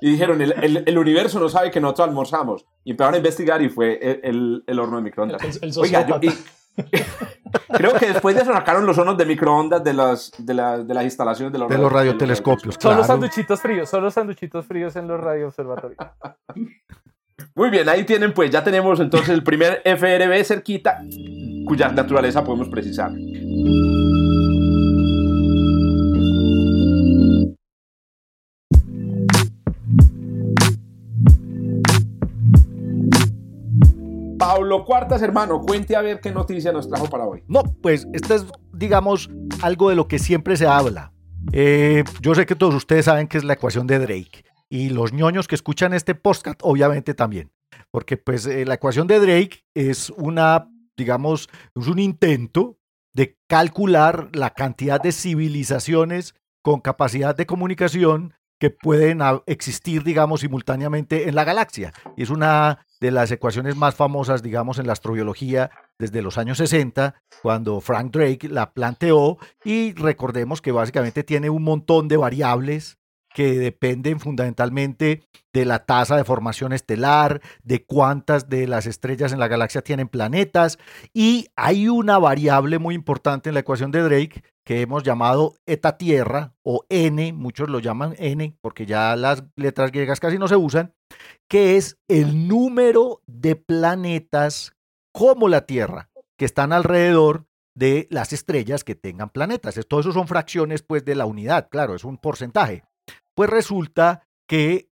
Y 0.00 0.10
dijeron, 0.10 0.40
el, 0.40 0.52
el, 0.62 0.82
el 0.86 0.98
universo 0.98 1.38
no 1.40 1.48
sabe 1.48 1.70
que 1.70 1.80
nosotros 1.80 2.08
almorzamos. 2.08 2.64
Y 2.84 2.92
empezaron 2.92 3.14
a 3.14 3.18
investigar 3.18 3.62
y 3.62 3.68
fue 3.68 3.98
el, 4.02 4.20
el, 4.22 4.64
el 4.66 4.78
horno 4.80 4.96
de 4.96 5.02
microondas. 5.02 5.42
El- 5.42 5.70
el 5.70 5.78
Oiga, 5.78 6.06
yo- 6.06 6.18
y- 6.22 6.32
creo 7.68 7.94
que 7.94 8.06
después 8.12 8.34
de 8.36 8.42
eso 8.42 8.52
sacaron 8.52 8.86
los 8.86 8.96
hornos 8.98 9.16
de 9.16 9.24
microondas 9.26 9.82
de 9.82 9.92
las, 9.94 10.32
de 10.38 10.54
las, 10.54 10.86
de 10.86 10.94
las 10.94 11.04
instalaciones 11.04 11.52
de 11.52 11.58
los, 11.58 11.68
De 11.68 11.78
los 11.78 11.92
radiotelescopios. 11.92 12.76
Son 12.80 12.96
los 12.96 13.06
Claro. 13.06 13.20
sanduchitos 13.20 13.60
fríos, 13.60 13.88
son 13.88 14.02
los 14.04 14.14
sanduchitos 14.14 14.66
fríos 14.66 14.96
en 14.96 15.08
los 15.08 15.20
radioobservatorios. 15.20 15.98
Muy 17.54 17.70
bien, 17.70 17.88
ahí 17.88 18.04
tienen 18.04 18.32
pues, 18.34 18.50
ya 18.50 18.62
tenemos 18.62 19.00
entonces 19.00 19.28
el 19.30 19.42
primer 19.42 19.80
FRB 19.84 20.44
cerquita, 20.44 21.02
cuya 21.66 21.88
naturaleza 21.88 22.44
podemos 22.44 22.68
precisar. 22.68 23.10
Pablo 34.46 34.84
Cuartas, 34.84 35.22
hermano, 35.22 35.60
cuente 35.60 35.96
a 35.96 36.02
ver 36.02 36.20
qué 36.20 36.30
noticia 36.30 36.70
nos 36.70 36.88
trajo 36.88 37.10
para 37.10 37.24
hoy. 37.26 37.42
No, 37.48 37.64
pues 37.82 38.06
esto 38.12 38.36
es, 38.36 38.46
digamos, 38.72 39.28
algo 39.60 39.90
de 39.90 39.96
lo 39.96 40.06
que 40.06 40.20
siempre 40.20 40.56
se 40.56 40.68
habla. 40.68 41.12
Eh, 41.52 42.04
yo 42.20 42.32
sé 42.32 42.46
que 42.46 42.54
todos 42.54 42.72
ustedes 42.72 43.06
saben 43.06 43.26
que 43.26 43.38
es 43.38 43.44
la 43.44 43.54
ecuación 43.54 43.88
de 43.88 43.98
Drake. 43.98 44.44
Y 44.68 44.90
los 44.90 45.12
ñoños 45.12 45.48
que 45.48 45.56
escuchan 45.56 45.92
este 45.94 46.14
podcast, 46.14 46.60
obviamente 46.62 47.12
también. 47.12 47.50
Porque 47.90 48.18
pues 48.18 48.46
eh, 48.46 48.64
la 48.64 48.74
ecuación 48.74 49.08
de 49.08 49.18
Drake 49.18 49.64
es 49.74 50.10
una, 50.10 50.70
digamos, 50.96 51.48
es 51.74 51.88
un 51.88 51.98
intento 51.98 52.78
de 53.14 53.36
calcular 53.48 54.28
la 54.32 54.50
cantidad 54.50 55.00
de 55.00 55.10
civilizaciones 55.10 56.36
con 56.62 56.80
capacidad 56.80 57.34
de 57.34 57.46
comunicación 57.46 58.32
que 58.60 58.70
pueden 58.70 59.22
existir, 59.46 60.04
digamos, 60.04 60.42
simultáneamente 60.42 61.28
en 61.28 61.34
la 61.34 61.42
galaxia. 61.42 61.92
Y 62.16 62.22
es 62.22 62.30
una 62.30 62.85
de 63.00 63.10
las 63.10 63.30
ecuaciones 63.30 63.76
más 63.76 63.94
famosas, 63.94 64.42
digamos, 64.42 64.78
en 64.78 64.86
la 64.86 64.92
astrobiología 64.92 65.70
desde 65.98 66.22
los 66.22 66.38
años 66.38 66.58
60, 66.58 67.14
cuando 67.42 67.80
Frank 67.80 68.12
Drake 68.12 68.48
la 68.48 68.72
planteó. 68.72 69.38
Y 69.64 69.92
recordemos 69.94 70.60
que 70.60 70.72
básicamente 70.72 71.24
tiene 71.24 71.50
un 71.50 71.62
montón 71.62 72.08
de 72.08 72.16
variables 72.16 72.98
que 73.34 73.58
dependen 73.58 74.18
fundamentalmente 74.18 75.28
de 75.52 75.64
la 75.66 75.84
tasa 75.84 76.16
de 76.16 76.24
formación 76.24 76.72
estelar, 76.72 77.42
de 77.62 77.84
cuántas 77.84 78.48
de 78.48 78.66
las 78.66 78.86
estrellas 78.86 79.30
en 79.30 79.38
la 79.38 79.48
galaxia 79.48 79.82
tienen 79.82 80.08
planetas, 80.08 80.78
y 81.12 81.48
hay 81.54 81.88
una 81.88 82.18
variable 82.18 82.78
muy 82.78 82.94
importante 82.94 83.50
en 83.50 83.54
la 83.54 83.60
ecuación 83.60 83.90
de 83.90 84.02
Drake 84.02 84.42
que 84.66 84.80
hemos 84.80 85.04
llamado 85.04 85.54
eta 85.64 85.96
tierra 85.96 86.52
o 86.64 86.84
n, 86.88 87.32
muchos 87.32 87.70
lo 87.70 87.78
llaman 87.78 88.16
n 88.18 88.58
porque 88.60 88.84
ya 88.84 89.14
las 89.14 89.44
letras 89.54 89.92
griegas 89.92 90.18
casi 90.18 90.38
no 90.38 90.48
se 90.48 90.56
usan, 90.56 90.92
que 91.48 91.76
es 91.76 91.98
el 92.08 92.48
número 92.48 93.22
de 93.28 93.54
planetas 93.54 94.72
como 95.12 95.48
la 95.48 95.66
Tierra 95.66 96.10
que 96.36 96.44
están 96.44 96.72
alrededor 96.72 97.46
de 97.76 98.08
las 98.10 98.32
estrellas 98.32 98.82
que 98.82 98.96
tengan 98.96 99.30
planetas. 99.30 99.78
Todo 99.86 100.00
eso 100.00 100.10
son 100.10 100.26
fracciones 100.26 100.82
pues 100.82 101.04
de 101.04 101.14
la 101.14 101.26
unidad, 101.26 101.68
claro, 101.70 101.94
es 101.94 102.02
un 102.02 102.18
porcentaje. 102.18 102.82
Pues 103.36 103.48
resulta 103.48 104.26
que 104.48 104.90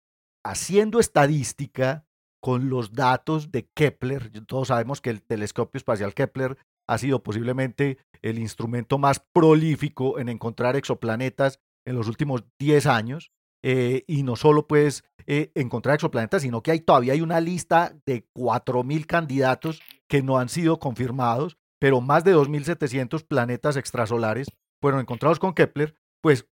haciendo 0.44 0.98
estadística 0.98 2.06
con 2.40 2.70
los 2.70 2.94
datos 2.94 3.50
de 3.50 3.68
Kepler, 3.74 4.30
todos 4.46 4.68
sabemos 4.68 5.02
que 5.02 5.10
el 5.10 5.22
telescopio 5.22 5.76
espacial 5.76 6.14
Kepler 6.14 6.56
ha 6.88 6.98
sido 6.98 7.22
posiblemente 7.22 7.98
el 8.22 8.38
instrumento 8.38 8.98
más 8.98 9.20
prolífico 9.32 10.18
en 10.18 10.28
encontrar 10.28 10.74
exoplanetas 10.74 11.60
en 11.84 11.94
los 11.94 12.08
últimos 12.08 12.44
10 12.58 12.86
años. 12.86 13.30
Eh, 13.64 14.04
y 14.06 14.22
no 14.22 14.36
solo 14.36 14.68
pues 14.68 15.02
eh, 15.26 15.50
encontrar 15.56 15.96
exoplanetas, 15.96 16.42
sino 16.42 16.62
que 16.62 16.70
hay, 16.70 16.80
todavía 16.80 17.12
hay 17.12 17.20
una 17.20 17.40
lista 17.40 17.92
de 18.06 18.24
4.000 18.32 19.04
candidatos 19.06 19.82
que 20.08 20.22
no 20.22 20.38
han 20.38 20.48
sido 20.48 20.78
confirmados 20.78 21.58
pero 21.78 22.00
más 22.00 22.24
de 22.24 22.34
2.700 22.34 23.26
planetas 23.26 23.76
extrasolares 23.76 24.48
fueron 24.80 25.00
encontrados 25.00 25.38
con 25.38 25.54
Kepler, 25.54 25.94
pues 26.20 26.46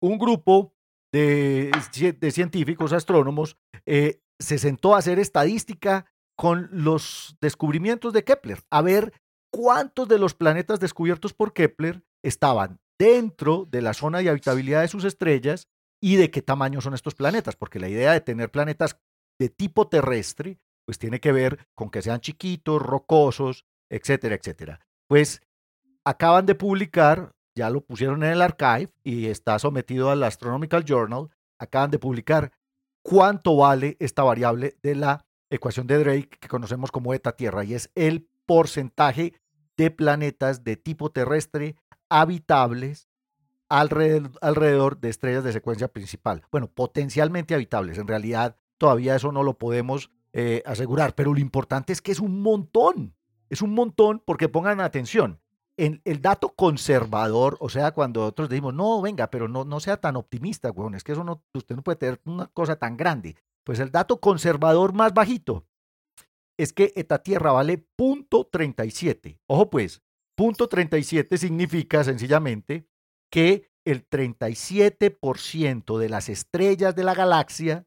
un 0.00 0.18
grupo 0.18 0.74
de, 1.12 1.70
científicos, 2.30 2.92
astrónomos, 2.92 3.56
eh, 3.86 4.20
se 4.38 4.58
sentó 4.58 4.94
a 4.94 4.98
hacer 4.98 5.18
estadística 5.18 6.06
con 6.36 6.68
los 6.72 7.36
descubrimientos 7.40 8.12
de 8.12 8.24
Kepler, 8.24 8.60
a 8.70 8.82
ver 8.82 9.12
cuántos 9.54 10.08
de 10.08 10.18
los 10.18 10.34
planetas 10.34 10.80
descubiertos 10.80 11.32
por 11.32 11.52
Kepler 11.52 12.02
estaban 12.24 12.80
dentro 12.98 13.68
de 13.70 13.82
la 13.82 13.94
zona 13.94 14.18
de 14.18 14.28
habitabilidad 14.28 14.80
de 14.80 14.88
sus 14.88 15.04
estrellas 15.04 15.68
y 16.02 16.16
de 16.16 16.32
qué 16.32 16.42
tamaño 16.42 16.80
son 16.80 16.92
estos 16.92 17.14
planetas, 17.14 17.54
porque 17.54 17.78
la 17.78 17.88
idea 17.88 18.12
de 18.12 18.20
tener 18.20 18.50
planetas 18.50 18.98
de 19.38 19.48
tipo 19.48 19.86
terrestre, 19.86 20.58
pues 20.84 20.98
tiene 20.98 21.20
que 21.20 21.30
ver 21.30 21.68
con 21.76 21.88
que 21.88 22.02
sean 22.02 22.18
chiquitos, 22.18 22.82
rocosos, 22.82 23.64
etcétera, 23.88 24.34
etcétera. 24.34 24.80
Pues 25.06 25.40
acaban 26.04 26.46
de 26.46 26.56
publicar, 26.56 27.30
ya 27.56 27.70
lo 27.70 27.80
pusieron 27.80 28.24
en 28.24 28.32
el 28.32 28.42
archive 28.42 28.92
y 29.04 29.26
está 29.26 29.60
sometido 29.60 30.10
al 30.10 30.24
Astronomical 30.24 30.84
Journal, 30.84 31.30
acaban 31.60 31.92
de 31.92 32.00
publicar 32.00 32.50
cuánto 33.02 33.56
vale 33.56 33.96
esta 34.00 34.24
variable 34.24 34.76
de 34.82 34.96
la 34.96 35.24
ecuación 35.48 35.86
de 35.86 35.98
Drake 36.00 36.38
que 36.40 36.48
conocemos 36.48 36.90
como 36.90 37.14
eta 37.14 37.36
Tierra 37.36 37.62
y 37.62 37.74
es 37.74 37.88
el 37.94 38.28
porcentaje 38.46 39.34
de 39.76 39.90
planetas 39.90 40.64
de 40.64 40.76
tipo 40.76 41.10
terrestre 41.10 41.76
habitables 42.08 43.08
alrededor, 43.68 44.32
alrededor, 44.40 45.00
de 45.00 45.10
estrellas 45.10 45.44
de 45.44 45.52
secuencia 45.52 45.88
principal. 45.88 46.42
Bueno, 46.50 46.68
potencialmente 46.68 47.54
habitables. 47.54 47.98
En 47.98 48.06
realidad 48.06 48.56
todavía 48.78 49.16
eso 49.16 49.32
no 49.32 49.42
lo 49.42 49.58
podemos 49.58 50.10
eh, 50.32 50.62
asegurar, 50.66 51.14
pero 51.14 51.32
lo 51.32 51.40
importante 51.40 51.92
es 51.92 52.02
que 52.02 52.12
es 52.12 52.20
un 52.20 52.42
montón. 52.42 53.14
Es 53.48 53.62
un 53.62 53.74
montón 53.74 54.22
porque 54.24 54.48
pongan 54.48 54.80
atención. 54.80 55.40
En 55.76 56.00
el 56.04 56.22
dato 56.22 56.50
conservador, 56.50 57.56
o 57.60 57.68
sea, 57.68 57.92
cuando 57.92 58.24
otros 58.24 58.48
decimos, 58.48 58.74
no, 58.74 59.02
venga, 59.02 59.28
pero 59.28 59.48
no, 59.48 59.64
no 59.64 59.80
sea 59.80 59.96
tan 59.96 60.14
optimista, 60.14 60.70
weón, 60.70 60.94
es 60.94 61.02
que 61.02 61.12
eso 61.12 61.24
no, 61.24 61.42
usted 61.52 61.74
no 61.74 61.82
puede 61.82 61.96
tener 61.96 62.20
una 62.24 62.46
cosa 62.46 62.76
tan 62.76 62.96
grande. 62.96 63.36
Pues 63.64 63.80
el 63.80 63.90
dato 63.90 64.20
conservador 64.20 64.92
más 64.92 65.12
bajito 65.14 65.66
es 66.56 66.72
que 66.72 66.92
esta 66.96 67.22
tierra 67.22 67.52
vale 67.52 67.78
punto 67.78 68.46
37. 68.46 69.40
Ojo 69.46 69.70
pues, 69.70 70.02
punto 70.36 70.68
37 70.68 71.38
significa 71.38 72.04
sencillamente 72.04 72.88
que 73.30 73.70
el 73.84 74.08
37% 74.08 75.98
de 75.98 76.08
las 76.08 76.28
estrellas 76.28 76.94
de 76.94 77.04
la 77.04 77.14
galaxia 77.14 77.86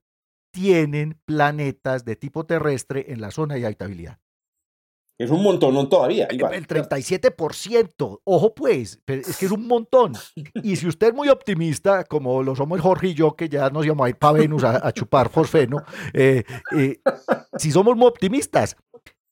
tienen 0.51 1.19
planetas 1.25 2.05
de 2.05 2.15
tipo 2.15 2.45
terrestre 2.45 3.11
en 3.11 3.21
la 3.21 3.31
zona 3.31 3.55
de 3.55 3.65
habitabilidad. 3.65 4.19
Es 5.19 5.31
un 5.31 5.41
montón 5.41 5.89
todavía. 5.89 6.25
El 6.25 6.39
37%, 6.39 8.21
ojo 8.23 8.53
pues, 8.53 9.01
es 9.07 9.37
que 9.37 9.47
es 9.47 9.51
un 9.51 9.65
montón. 9.67 10.13
Y 10.63 10.75
si 10.75 10.87
usted 10.87 11.07
es 11.07 11.13
muy 11.13 11.29
optimista, 11.29 12.03
como 12.03 12.43
lo 12.43 12.55
somos 12.55 12.79
Jorge 12.79 13.07
y 13.07 13.15
yo, 13.15 13.35
que 13.35 13.49
ya 13.49 13.71
nos 13.71 13.83
íbamos 13.85 14.05
a 14.05 14.09
ir 14.09 14.17
para 14.17 14.37
Venus 14.39 14.63
a, 14.63 14.91
chupar 14.91 15.29
fosfeno, 15.29 15.81
eh, 16.13 16.43
eh, 16.75 17.01
si 17.57 17.71
somos 17.71 17.97
muy 17.97 18.05
optimistas, 18.05 18.77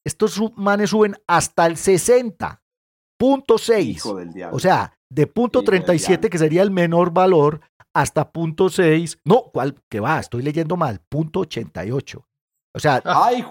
estos 0.04 0.42
manes 0.56 0.90
suben 0.90 1.14
hasta 1.28 1.68
el 1.68 1.76
60.6. 1.76 4.50
O 4.52 4.60
sea, 4.60 4.98
de 5.10 5.28
punto 5.28 5.64
37, 5.64 6.32
que 6.32 6.40
sería 6.40 6.64
el 6.64 6.72
menor 6.72 7.12
valor, 7.12 7.62
hasta 7.94 8.32
punto 8.32 8.70
6. 8.70 9.20
No, 9.24 9.52
¿cuál? 9.54 9.76
Que 9.90 10.00
va, 10.00 10.20
estoy 10.20 10.42
leyendo 10.42 10.78
mal, 10.78 11.00
punto 11.10 11.42
88. 11.42 12.26
O 12.76 12.80
sea, 12.80 13.02
¡ay, 13.06 13.44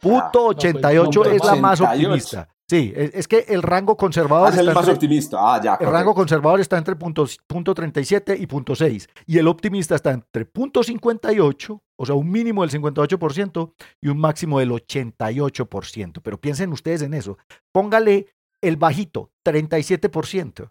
Punto 0.00 0.46
88 0.46 1.24
es 1.26 1.44
la 1.44 1.56
más 1.56 1.80
optimista. 1.80 2.48
Sí, 2.68 2.90
es, 2.96 3.28
que 3.28 3.44
el 3.48 3.60
rango 3.60 3.98
conservador. 3.98 4.48
Ah, 4.48 4.50
es 4.50 4.56
el 4.56 4.72
más 4.72 4.88
optimista. 4.88 5.36
Ah, 5.38 5.60
ya. 5.62 5.74
El 5.78 5.88
rango 5.88 6.14
conservador 6.14 6.58
está 6.58 6.78
entre 6.78 6.96
punto, 6.96 7.26
punto 7.46 7.74
37 7.74 8.34
y 8.38 8.46
punto 8.46 8.74
6. 8.74 9.08
Y 9.26 9.36
el 9.36 9.46
optimista 9.46 9.94
está 9.94 10.12
entre 10.12 10.46
punto 10.46 10.82
58, 10.82 11.82
o 11.96 12.06
sea, 12.06 12.14
un 12.14 12.30
mínimo 12.30 12.66
del 12.66 12.70
58% 12.70 13.72
y 14.00 14.08
un 14.08 14.18
máximo 14.18 14.58
del 14.58 14.70
88%. 14.70 16.20
Pero 16.22 16.40
piensen 16.40 16.72
ustedes 16.72 17.02
en 17.02 17.12
eso. 17.12 17.36
Póngale 17.72 18.28
el 18.62 18.78
bajito, 18.78 19.30
37%. 19.44 20.70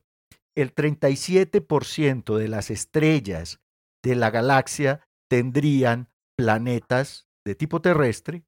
El 0.55 0.73
37% 0.73 2.35
de 2.35 2.47
las 2.47 2.71
estrellas 2.71 3.59
de 4.01 4.15
la 4.15 4.31
galaxia 4.31 5.01
tendrían 5.29 6.09
planetas 6.35 7.27
de 7.45 7.55
tipo 7.55 7.81
terrestre, 7.81 8.43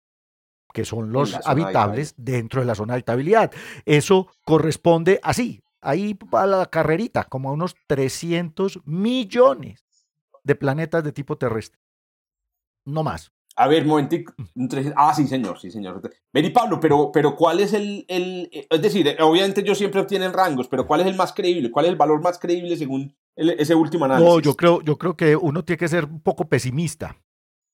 que 0.74 0.86
son 0.86 1.12
los 1.12 1.36
habitables 1.46 2.16
dentro 2.18 2.62
de 2.62 2.68
la 2.68 2.76
zona 2.76 2.94
de 2.94 2.98
habitabilidad. 2.98 3.52
Eso 3.86 4.28
corresponde 4.44 5.20
así, 5.24 5.64
ahí 5.82 6.18
va 6.34 6.48
la 6.48 6.66
carrerita, 6.66 7.26
como 7.26 7.50
a 7.50 7.54
unos 7.54 7.76
300 7.88 8.82
millones 8.86 9.86
de 10.44 10.56
planetas 10.56 11.04
de 11.04 11.12
tipo 11.12 11.38
terrestre. 11.38 11.80
No 12.86 13.04
más. 13.04 13.32
A 13.56 13.68
ver, 13.68 13.86
momentico. 13.86 14.34
Ah, 14.96 15.14
sí, 15.14 15.28
señor, 15.28 15.60
sí, 15.60 15.70
señor. 15.70 16.02
Vení, 16.34 16.50
Pablo, 16.50 16.80
pero, 16.80 17.12
pero 17.12 17.36
¿cuál 17.36 17.60
es 17.60 17.74
el, 17.74 18.04
el, 18.08 18.50
Es 18.68 18.82
decir, 18.82 19.16
obviamente 19.22 19.62
ellos 19.62 19.78
siempre 19.78 20.02
obtienen 20.02 20.34
rangos, 20.34 20.68
pero 20.68 20.88
¿cuál 20.88 21.02
es 21.02 21.08
el 21.08 21.16
más 21.16 21.34
creíble? 21.34 21.70
¿Cuál 21.70 21.86
es 21.86 21.91
el 21.91 21.98
valor 21.98 22.22
más 22.22 22.39
creíble 22.39 22.76
según 22.78 23.16
ese 23.36 23.76
último 23.76 24.06
análisis? 24.06 24.34
No, 24.34 24.39
yo 24.39 24.56
creo, 24.56 24.82
yo 24.82 24.98
creo 24.98 25.16
que 25.16 25.36
uno 25.36 25.64
tiene 25.64 25.78
que 25.78 25.88
ser 25.88 26.06
un 26.06 26.22
poco 26.22 26.50
pesimista 26.50 27.16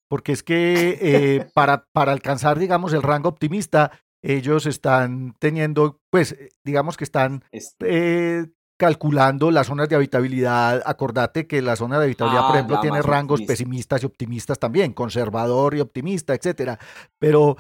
porque 0.10 0.32
es 0.32 0.44
que 0.44 0.98
eh, 1.00 1.48
para, 1.54 1.86
para 1.94 2.12
alcanzar, 2.12 2.60
digamos, 2.60 2.94
el 2.94 3.04
rango 3.04 3.30
optimista, 3.30 3.92
ellos 4.22 4.66
están 4.66 5.36
teniendo, 5.40 6.02
pues, 6.10 6.34
eh, 6.34 6.50
digamos 6.66 6.98
que 6.98 7.04
están 7.06 7.46
este 7.52 8.40
eh, 8.40 8.46
calculando 8.78 9.52
las 9.52 9.68
zonas 9.68 9.88
de 9.88 9.96
habitabilidad. 9.96 10.82
Acordate 10.86 11.48
que 11.48 11.62
la 11.62 11.76
zona 11.76 12.00
de 12.00 12.06
habitabilidad, 12.06 12.48
por 12.48 12.56
ah, 12.56 12.60
ejemplo, 12.60 12.80
tiene 12.82 13.02
rangos 13.02 13.42
pesimistas 13.44 14.02
y 14.02 14.08
optimistas 14.08 14.58
también, 14.58 14.94
conservador 14.94 15.76
y 15.76 15.82
optimista, 15.82 16.34
etcétera. 16.34 16.80
Pero 17.20 17.58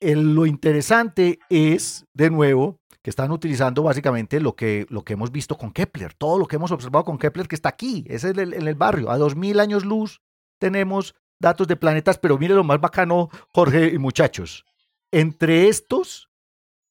lo 0.00 0.46
interesante 0.46 1.38
es, 1.48 2.06
de 2.12 2.30
nuevo, 2.30 2.80
que 3.02 3.10
están 3.10 3.30
utilizando 3.30 3.82
básicamente 3.82 4.40
lo 4.40 4.56
que, 4.56 4.86
lo 4.88 5.02
que 5.02 5.12
hemos 5.12 5.30
visto 5.30 5.56
con 5.56 5.72
Kepler, 5.72 6.14
todo 6.14 6.38
lo 6.38 6.46
que 6.46 6.56
hemos 6.56 6.72
observado 6.72 7.04
con 7.04 7.18
Kepler 7.18 7.46
que 7.46 7.54
está 7.54 7.68
aquí, 7.68 8.04
es 8.08 8.24
en 8.24 8.38
el, 8.38 8.54
en 8.54 8.66
el 8.66 8.74
barrio, 8.74 9.10
a 9.10 9.18
2000 9.18 9.60
años 9.60 9.84
luz 9.84 10.20
tenemos 10.62 11.16
datos 11.40 11.66
de 11.66 11.74
planetas, 11.74 12.18
pero 12.18 12.38
mire 12.38 12.54
lo 12.54 12.62
más 12.62 12.80
bacano, 12.80 13.30
Jorge 13.52 13.88
y 13.88 13.98
muchachos. 13.98 14.64
Entre 15.10 15.66
estos, 15.66 16.30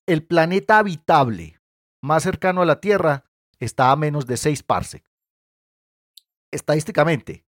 el 0.05 0.23
planeta 0.23 0.77
habitable 0.77 1.61
más 2.01 2.23
cercano 2.23 2.61
a 2.61 2.65
la 2.65 2.81
Tierra 2.81 3.23
está 3.59 3.91
a 3.91 3.95
menos 3.95 4.27
de 4.27 4.35
6 4.35 4.63
parsecs. 4.63 5.09
Estadísticamente, 6.51 7.45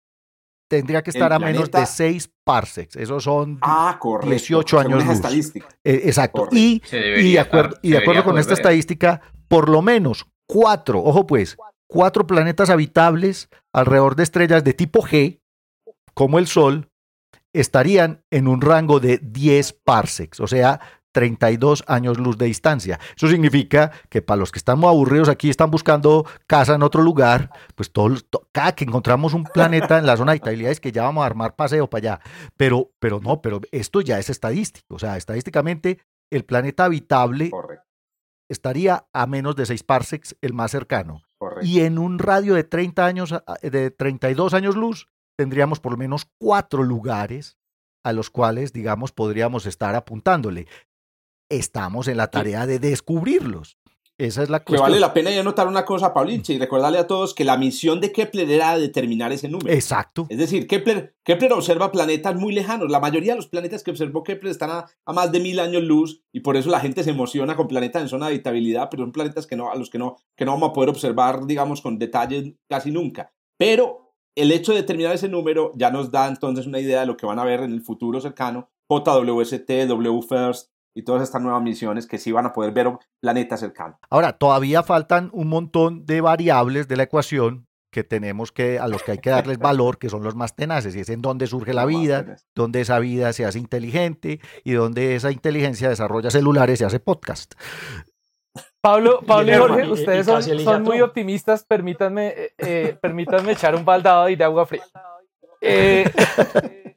tendría 0.69 1.03
que 1.03 1.11
estar 1.11 1.35
a 1.35 1.39
menos 1.39 1.71
de 1.71 1.85
6 1.85 2.31
parsecs. 2.45 2.97
Esos 2.97 3.25
son 3.25 3.61
18 4.23 4.79
ah, 4.79 4.81
años 4.81 5.05
luz. 5.05 5.55
Eh, 5.85 6.01
exacto. 6.05 6.49
Y, 6.51 6.81
de 6.91 7.39
acuerdo, 7.39 7.77
y 7.83 7.91
de 7.91 7.99
acuerdo 7.99 8.25
con 8.25 8.39
esta 8.39 8.55
estadística, 8.55 9.21
por 9.49 9.69
lo 9.69 9.83
menos 9.83 10.25
cuatro, 10.47 11.03
ojo 11.05 11.27
pues, 11.27 11.59
cuatro 11.87 12.27
planetas 12.27 12.71
habitables 12.71 13.51
alrededor 13.71 14.17
de 14.17 14.23
estrellas 14.23 14.65
de 14.65 14.73
tipo 14.73 15.03
G, 15.03 15.43
como 16.17 16.39
el 16.39 16.47
Sol 16.47 16.91
estarían 17.53 18.25
en 18.31 18.49
un 18.49 18.61
rango 18.63 19.01
de 19.01 19.19
10 19.19 19.75
parsecs, 19.85 20.41
o 20.41 20.47
sea, 20.47 20.81
32 21.13 21.85
años 21.87 22.19
luz 22.19 22.37
de 22.37 22.47
distancia. 22.47 22.99
Eso 23.17 23.29
significa 23.29 23.91
que 24.11 24.21
para 24.21 24.39
los 24.39 24.53
que 24.53 24.59
estamos 24.59 24.89
aburridos 24.89 25.29
aquí, 25.29 25.49
están 25.49 25.71
buscando 25.71 26.27
casa 26.47 26.75
en 26.75 26.83
otro 26.83 27.03
lugar, 27.03 27.51
pues 27.75 27.91
todos, 27.91 28.27
cada 28.53 28.73
que 28.73 28.85
encontramos 28.85 29.33
un 29.33 29.45
planeta 29.45 29.99
en 29.99 30.05
la 30.05 30.17
zona 30.17 30.35
de 30.35 30.71
es 30.71 30.81
que 30.81 30.93
ya 30.93 31.05
vamos 31.05 31.23
a 31.23 31.27
armar 31.27 31.57
paseo 31.57 31.89
para 31.89 31.99
allá. 32.01 32.21
Pero, 32.57 32.91
pero 32.99 33.21
no, 33.21 33.41
pero 33.41 33.61
esto 33.73 34.03
ya 34.03 34.19
es 34.19 34.29
estadístico. 34.29 34.97
O 34.97 34.99
sea, 34.99 35.17
estadísticamente 35.17 36.01
el 36.31 36.45
planeta 36.45 36.85
habitable 36.85 37.51
estaría 38.51 39.07
a 39.15 39.27
menos 39.27 39.57
de 39.57 39.65
6 39.65 39.83
parsecs 39.85 40.37
el 40.43 40.53
más 40.53 40.71
cercano. 40.71 41.23
Y 41.63 41.81
en 41.81 41.99
un 41.99 42.19
radio 42.19 42.55
de 42.55 42.65
30 42.65 43.07
años, 43.07 43.35
de 43.63 43.91
32 43.91 44.53
años 44.53 44.77
luz, 44.77 45.09
tendríamos 45.37 45.81
por 45.81 45.93
lo 45.93 45.99
menos 45.99 46.27
cuatro 46.39 46.83
lugares 46.83 47.57
a 48.05 48.13
los 48.13 48.31
cuales, 48.31 48.73
digamos, 48.73 49.13
podríamos 49.13 49.67
estar 49.67 49.95
apuntándole. 49.95 50.67
Estamos 51.49 52.09
en 52.09 52.17
la 52.17 52.29
tarea 52.29 52.67
de 52.67 52.79
descubrirlos. 52.79 53.79
Esa 54.19 54.43
es 54.43 54.49
la 54.49 54.61
cuestión. 54.61 54.79
Que 54.79 54.91
vale 54.91 55.01
la 55.01 55.13
pena 55.13 55.31
ya 55.31 55.43
notar 55.43 55.69
una 55.69 55.85
cosa, 55.85 56.15
Paulinche, 56.15 56.55
y 56.55 56.59
recordarle 56.59 56.99
a 56.99 57.07
todos 57.07 57.35
que 57.35 57.45
la 57.45 57.59
misión 57.59 58.01
de 58.01 58.13
Kepler 58.13 58.51
era 58.51 58.79
determinar 58.79 59.31
ese 59.31 59.49
número. 59.49 59.71
Exacto. 59.71 60.27
Es 60.31 60.39
decir, 60.39 60.67
Kepler, 60.67 61.15
Kepler 61.23 61.53
observa 61.53 61.93
planetas 61.93 62.35
muy 62.35 62.55
lejanos. 62.55 62.91
La 62.91 62.99
mayoría 62.99 63.33
de 63.33 63.37
los 63.37 63.49
planetas 63.49 63.83
que 63.83 63.91
observó 63.91 64.23
Kepler 64.23 64.53
están 64.53 64.71
a, 64.71 65.13
más 65.13 65.33
de 65.33 65.41
mil 65.41 65.61
años 65.61 65.83
luz 65.83 66.23
y 66.33 66.41
por 66.41 66.57
eso 66.57 66.71
la 66.71 66.81
gente 66.81 67.05
se 67.05 67.11
emociona 67.11 67.57
con 67.57 67.69
planetas 67.69 68.03
en 68.03 68.09
zona 68.09 68.27
de 68.27 68.35
habitabilidad, 68.35 68.89
pero 68.91 69.03
son 69.03 69.13
planetas 69.13 69.47
que 69.47 69.57
no, 69.57 69.71
a 69.71 69.77
los 69.77 69.91
que 69.91 69.99
no, 69.99 70.17
que 70.35 70.47
no 70.47 70.53
vamos 70.53 70.71
a 70.71 70.73
poder 70.73 70.89
observar, 70.89 71.45
digamos, 71.47 71.83
con 71.83 71.99
detalles 71.99 72.55
casi 72.71 72.91
nunca. 72.91 73.33
Pero 73.59 74.06
el 74.37 74.53
hecho 74.53 74.73
de 74.73 74.83
determinar 74.83 75.15
ese 75.15 75.29
número 75.29 75.73
ya 75.75 75.91
nos 75.91 76.11
da 76.11 76.29
entonces 76.29 76.67
una 76.67 76.79
idea 76.79 77.01
de 77.01 77.07
lo 77.07 77.17
que 77.17 77.27
van 77.27 77.39
a 77.39 77.45
ver 77.45 77.61
en 77.61 77.73
el 77.73 77.83
futuro 77.83 78.21
cercano. 78.21 78.69
JWST, 78.89 79.69
WFIRST, 79.89 80.71
y 80.95 81.03
todas 81.03 81.23
estas 81.23 81.43
nuevas 81.43 81.63
misiones 81.63 82.07
que 82.07 82.19
sí 82.19 82.33
van 82.33 82.47
a 82.47 82.53
poder 82.53 82.73
ver 82.73 82.91
planetas 83.21 83.61
cercanos. 83.61 83.99
Ahora, 84.09 84.39
todavía 84.39 84.83
faltan 84.83 85.31
un 85.33 85.49
montón 85.49 86.07
de 86.07 86.21
variables 86.21 86.87
de 86.89 86.97
la 86.97 87.03
ecuación 87.03 87.67
que 87.93 88.05
tenemos 88.05 88.53
que, 88.53 88.79
a 88.79 88.89
los 88.89 89.03
que 89.03 89.13
hay 89.13 89.19
que 89.19 89.31
darles 89.31 89.59
valor, 89.59 89.99
que 89.99 90.09
son 90.09 90.23
los 90.23 90.35
más 90.35 90.57
tenaces, 90.57 90.97
y 90.97 91.01
es 91.01 91.09
en 91.11 91.21
dónde 91.21 91.47
surge 91.47 91.75
la 91.75 91.85
vida, 91.85 92.37
dónde 92.55 92.81
esa 92.81 92.99
vida 92.99 93.33
se 93.33 93.45
hace 93.45 93.59
inteligente 93.59 94.41
y 94.65 94.73
dónde 94.73 95.17
esa 95.17 95.31
inteligencia 95.31 95.89
desarrolla 95.89 96.31
celulares 96.31 96.81
y 96.81 96.85
hace 96.85 97.01
podcast. 97.01 97.55
Pablo, 98.87 99.21
Pablo 99.27 99.53
y 99.53 99.57
Jorge, 99.57 99.91
ustedes 99.91 100.27
son, 100.63 100.85
muy 100.85 101.01
optimistas, 101.01 101.65
permítanme, 101.65 102.29
eh, 102.29 102.53
eh, 102.59 102.97
permítanme 103.01 103.51
echar 103.51 103.75
un 103.75 103.85
baldado 103.85 104.27
de 104.27 104.45
agua 104.45 104.65
fría. 104.65 104.85
Eh, 105.61 106.05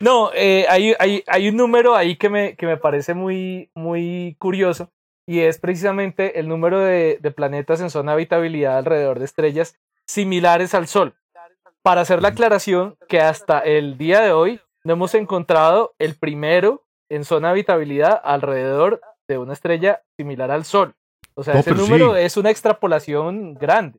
no, 0.00 0.30
eh, 0.34 0.64
hay, 0.70 0.94
hay, 0.98 1.22
hay, 1.26 1.48
un 1.50 1.56
número 1.56 1.94
ahí 1.94 2.16
que 2.16 2.30
me, 2.30 2.56
que 2.56 2.64
me 2.64 2.78
parece 2.78 3.12
muy, 3.12 3.70
muy 3.74 4.34
curioso 4.38 4.90
y 5.26 5.40
es 5.40 5.58
precisamente 5.58 6.40
el 6.40 6.48
número 6.48 6.78
de, 6.78 7.18
de 7.20 7.30
planetas 7.30 7.82
en 7.82 7.90
zona 7.90 8.12
de 8.12 8.14
habitabilidad 8.14 8.78
alrededor 8.78 9.18
de 9.18 9.26
estrellas 9.26 9.78
similares 10.06 10.72
al 10.72 10.86
Sol. 10.86 11.16
Para 11.82 12.00
hacer 12.00 12.22
la 12.22 12.28
aclaración 12.28 12.96
que 13.08 13.20
hasta 13.20 13.58
el 13.58 13.98
día 13.98 14.22
de 14.22 14.32
hoy 14.32 14.60
no 14.84 14.94
hemos 14.94 15.14
encontrado 15.14 15.94
el 15.98 16.14
primero 16.14 16.86
en 17.10 17.26
zona 17.26 17.48
de 17.48 17.52
habitabilidad 17.52 18.18
alrededor 18.24 19.02
de 19.28 19.36
una 19.36 19.52
estrella 19.52 20.00
similar 20.16 20.50
al 20.50 20.64
Sol. 20.64 20.94
O 21.34 21.42
sea, 21.42 21.58
ese 21.58 21.74
número 21.74 22.16
es 22.16 22.36
una 22.36 22.50
extrapolación 22.50 23.54
grande. 23.54 23.98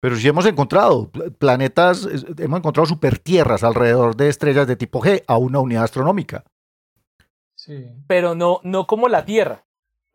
Pero 0.00 0.16
sí 0.16 0.28
hemos 0.28 0.44
encontrado 0.44 1.10
planetas, 1.38 2.06
hemos 2.38 2.58
encontrado 2.58 2.86
supertierras 2.86 3.64
alrededor 3.64 4.14
de 4.16 4.28
estrellas 4.28 4.66
de 4.66 4.76
tipo 4.76 5.00
G 5.00 5.22
a 5.26 5.38
una 5.38 5.60
unidad 5.60 5.84
astronómica. 5.84 6.44
Sí. 7.54 7.86
Pero 8.06 8.34
no, 8.34 8.60
no 8.64 8.86
como 8.86 9.08
la 9.08 9.24
Tierra. 9.24 9.64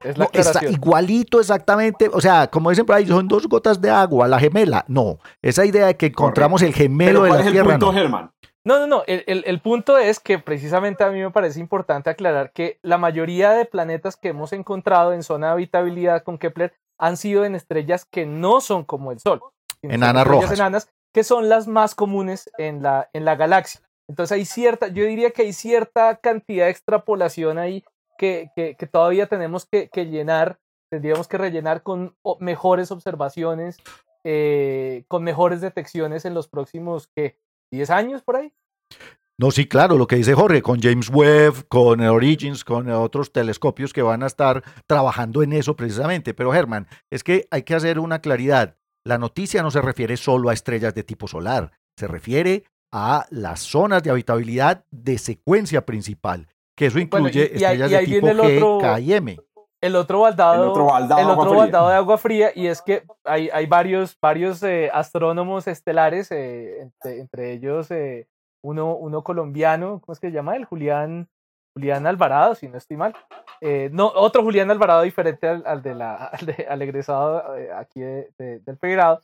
Es 0.01 0.18
la 0.18 0.30
está 0.32 0.64
igualito 0.66 1.39
exactamente, 1.41 2.10
o 2.14 2.22
sea, 2.22 2.47
como 2.47 2.70
dicen 2.70 2.86
por 2.86 2.95
ahí, 2.95 3.05
son 3.05 3.28
dos 3.28 3.47
gotas 3.47 3.82
de 3.82 3.89
agua, 3.89 4.28
la 4.28 4.39
gemela. 4.39 4.86
No, 4.88 5.20
esa 5.41 5.66
idea 5.66 5.88
de 5.88 5.97
que 5.97 6.05
encontramos 6.05 6.62
el 6.62 6.74
gemelo 6.74 7.24
de 7.24 7.32
la 7.32 7.39
es 7.41 7.51
Tierra. 7.51 7.74
El 7.74 7.80
punto, 7.80 7.91
no. 7.91 8.32
No, 8.66 8.80
no, 8.80 8.88
no. 8.88 9.03
El, 9.07 9.43
el, 9.45 9.62
punto 9.62 9.97
es 9.97 10.20
que 10.20 10.38
precisamente 10.38 11.03
a 11.03 11.12
mí 11.12 11.22
me 11.22 11.32
parece 11.32 11.60
importante 11.60 12.10
aclarar 12.10 12.51
que 12.51 12.80
la 12.82 12.97
mayoría 12.97 13.51
de 13.51 13.66
planetas 13.66 14.18
que 14.18 14.30
hemos 14.30 14.53
encontrado 14.53 15.14
en 15.14 15.24
zona 15.24 15.47
de 15.47 15.53
habitabilidad 15.53 16.24
con 16.24 16.38
Kepler 16.38 16.74
han 16.97 17.18
sido 17.18 17.45
en 17.45 17.55
estrellas 17.55 18.05
que 18.05 18.26
no 18.26 18.60
son 18.60 18.84
como 18.84 19.12
el 19.12 19.20
Sol 19.20 19.41
enanas 19.82 20.28
rojas. 20.28 20.51
enanas, 20.51 20.89
que 21.14 21.24
son 21.24 21.49
las 21.49 21.68
más 21.68 21.95
comunes 21.95 22.49
en 22.57 22.84
la, 22.84 23.10
en 23.14 23.26
la 23.26 23.36
galaxia. 23.36 23.82
Entonces 24.07 24.36
hay 24.36 24.45
cierta, 24.45 24.88
yo 24.88 25.05
diría 25.05 25.32
que 25.32 25.43
hay 25.43 25.53
cierta 25.53 26.18
cantidad 26.18 26.66
de 26.66 26.72
extrapolación 26.72 27.57
ahí 27.57 27.84
que, 28.18 28.51
que, 28.55 28.76
todavía 28.88 29.28
tenemos 29.28 29.66
que, 29.66 29.89
llenar, 30.05 30.60
tendríamos 30.89 31.28
que 31.28 31.38
rellenar 31.38 31.84
con 31.84 32.16
mejores 32.39 32.91
observaciones, 32.91 33.78
eh, 34.24 35.05
con 35.07 35.24
mejores 35.24 35.62
detecciones 35.62 36.26
en 36.26 36.34
los 36.34 36.47
próximos, 36.49 37.10
¿qué? 37.16 37.38
¿10 37.72 37.89
años 37.89 38.22
por 38.24 38.38
ahí? 38.38 38.53
No, 39.39 39.51
sí, 39.51 39.67
claro, 39.67 39.97
lo 39.97 40.05
que 40.05 40.17
dice 40.17 40.34
Jorge, 40.34 40.61
con 40.61 40.82
James 40.82 41.09
Webb, 41.09 41.70
con 41.70 42.01
Origins, 42.01 42.65
con 42.65 42.89
otros 42.89 43.32
telescopios 43.32 43.93
que 43.93 44.01
van 44.01 44.22
a 44.22 44.28
estar 44.28 44.63
trabajando 44.86 45.43
en 45.43 45.53
eso 45.53 45.78
precisamente. 45.78 46.34
Pero 46.34 46.51
Germán, 46.51 46.88
es 47.09 47.24
que 47.24 47.47
hay 47.49 47.63
que 47.63 47.74
hacer 47.74 47.99
una 47.99 48.20
claridad. 48.20 48.76
La 49.05 49.17
noticia 49.17 49.63
no 49.63 49.72
se 49.72 49.82
refiere 49.82 50.17
solo 50.17 50.49
a 50.49 50.53
estrellas 50.53 50.93
de 50.93 51.03
tipo 51.03 51.26
solar, 51.30 51.72
se 51.95 52.07
refiere 52.07 52.65
a 52.91 53.28
las 53.30 53.61
zonas 53.61 54.03
de 54.03 54.09
habitabilidad 54.09 54.84
de 54.91 55.17
secuencia 55.17 55.86
principal, 55.86 56.49
que 56.76 56.88
eso 56.88 56.99
incluye 56.99 57.55
estrellas 57.55 57.91
de 57.91 58.05
tipo 58.05 58.28
G, 58.28 58.82
K 58.82 58.99
y 58.99 59.13
M. 59.13 59.38
El 59.82 59.95
otro 59.95 60.21
baldado, 60.21 60.63
el 60.63 60.69
otro 60.69 60.86
baldado, 61.55 61.89
de 61.89 61.95
agua 61.95 62.17
fría, 62.17 62.51
y 62.53 62.67
es 62.67 62.82
que 62.82 63.03
hay, 63.23 63.49
hay 63.53 63.65
varios, 63.65 64.17
varios 64.21 64.61
eh, 64.63 64.89
astrónomos 64.93 65.67
estelares, 65.67 66.32
eh, 66.32 66.89
entre, 67.03 67.53
ellos 67.53 67.89
eh, 67.91 68.27
uno, 68.61 68.95
uno 68.95 69.23
colombiano, 69.23 70.01
¿cómo 70.01 70.13
es 70.13 70.19
que 70.19 70.27
se 70.27 70.34
llama? 70.34 70.55
El 70.55 70.65
Julián, 70.65 71.30
Julián 71.73 72.07
Alvarado, 72.07 72.55
si 72.55 72.67
no 72.67 72.77
estoy 72.77 72.97
mal. 72.97 73.15
Eh, 73.61 73.89
no, 73.91 74.07
otro 74.07 74.43
Julián 74.43 74.71
Alvarado 74.71 75.01
diferente 75.01 75.47
al, 75.47 75.82
de 75.82 75.95
la, 75.95 76.32
al, 76.69 76.82
egresado 76.82 77.55
eh, 77.57 77.71
aquí 77.71 78.01
del 78.01 78.77
pregrado, 78.80 79.21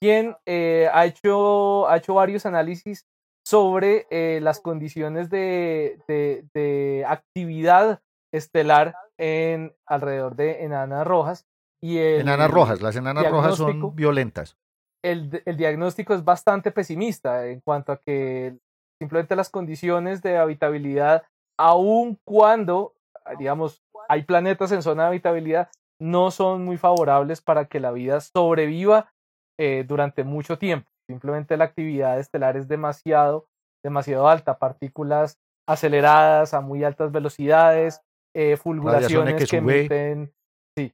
quien 0.00 0.36
eh, 0.46 0.88
ha, 0.92 1.06
hecho, 1.06 1.88
ha 1.88 1.96
hecho 1.96 2.14
varios 2.14 2.46
análisis 2.46 3.06
sobre 3.46 4.06
las 4.40 4.58
condiciones 4.60 5.28
de, 5.28 5.98
de, 6.08 7.04
actividad 7.06 8.00
estelar 8.36 8.96
en 9.18 9.74
alrededor 9.86 10.36
de 10.36 10.64
enanas 10.64 11.06
rojas. 11.06 11.46
Y 11.82 11.98
enanas 11.98 12.50
rojas, 12.50 12.80
las 12.80 12.96
enanas 12.96 13.30
rojas 13.30 13.56
son 13.56 13.94
violentas. 13.94 14.56
El, 15.02 15.42
el 15.44 15.56
diagnóstico 15.56 16.14
es 16.14 16.24
bastante 16.24 16.70
pesimista 16.70 17.46
en 17.46 17.60
cuanto 17.60 17.92
a 17.92 17.98
que 17.98 18.56
simplemente 18.98 19.36
las 19.36 19.50
condiciones 19.50 20.22
de 20.22 20.38
habitabilidad 20.38 21.24
aun 21.58 22.18
cuando, 22.24 22.94
digamos, 23.38 23.82
hay 24.08 24.22
planetas 24.22 24.72
en 24.72 24.82
zona 24.82 25.04
de 25.04 25.08
habitabilidad, 25.10 25.68
no 26.00 26.30
son 26.30 26.64
muy 26.64 26.76
favorables 26.76 27.40
para 27.40 27.66
que 27.66 27.80
la 27.80 27.92
vida 27.92 28.20
sobreviva 28.20 29.12
eh, 29.58 29.84
durante 29.86 30.24
mucho 30.24 30.58
tiempo. 30.58 30.90
Simplemente 31.08 31.56
la 31.56 31.64
actividad 31.64 32.18
estelar 32.18 32.56
es 32.56 32.66
demasiado, 32.66 33.46
demasiado 33.84 34.28
alta, 34.28 34.58
partículas 34.58 35.38
aceleradas 35.68 36.54
a 36.54 36.60
muy 36.60 36.84
altas 36.84 37.12
velocidades, 37.12 38.00
eh, 38.34 38.56
fulguraciones 38.56 39.48
que, 39.48 39.56
emiten. 39.56 40.32
Sí. 40.76 40.92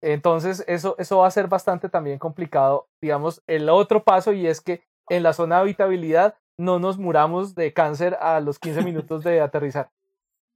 Entonces, 0.00 0.64
eso, 0.66 0.94
eso 0.98 1.18
va 1.18 1.26
a 1.26 1.30
ser 1.30 1.48
bastante 1.48 1.88
también 1.88 2.18
complicado. 2.18 2.88
Digamos, 3.02 3.42
el 3.46 3.68
otro 3.68 4.02
paso 4.04 4.32
y 4.32 4.46
es 4.46 4.60
que 4.60 4.82
en 5.08 5.22
la 5.22 5.32
zona 5.32 5.56
de 5.56 5.62
habitabilidad 5.62 6.36
no 6.58 6.78
nos 6.78 6.98
muramos 6.98 7.54
de 7.54 7.72
cáncer 7.72 8.16
a 8.20 8.40
los 8.40 8.58
15 8.58 8.82
minutos 8.82 9.24
de 9.24 9.40
aterrizar. 9.40 9.90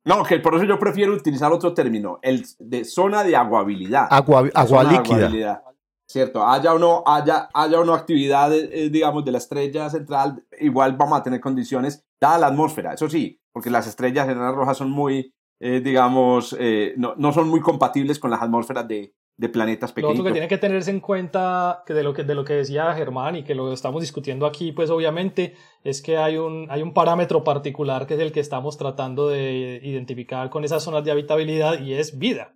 No, 0.04 0.24
que 0.24 0.38
por 0.38 0.54
eso 0.54 0.64
yo 0.64 0.78
prefiero 0.78 1.12
utilizar 1.12 1.52
otro 1.52 1.74
término, 1.74 2.18
el 2.22 2.46
de 2.58 2.84
zona 2.84 3.22
de 3.22 3.36
aguabilidad. 3.36 4.06
Agua, 4.10 4.48
agua 4.54 4.84
líquida. 4.84 5.62
Cierto, 6.06 6.44
haya 6.44 6.74
o 6.74 6.78
no, 6.78 7.04
haya, 7.06 7.48
haya 7.54 7.78
o 7.78 7.84
no 7.84 7.94
actividad, 7.94 8.52
eh, 8.52 8.88
digamos, 8.90 9.24
de 9.24 9.30
la 9.30 9.38
estrella 9.38 9.88
central, 9.90 10.42
igual 10.58 10.96
vamos 10.96 11.20
a 11.20 11.22
tener 11.22 11.40
condiciones, 11.40 12.04
dada 12.20 12.38
la 12.38 12.46
atmósfera, 12.48 12.94
eso 12.94 13.08
sí, 13.08 13.40
porque 13.52 13.70
las 13.70 13.86
estrellas 13.86 14.28
enanas 14.28 14.56
rojas 14.56 14.76
son 14.76 14.90
muy, 14.90 15.32
eh, 15.60 15.80
digamos, 15.80 16.56
eh, 16.58 16.94
no, 16.96 17.14
no, 17.16 17.32
son 17.32 17.48
muy 17.48 17.60
compatibles 17.60 18.18
con 18.18 18.30
las 18.30 18.40
atmósferas 18.40 18.88
de, 18.88 19.14
de 19.36 19.48
planetas 19.50 19.92
pequeños. 19.92 20.16
Lo 20.16 20.20
otro 20.22 20.24
que 20.24 20.32
tiene 20.32 20.48
que 20.48 20.58
tenerse 20.58 20.90
en 20.90 21.00
cuenta 21.00 21.82
que 21.86 21.92
de 21.92 22.02
lo 22.02 22.14
que, 22.14 22.24
de 22.24 22.34
lo 22.34 22.44
que 22.44 22.54
decía 22.54 22.94
Germán 22.94 23.36
y 23.36 23.42
que 23.44 23.54
lo 23.54 23.72
estamos 23.72 24.00
discutiendo 24.00 24.46
aquí, 24.46 24.72
pues 24.72 24.88
obviamente 24.88 25.54
es 25.84 26.00
que 26.00 26.16
hay 26.16 26.38
un, 26.38 26.66
hay 26.70 26.80
un 26.80 26.94
parámetro 26.94 27.44
particular 27.44 28.06
que 28.06 28.14
es 28.14 28.20
el 28.20 28.32
que 28.32 28.40
estamos 28.40 28.78
tratando 28.78 29.28
de 29.28 29.80
identificar 29.82 30.48
con 30.48 30.64
esas 30.64 30.82
zonas 30.82 31.04
de 31.04 31.10
habitabilidad 31.10 31.80
y 31.80 31.92
es 31.92 32.18
vida. 32.18 32.54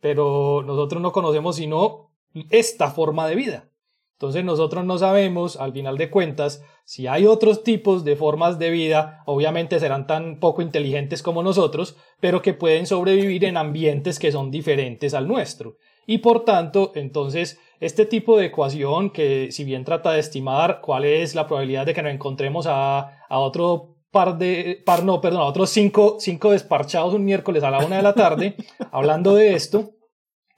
Pero 0.00 0.62
nosotros 0.66 1.00
no 1.00 1.12
conocemos 1.12 1.56
sino 1.56 2.10
esta 2.50 2.90
forma 2.90 3.26
de 3.26 3.34
vida. 3.36 3.68
Entonces 4.24 4.44
nosotros 4.46 4.86
no 4.86 4.96
sabemos, 4.96 5.56
al 5.56 5.74
final 5.74 5.98
de 5.98 6.08
cuentas, 6.08 6.64
si 6.84 7.06
hay 7.06 7.26
otros 7.26 7.62
tipos 7.62 8.04
de 8.04 8.16
formas 8.16 8.58
de 8.58 8.70
vida, 8.70 9.22
obviamente 9.26 9.78
serán 9.78 10.06
tan 10.06 10.40
poco 10.40 10.62
inteligentes 10.62 11.22
como 11.22 11.42
nosotros, 11.42 11.94
pero 12.20 12.40
que 12.40 12.54
pueden 12.54 12.86
sobrevivir 12.86 13.44
en 13.44 13.58
ambientes 13.58 14.18
que 14.18 14.32
son 14.32 14.50
diferentes 14.50 15.12
al 15.12 15.28
nuestro. 15.28 15.76
Y 16.06 16.18
por 16.18 16.46
tanto, 16.46 16.92
entonces, 16.94 17.60
este 17.80 18.06
tipo 18.06 18.38
de 18.38 18.46
ecuación 18.46 19.10
que 19.10 19.52
si 19.52 19.62
bien 19.62 19.84
trata 19.84 20.12
de 20.12 20.20
estimar 20.20 20.80
cuál 20.80 21.04
es 21.04 21.34
la 21.34 21.46
probabilidad 21.46 21.84
de 21.84 21.92
que 21.92 22.02
nos 22.02 22.14
encontremos 22.14 22.66
a, 22.66 23.18
otro 23.28 23.96
par 24.10 24.38
de, 24.38 24.82
par 24.86 25.04
no, 25.04 25.20
perdón, 25.20 25.42
a 25.42 25.44
otros 25.44 25.68
cinco, 25.68 26.16
cinco 26.18 26.52
desparchados 26.52 27.12
un 27.12 27.26
miércoles 27.26 27.62
a 27.62 27.70
la 27.70 27.84
una 27.84 27.96
de 27.96 28.02
la 28.02 28.14
tarde, 28.14 28.56
hablando 28.90 29.34
de 29.34 29.52
esto, 29.52 29.93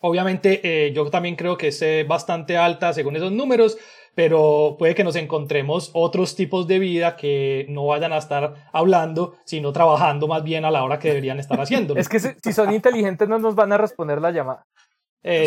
Obviamente 0.01 0.61
eh, 0.62 0.92
yo 0.92 1.09
también 1.11 1.36
creo 1.36 1.57
que 1.57 1.68
es 1.68 1.82
eh, 1.82 2.05
bastante 2.09 2.57
alta 2.57 2.92
según 2.92 3.16
esos 3.16 3.32
números, 3.32 3.78
pero 4.14 4.76
puede 4.78 4.94
que 4.94 5.05
nos 5.05 5.16
encontremos 5.16 5.90
otros 5.92 6.36
tipos 6.36 6.66
de 6.66 6.78
vida 6.78 7.16
que 7.16 7.66
no 7.68 7.86
vayan 7.86 8.12
a 8.12 8.18
estar 8.18 8.68
hablando, 8.72 9.34
sino 9.44 9.72
trabajando 9.72 10.28
más 10.28 10.42
bien 10.42 10.64
a 10.64 10.70
la 10.70 10.84
hora 10.84 10.99
que 10.99 11.09
deberían 11.09 11.38
estar 11.38 11.61
haciendo. 11.61 11.94
es 11.97 12.09
que 12.09 12.20
si 12.20 12.53
son 12.53 12.72
inteligentes 12.72 13.28
no 13.28 13.38
nos 13.38 13.55
van 13.55 13.72
a 13.72 13.78
responder 13.78 14.20
la 14.20 14.30
llamada. 14.30 14.66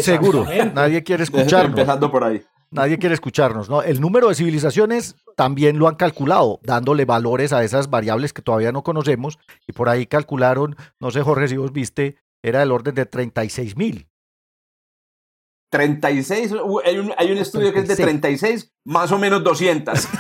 Seguro, 0.02 0.45
nadie 0.74 1.04
quiere 1.04 1.24
escucharnos. 1.24 1.80
Empezando 1.80 2.12
por 2.12 2.26
ahí. 2.26 2.41
Nadie 2.72 3.00
quiere 3.00 3.16
escucharnos, 3.16 3.68
¿no? 3.68 3.82
El 3.82 4.00
número 4.00 4.30
de 4.30 4.36
civilizaciones 4.36 5.16
también 5.36 5.80
lo 5.80 5.88
han 5.88 5.95
calculado, 5.95 6.60
dándole 6.62 7.06
valores 7.06 7.52
a 7.52 7.64
esas 7.64 7.89
variables 7.89 8.32
que 8.32 8.43
todavía 8.43 8.72
no 8.72 8.84
conocemos, 8.84 9.39
y 9.66 9.74
por 9.74 9.89
ahí 9.89 10.06
calcularon, 10.06 10.76
no 11.00 11.10
sé, 11.10 11.22
Jorge, 11.22 11.47
si 11.47 11.58
vos 11.58 11.72
viste, 11.72 12.18
era 12.43 12.60
del 12.60 12.72
orden 12.72 12.93
de 12.93 13.08
36 13.08 13.76
mil. 13.76 14.09
36, 15.70 16.53
hay 16.86 16.97
un, 16.97 17.13
hay 17.17 17.32
un 17.32 17.38
estudio 17.38 17.72
que 17.72 17.80
es 17.80 17.88
de 17.88 17.95
36, 17.95 18.72
más 18.86 19.11
o 19.11 19.17
menos 19.17 19.43
200. 19.43 20.07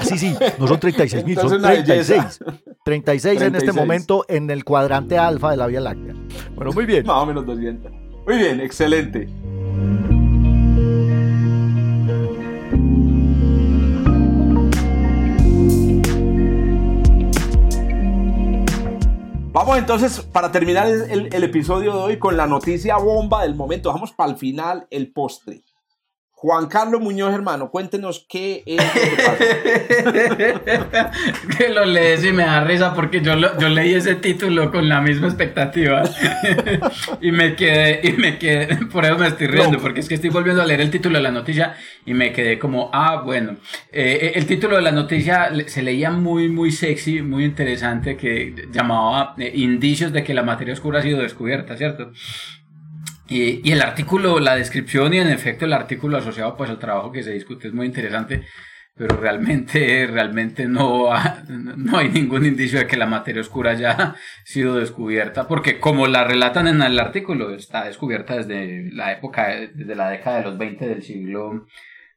Sí, 0.00 0.16
sí, 0.16 0.36
no 0.58 0.68
son 0.68 0.78
36 0.78 1.24
mil, 1.24 1.36
son 1.36 1.60
36. 1.60 2.38
36 2.84 3.40
en 3.42 3.54
este 3.56 3.72
momento 3.72 4.24
en 4.28 4.48
el 4.48 4.64
cuadrante 4.64 5.18
alfa 5.18 5.50
de 5.50 5.56
la 5.56 5.66
Vía 5.66 5.80
Láctea. 5.80 6.14
Bueno, 6.54 6.72
muy 6.72 6.86
bien. 6.86 7.04
Más 7.04 7.22
o 7.22 7.26
menos 7.26 7.44
200. 7.44 7.92
Muy 8.26 8.36
bien, 8.36 8.60
excelente. 8.60 9.28
Vamos 19.58 19.76
entonces, 19.76 20.20
para 20.20 20.52
terminar 20.52 20.86
el, 20.86 21.34
el, 21.34 21.42
episodio 21.42 21.92
de 21.92 21.98
hoy, 21.98 22.18
con 22.20 22.36
la 22.36 22.46
noticia 22.46 22.96
bomba 22.96 23.42
del 23.42 23.56
momento. 23.56 23.92
Vamos 23.92 24.12
para 24.12 24.30
el 24.30 24.36
final, 24.36 24.86
el 24.88 25.12
postre. 25.12 25.64
Juan 26.40 26.68
Carlos 26.68 27.00
Muñoz, 27.00 27.34
hermano, 27.34 27.68
cuéntenos 27.68 28.24
qué 28.28 28.62
es 28.64 28.80
lo 30.04 30.12
que 31.58 31.68
lo 31.74 31.84
lees 31.84 32.24
y 32.24 32.30
me 32.30 32.44
da 32.44 32.62
risa 32.62 32.94
porque 32.94 33.20
yo, 33.20 33.34
yo 33.58 33.68
leí 33.68 33.94
ese 33.94 34.14
título 34.14 34.70
con 34.70 34.88
la 34.88 35.00
misma 35.00 35.26
expectativa. 35.26 36.04
Y 37.20 37.32
me 37.32 37.56
quedé, 37.56 38.00
y 38.04 38.12
me 38.12 38.38
quedé, 38.38 38.76
por 38.92 39.04
eso 39.04 39.18
me 39.18 39.26
estoy 39.26 39.48
riendo, 39.48 39.78
porque 39.78 39.98
es 40.00 40.08
que 40.08 40.14
estoy 40.14 40.30
volviendo 40.30 40.62
a 40.62 40.66
leer 40.66 40.80
el 40.80 40.90
título 40.90 41.18
de 41.18 41.24
la 41.24 41.32
noticia 41.32 41.74
y 42.06 42.14
me 42.14 42.32
quedé 42.32 42.58
como, 42.58 42.90
ah, 42.92 43.22
bueno, 43.24 43.56
eh, 43.90 44.18
eh, 44.22 44.32
el 44.36 44.46
título 44.46 44.76
de 44.76 44.82
la 44.82 44.92
noticia 44.92 45.50
se 45.66 45.82
leía 45.82 46.10
muy, 46.10 46.48
muy 46.48 46.70
sexy, 46.70 47.20
muy 47.22 47.44
interesante, 47.44 48.16
que 48.16 48.68
llamaba 48.70 49.34
eh, 49.38 49.50
Indicios 49.54 50.12
de 50.12 50.22
que 50.22 50.34
la 50.34 50.44
materia 50.44 50.74
oscura 50.74 51.00
ha 51.00 51.02
sido 51.02 51.20
descubierta, 51.20 51.76
¿cierto? 51.76 52.12
Y, 53.28 53.70
el 53.70 53.82
artículo, 53.82 54.40
la 54.40 54.56
descripción 54.56 55.12
y 55.12 55.18
en 55.18 55.28
efecto 55.28 55.66
el 55.66 55.74
artículo 55.74 56.16
asociado 56.16 56.56
pues 56.56 56.70
al 56.70 56.78
trabajo 56.78 57.12
que 57.12 57.22
se 57.22 57.32
discute 57.32 57.68
es 57.68 57.74
muy 57.74 57.86
interesante, 57.86 58.44
pero 58.94 59.16
realmente, 59.16 60.06
realmente 60.10 60.66
no, 60.66 61.10
no 61.48 61.98
hay 61.98 62.08
ningún 62.08 62.46
indicio 62.46 62.78
de 62.78 62.86
que 62.86 62.96
la 62.96 63.06
materia 63.06 63.42
oscura 63.42 63.72
haya 63.72 64.16
sido 64.44 64.76
descubierta, 64.76 65.46
porque 65.46 65.78
como 65.78 66.06
la 66.06 66.24
relatan 66.24 66.68
en 66.68 66.82
el 66.82 66.98
artículo, 66.98 67.54
está 67.54 67.84
descubierta 67.84 68.36
desde 68.36 68.90
la 68.92 69.12
época, 69.12 69.48
desde 69.74 69.94
la 69.94 70.08
década 70.08 70.38
de 70.38 70.44
los 70.44 70.58
20 70.58 70.88
del 70.88 71.02
siglo 71.02 71.66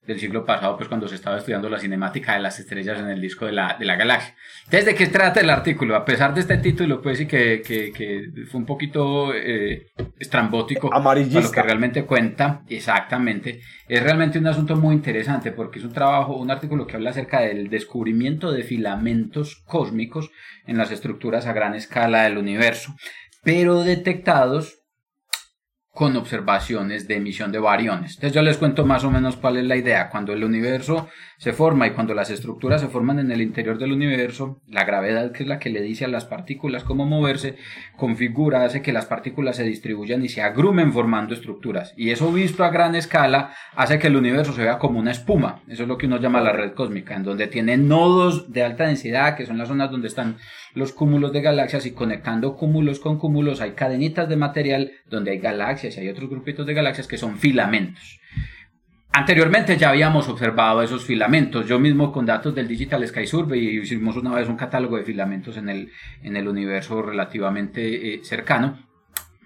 del 0.06 0.20
siglo 0.20 0.43
pasado, 0.45 0.78
pues 0.78 0.89
cuando 0.89 1.08
se 1.08 1.16
estaba 1.16 1.38
estudiando 1.38 1.70
la 1.70 1.80
cinemática 1.80 2.34
de 2.34 2.39
las 2.39 2.60
estrellas 2.60 2.99
en 2.99 3.10
el 3.10 3.22
disco 3.22 3.45
de 3.45 3.52
la, 3.52 3.76
de 3.80 3.86
la 3.86 3.95
galaxia. 3.95 4.36
¿Desde 4.70 4.95
qué 4.95 5.06
trata 5.08 5.41
el 5.41 5.49
artículo? 5.49 5.95
A 5.95 6.06
pesar 6.06 6.34
de 6.34 6.41
este 6.41 6.58
título, 6.58 7.02
pues 7.02 7.20
sí 7.20 7.28
que, 7.28 7.62
que, 7.62 7.91
que 7.91 8.32
fue 8.49 8.60
un 8.60 8.66
poquito 8.66 9.32
eh, 9.34 9.91
estrambótico. 10.18 10.91
Amarillista. 10.91 11.41
lo 11.41 11.52
que 11.52 11.62
realmente 11.62 12.06
cuenta, 12.06 12.64
exactamente. 12.68 13.62
Es 13.88 14.02
realmente 14.02 14.39
un 14.39 14.47
asunto 14.47 14.76
muy 14.76 14.95
interesante 14.95 15.52
porque 15.52 15.78
es 15.78 15.86
un 15.86 15.93
trabajo, 15.93 16.36
un 16.36 16.49
artículo 16.49 16.88
que 16.88 16.95
habla 16.95 17.12
acerca 17.12 17.41
del 17.41 17.70
descubrimiento 17.70 18.52
de 18.52 18.64
filamentos 18.64 19.62
cósmicos 19.68 20.32
en 20.66 20.78
las 20.78 20.91
estructuras 20.91 21.45
a 21.45 21.54
gran 21.54 21.76
escala 21.76 22.24
del 22.24 22.39
universo, 22.39 22.95
pero 23.43 23.84
detectados 23.84 24.81
con 25.94 26.16
observaciones 26.16 27.08
de 27.08 27.18
emisión 27.18 27.52
de 27.52 27.60
variones. 27.60 28.16
Entonces 28.16 28.34
yo 28.34 28.42
les 28.42 28.58
cuento 28.58 28.86
más 28.86 29.04
o 29.04 29.12
menos 29.12 29.36
cuál 29.36 29.58
es 29.58 29.66
la 29.66 29.76
idea. 29.76 30.10
Cuando 30.10 30.32
el 30.32 30.44
universo 30.44 31.10
se 31.38 31.52
forma 31.52 31.86
y 31.86 31.92
cuando 31.92 32.14
las 32.14 32.30
estructuras 32.30 32.80
se 32.80 32.88
forman 32.88 33.20
en 33.20 33.30
el 33.30 33.42
interior 33.42 33.78
del 33.78 33.92
universo, 33.92 34.62
la 34.68 34.86
gravedad, 34.86 35.34
que 35.34 35.44
es 35.44 35.50
la 35.50 35.60
que 35.60 35.70
le 35.70 35.82
dice 35.82 36.06
a 36.06 36.08
las 36.08 36.24
partículas 36.24 36.86
cómo 36.86 37.06
moverse, 37.06 37.58
configura, 37.98 38.64
hace 38.64 38.82
que 38.82 38.94
las 38.94 39.06
partículas 39.06 39.58
se 39.58 39.64
distribuyan 39.64 40.24
y 40.24 40.30
se 40.30 40.42
agrumen 40.42 40.94
formando 40.94 41.34
estructuras. 41.34 41.94
Y 41.98 42.12
eso 42.12 42.32
visto 42.32 42.64
a 42.64 42.70
gran 42.70 42.96
escala 42.96 43.54
hace 43.76 44.00
que 44.00 44.08
el 44.08 44.16
universo 44.16 44.54
se 44.54 44.64
vea 44.64 44.80
como 44.80 44.98
una 44.98 45.12
espuma. 45.12 45.62
Eso 45.68 45.84
es 45.84 45.89
lo 45.89 45.98
que 45.98 46.06
uno 46.06 46.20
llama 46.20 46.39
la 46.39 46.54
red 46.54 46.74
cósmica, 46.74 47.16
en 47.16 47.24
donde 47.24 47.48
tiene 47.48 47.76
nodos 47.76 48.54
de 48.54 48.64
alta 48.64 48.86
densidad, 48.86 49.36
que 49.36 49.46
son 49.46 49.58
las 49.58 49.68
zonas 49.68 49.92
donde 49.92 50.08
están 50.08 50.38
los 50.74 50.93
cúmulos 50.93 51.34
de 51.34 51.41
galaxias 51.41 51.86
y 51.86 51.91
conectando 51.91 52.55
cúmulos 52.55 52.99
con 52.99 53.17
cúmulos 53.17 53.61
hay 53.61 53.72
cadenitas 53.72 54.28
de 54.30 54.38
material 54.38 54.91
donde 55.09 55.32
hay 55.32 55.39
galaxias 55.39 55.97
y 55.97 56.01
hay 56.01 56.09
otros 56.09 56.30
grupitos 56.30 56.65
de 56.65 56.74
galaxias 56.74 57.07
que 57.07 57.17
son 57.17 57.38
filamentos. 57.38 58.19
Anteriormente 59.13 59.78
ya 59.78 59.89
habíamos 59.89 60.30
observado 60.30 60.82
esos 60.82 61.03
filamentos. 61.03 61.67
Yo 61.67 61.80
mismo 61.80 62.13
con 62.13 62.26
datos 62.26 62.55
del 62.55 62.67
Digital 62.67 63.05
Sky 63.05 63.28
Survey 63.28 63.80
hicimos 63.82 64.15
una 64.15 64.34
vez 64.34 64.47
un 64.47 64.55
catálogo 64.55 64.95
de 64.95 65.03
filamentos 65.03 65.57
en 65.57 65.67
el, 65.67 65.91
en 66.24 66.38
el 66.38 66.47
universo 66.47 67.01
relativamente 67.01 68.13
eh, 68.13 68.22
cercano 68.24 68.91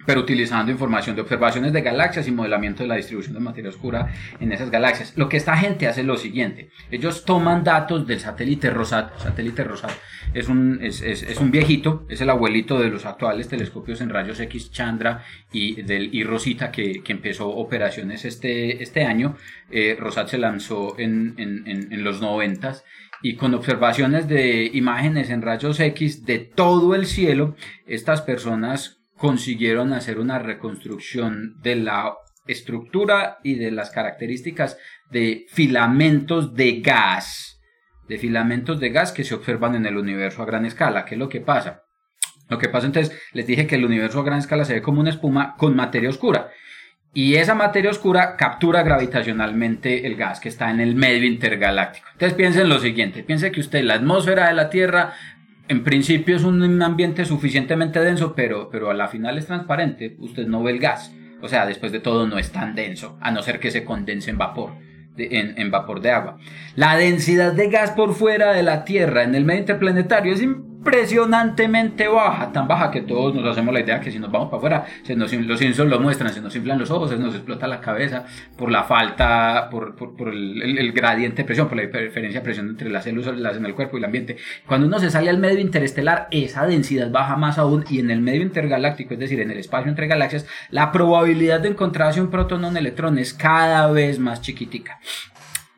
pero 0.06 0.22
utilizando 0.22 0.72
información 0.72 1.16
de 1.16 1.22
observaciones 1.22 1.74
de 1.74 1.82
galaxias 1.82 2.28
y 2.28 2.32
modelamiento 2.32 2.84
de 2.84 2.90
la 2.90 2.96
distribución 2.96 3.34
de 3.34 3.40
materia 3.40 3.70
oscura 3.70 4.14
en 4.40 4.52
esas 4.52 4.70
galaxias. 4.70 5.14
Lo 5.16 5.30
que 5.30 5.38
esta 5.38 5.58
gente 5.58 5.88
hace 5.88 6.02
es 6.02 6.08
lo 6.08 6.18
siguiente, 6.18 6.70
ellos 6.92 7.26
toman 7.26 7.64
datos 7.64 8.06
del 8.08 8.20
satélite 8.20 8.70
Rosat, 8.70 9.18
satélite 9.20 9.64
Rosat 9.64 9.92
es 10.36 10.50
un, 10.50 10.80
es, 10.82 11.02
es, 11.02 11.38
un 11.40 11.50
viejito, 11.50 12.06
es 12.10 12.20
el 12.20 12.30
abuelito 12.30 12.78
de 12.80 12.90
los 12.90 13.06
actuales 13.06 13.48
telescopios 13.48 14.02
en 14.02 14.10
rayos 14.10 14.40
X 14.42 14.70
Chandra 14.70 15.24
y, 15.54 15.82
del, 15.82 16.14
y 16.14 16.24
Rosita 16.26 16.72
que, 16.72 17.02
que 17.04 17.14
empezó 17.14 17.48
operaciones 17.48 18.26
este, 18.26 18.84
este 18.84 19.06
año. 19.06 19.38
Eh, 19.72 19.96
Rosat 19.98 20.28
se 20.28 20.38
lanzó 20.38 21.00
en, 21.00 21.36
en, 21.38 21.66
en, 21.68 21.94
en 21.94 22.04
los 22.04 22.20
noventas 22.20 22.84
y 23.22 23.38
con 23.38 23.54
observaciones 23.54 24.28
de 24.28 24.70
imágenes 24.74 25.30
en 25.30 25.42
rayos 25.42 25.80
X 25.80 26.26
de 26.26 26.40
todo 26.40 26.96
el 26.96 27.06
cielo, 27.06 27.56
estas 27.88 28.22
personas 28.22 29.05
consiguieron 29.18 29.94
hacer 29.94 30.20
una 30.20 30.40
reconstrucción 30.40 31.56
de 31.62 31.76
la 31.76 32.16
estructura 32.48 33.40
y 33.44 33.56
de 33.56 33.72
las 33.72 33.90
características 33.90 34.78
de 35.10 35.46
filamentos 35.50 36.54
de 36.54 36.82
gas, 36.82 37.60
de 38.08 38.18
filamentos 38.18 38.80
de 38.80 38.90
gas 38.90 39.12
que 39.12 39.24
se 39.24 39.36
observan 39.36 39.76
en 39.76 39.86
el 39.86 39.98
universo 39.98 40.44
a 40.44 40.46
gran 40.46 40.66
escala. 40.66 41.06
¿Qué 41.06 41.16
es 41.16 41.20
lo 41.20 41.30
que 41.30 41.42
pasa? 41.42 41.84
Lo 42.50 42.60
que 42.60 42.70
pasa 42.70 42.86
entonces, 42.86 43.18
les 43.34 43.48
dije 43.48 43.66
que 43.66 43.76
el 43.76 43.86
universo 43.86 44.20
a 44.20 44.24
gran 44.24 44.40
escala 44.40 44.66
se 44.66 44.76
ve 44.76 44.82
como 44.82 45.02
una 45.02 45.10
espuma 45.10 45.56
con 45.58 45.76
materia 45.76 46.10
oscura. 46.10 46.52
Y 47.14 47.36
esa 47.36 47.56
materia 47.56 47.90
oscura 47.90 48.36
captura 48.36 48.84
gravitacionalmente 48.84 50.06
el 50.06 50.18
gas 50.18 50.42
que 50.42 50.50
está 50.50 50.70
en 50.70 50.82
el 50.82 50.96
medio 50.96 51.26
intergaláctico. 51.26 52.10
Entonces 52.12 52.36
piensen 52.36 52.68
lo 52.68 52.78
siguiente, 52.78 53.24
piensen 53.24 53.54
que 53.54 53.62
usted, 53.62 53.84
la 53.84 53.94
atmósfera 53.96 54.48
de 54.48 54.54
la 54.54 54.70
Tierra 54.70 55.14
en 55.68 55.84
principio 55.84 56.36
es 56.36 56.44
un 56.44 56.82
ambiente 56.82 57.26
suficientemente 57.26 58.00
denso, 58.00 58.34
pero, 58.36 58.70
pero 58.70 58.90
a 58.90 58.94
la 58.94 59.08
final 59.08 59.38
es 59.38 59.48
transparente. 59.48 60.16
Usted 60.20 60.48
no 60.48 60.62
ve 60.62 60.72
el 60.72 60.80
gas. 60.80 61.14
O 61.42 61.48
sea, 61.48 61.66
después 61.66 61.92
de 61.92 62.00
todo 62.00 62.28
no 62.28 62.38
es 62.38 62.52
tan 62.52 62.76
denso, 62.76 63.18
a 63.22 63.32
no 63.32 63.42
ser 63.42 63.60
que 63.60 63.72
se 63.72 63.84
condense 63.84 64.30
en 64.30 64.38
vapor. 64.38 64.74
en, 65.18 65.58
en, 65.58 65.72
vapor 65.72 66.02
de 66.02 66.12
agua. 66.12 66.38
La 66.76 66.98
densidad 66.98 67.54
de 67.54 67.70
gas 67.70 67.92
por 67.92 68.14
fuera 68.14 68.54
de 68.54 68.64
la 68.64 68.84
Tierra 68.84 69.24
en 69.24 69.34
el 69.34 69.46
medio 69.46 69.62
interplanetario 69.62 70.34
es 70.34 70.42
impresionantemente 70.86 72.08
baja, 72.08 72.52
tan 72.52 72.68
baja 72.68 72.92
que 72.92 73.02
todos 73.02 73.34
nos 73.34 73.44
hacemos 73.46 73.74
la 73.74 73.80
idea 73.80 74.00
que 74.00 74.12
si 74.12 74.20
nos 74.20 74.32
vamos 74.32 74.50
para 74.50 74.58
afuera, 74.58 74.86
se 75.02 75.16
nos, 75.16 75.34
los 75.34 75.60
Simpsons 75.60 75.90
lo 75.90 76.00
muestran, 76.00 76.32
se 76.32 76.42
nos 76.42 76.56
inflan 76.56 76.78
los 76.78 76.92
ojos, 76.92 77.10
se 77.10 77.18
nos 77.18 77.34
explota 77.34 77.66
la 77.68 77.82
cabeza 77.82 78.26
por 78.56 78.72
la 78.72 78.84
falta, 78.84 79.68
por, 79.72 79.96
el, 80.32 80.92
gradiente 80.92 81.42
de 81.42 81.46
presión, 81.46 81.68
por 81.68 81.78
la 81.78 81.84
diferencia 81.84 82.40
de 82.40 82.44
presión 82.44 82.70
entre 82.70 82.92
las 82.92 83.04
células 83.04 83.58
en 83.58 83.66
el 83.66 83.74
cuerpo 83.74 83.98
y 83.98 84.00
el 84.00 84.06
ambiente. 84.06 84.38
Cuando 84.68 84.86
uno 84.86 85.00
se 85.00 85.10
sale 85.10 85.32
al 85.32 85.40
medio 85.40 85.60
interestelar, 85.60 86.28
esa 86.30 86.68
densidad 86.68 87.10
baja 87.10 87.36
más 87.36 87.58
aún 87.58 87.84
y 87.90 88.00
en 88.00 88.12
el 88.12 88.22
medio 88.22 88.44
intergaláctico, 88.44 89.16
es 89.16 89.20
decir, 89.20 89.40
en 89.40 89.50
el 89.50 89.58
espacio 89.58 89.90
entre 89.90 90.06
galaxias, 90.06 90.46
la 90.70 90.92
probabilidad 90.92 91.62
de 91.62 91.70
encontrarse 91.70 92.22
un 92.22 92.30
protón 92.30 92.64
o 92.64 92.68
un 92.68 92.78
electrón 92.78 93.18
es 93.18 93.34
cada 93.34 93.92
vez 93.92 94.20
más 94.20 94.42
chiquitica. 94.42 95.00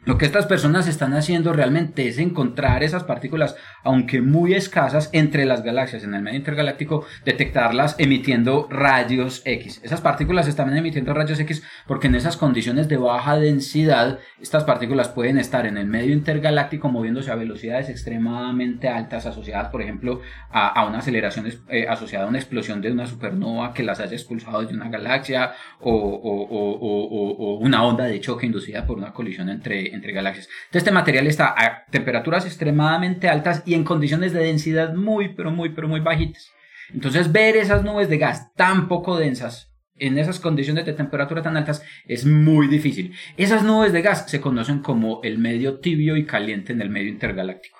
Lo 0.07 0.17
que 0.17 0.25
estas 0.25 0.45
personas 0.45 0.87
están 0.87 1.11
haciendo 1.15 1.51
realmente 1.51 2.07
es 2.07 2.17
encontrar 2.17 2.81
esas 2.81 3.03
partículas, 3.03 3.57
aunque 3.87 4.21
muy 4.21 4.53
escasas, 4.53 5.09
entre 5.13 5.45
las 5.45 5.63
galaxias 5.63 6.03
en 6.03 6.13
el 6.13 6.21
medio 6.21 6.37
intergaláctico, 6.37 7.05
detectarlas 7.23 7.95
emitiendo 7.97 8.67
rayos 8.69 9.41
X. 9.45 9.79
Esas 9.81 10.01
partículas 10.01 10.45
están 10.49 10.75
emitiendo 10.75 11.13
rayos 11.13 11.39
X 11.39 11.63
porque 11.87 12.07
en 12.07 12.15
esas 12.15 12.35
condiciones 12.35 12.89
de 12.89 12.97
baja 12.97 13.37
densidad, 13.37 14.19
estas 14.41 14.65
partículas 14.65 15.07
pueden 15.07 15.37
estar 15.37 15.65
en 15.65 15.77
el 15.77 15.85
medio 15.85 16.11
intergaláctico 16.11 16.89
moviéndose 16.89 17.31
a 17.31 17.35
velocidades 17.35 17.87
extremadamente 17.87 18.89
altas, 18.89 19.25
asociadas, 19.25 19.69
por 19.69 19.81
ejemplo, 19.81 20.19
a, 20.51 20.85
una 20.85 20.97
aceleración 20.97 21.47
eh, 21.69 21.87
asociada 21.87 22.25
a 22.25 22.27
una 22.27 22.39
explosión 22.39 22.81
de 22.81 22.91
una 22.91 23.07
supernova 23.07 23.73
que 23.73 23.83
las 23.83 24.01
haya 24.01 24.13
expulsado 24.13 24.63
de 24.65 24.73
una 24.73 24.89
galaxia 24.89 25.53
o, 25.79 27.59
una 27.61 27.85
onda 27.85 28.03
de 28.03 28.19
choque 28.19 28.47
inducida 28.47 28.85
por 28.85 28.97
una 28.97 29.13
colisión 29.13 29.47
entre 29.49 29.95
entre 29.95 30.11
galaxias. 30.11 30.47
Entonces, 30.65 30.83
este 30.83 30.91
material 30.91 31.27
está 31.27 31.55
a 31.57 31.85
temperaturas 31.89 32.45
extremadamente 32.45 33.29
altas 33.29 33.63
y 33.65 33.76
en 33.77 33.83
condiciones 33.83 34.33
de 34.33 34.43
densidad 34.43 34.93
muy, 34.93 35.29
pero 35.29 35.51
muy, 35.51 35.69
pero 35.69 35.87
muy 35.87 36.01
bajitas. 36.01 36.51
Entonces, 36.93 37.31
ver 37.31 37.55
esas 37.55 37.83
nubes 37.83 38.09
de 38.09 38.17
gas 38.17 38.53
tan 38.53 38.87
poco 38.87 39.17
densas 39.17 39.73
en 39.99 40.17
esas 40.17 40.39
condiciones 40.39 40.85
de 40.85 40.93
temperatura 40.93 41.41
tan 41.41 41.57
altas 41.57 41.83
es 42.05 42.25
muy 42.25 42.67
difícil. 42.67 43.13
Esas 43.35 43.63
nubes 43.63 43.93
de 43.93 44.01
gas 44.01 44.29
se 44.29 44.41
conocen 44.41 44.79
como 44.79 45.21
el 45.23 45.37
medio 45.37 45.79
tibio 45.79 46.17
y 46.17 46.25
caliente 46.25 46.73
en 46.73 46.81
el 46.81 46.89
medio 46.89 47.09
intergaláctico. 47.09 47.77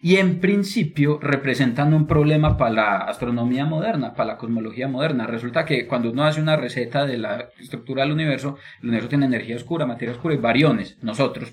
Y 0.00 0.16
en 0.16 0.40
principio 0.40 1.18
representan 1.20 1.94
un 1.94 2.06
problema 2.06 2.56
para 2.56 2.72
la 2.72 2.96
astronomía 2.98 3.64
moderna, 3.64 4.14
para 4.14 4.32
la 4.32 4.38
cosmología 4.38 4.88
moderna. 4.88 5.26
Resulta 5.26 5.64
que 5.64 5.86
cuando 5.86 6.10
uno 6.10 6.24
hace 6.24 6.40
una 6.40 6.56
receta 6.56 7.06
de 7.06 7.18
la 7.18 7.48
estructura 7.60 8.02
del 8.02 8.12
universo, 8.12 8.58
el 8.80 8.88
universo 8.88 9.08
tiene 9.08 9.26
energía 9.26 9.56
oscura, 9.56 9.86
materia 9.86 10.14
oscura 10.14 10.34
y 10.34 10.38
variones. 10.38 10.98
Nosotros, 11.02 11.52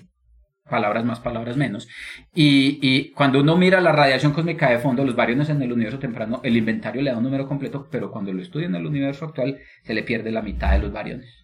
palabras 0.70 1.04
más, 1.04 1.20
palabras 1.20 1.56
menos. 1.56 1.88
Y, 2.34 3.10
cuando 3.12 3.40
uno 3.40 3.56
mira 3.56 3.80
la 3.80 3.92
radiación 3.92 4.32
cósmica 4.32 4.70
de 4.70 4.78
fondo, 4.78 5.04
los 5.04 5.16
variones 5.16 5.50
en 5.50 5.60
el 5.62 5.72
universo 5.72 5.98
temprano, 5.98 6.40
el 6.44 6.56
inventario 6.56 7.02
le 7.02 7.10
da 7.10 7.18
un 7.18 7.24
número 7.24 7.46
completo, 7.46 7.88
pero 7.90 8.10
cuando 8.10 8.32
lo 8.32 8.40
estudia 8.40 8.66
en 8.66 8.74
el 8.74 8.86
universo 8.86 9.26
actual, 9.26 9.58
se 9.82 9.94
le 9.94 10.02
pierde 10.02 10.30
la 10.30 10.42
mitad 10.42 10.72
de 10.72 10.78
los 10.78 10.92
variones. 10.92 11.39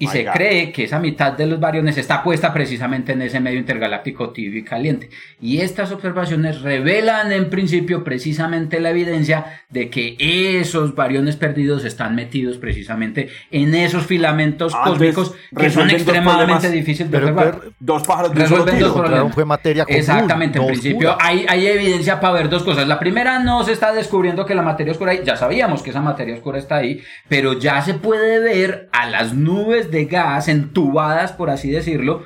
Y 0.00 0.06
se 0.06 0.24
cree 0.24 0.72
que 0.72 0.84
esa 0.84 0.98
mitad 0.98 1.32
de 1.32 1.46
los 1.46 1.60
variones 1.60 1.98
está 1.98 2.22
puesta 2.22 2.54
precisamente 2.54 3.12
en 3.12 3.20
ese 3.20 3.38
medio 3.38 3.58
intergaláctico 3.58 4.30
tibio 4.30 4.58
y 4.58 4.64
caliente. 4.64 5.10
Y 5.40 5.60
estas 5.60 5.92
observaciones 5.92 6.62
revelan 6.62 7.32
en 7.32 7.50
principio 7.50 8.02
precisamente 8.02 8.80
la 8.80 8.90
evidencia 8.90 9.62
de 9.68 9.90
que 9.90 10.16
esos 10.18 10.94
variones 10.94 11.36
perdidos 11.36 11.84
están 11.84 12.14
metidos 12.14 12.56
precisamente 12.56 13.28
en 13.50 13.74
esos 13.74 14.06
filamentos 14.06 14.74
cósmicos 14.74 15.34
que 15.54 15.68
son 15.68 15.90
extremadamente 15.90 16.70
difíciles 16.70 17.10
de 17.10 17.18
observar. 17.18 17.60
Dos 17.78 18.02
pájaros 18.04 18.32
de 18.32 18.40
Resuelven 18.40 18.78
dos 18.78 18.92
problemas. 18.92 19.34
Fue 19.34 19.44
materia 19.44 19.84
Exactamente, 19.86 20.58
en 20.58 20.66
principio 20.66 21.16
hay, 21.20 21.44
hay 21.46 21.66
evidencia 21.66 22.20
para 22.20 22.32
ver 22.32 22.48
dos 22.48 22.62
cosas. 22.62 22.88
La 22.88 22.98
primera 22.98 23.38
no 23.40 23.64
se 23.64 23.72
está 23.72 23.92
descubriendo 23.92 24.46
que 24.46 24.54
la 24.54 24.62
materia 24.62 24.92
oscura, 24.92 25.12
ya 25.14 25.36
sabíamos 25.36 25.82
que 25.82 25.90
esa 25.90 26.00
materia 26.00 26.34
oscura 26.34 26.58
está 26.58 26.76
ahí, 26.76 27.02
pero 27.28 27.52
ya 27.52 27.82
se 27.82 27.94
puede 27.94 28.40
ver 28.40 28.88
a 28.92 29.06
las 29.06 29.34
nubes 29.34 29.89
de 29.90 30.04
gas 30.06 30.48
entubadas, 30.48 31.32
por 31.32 31.50
así 31.50 31.70
decirlo, 31.70 32.24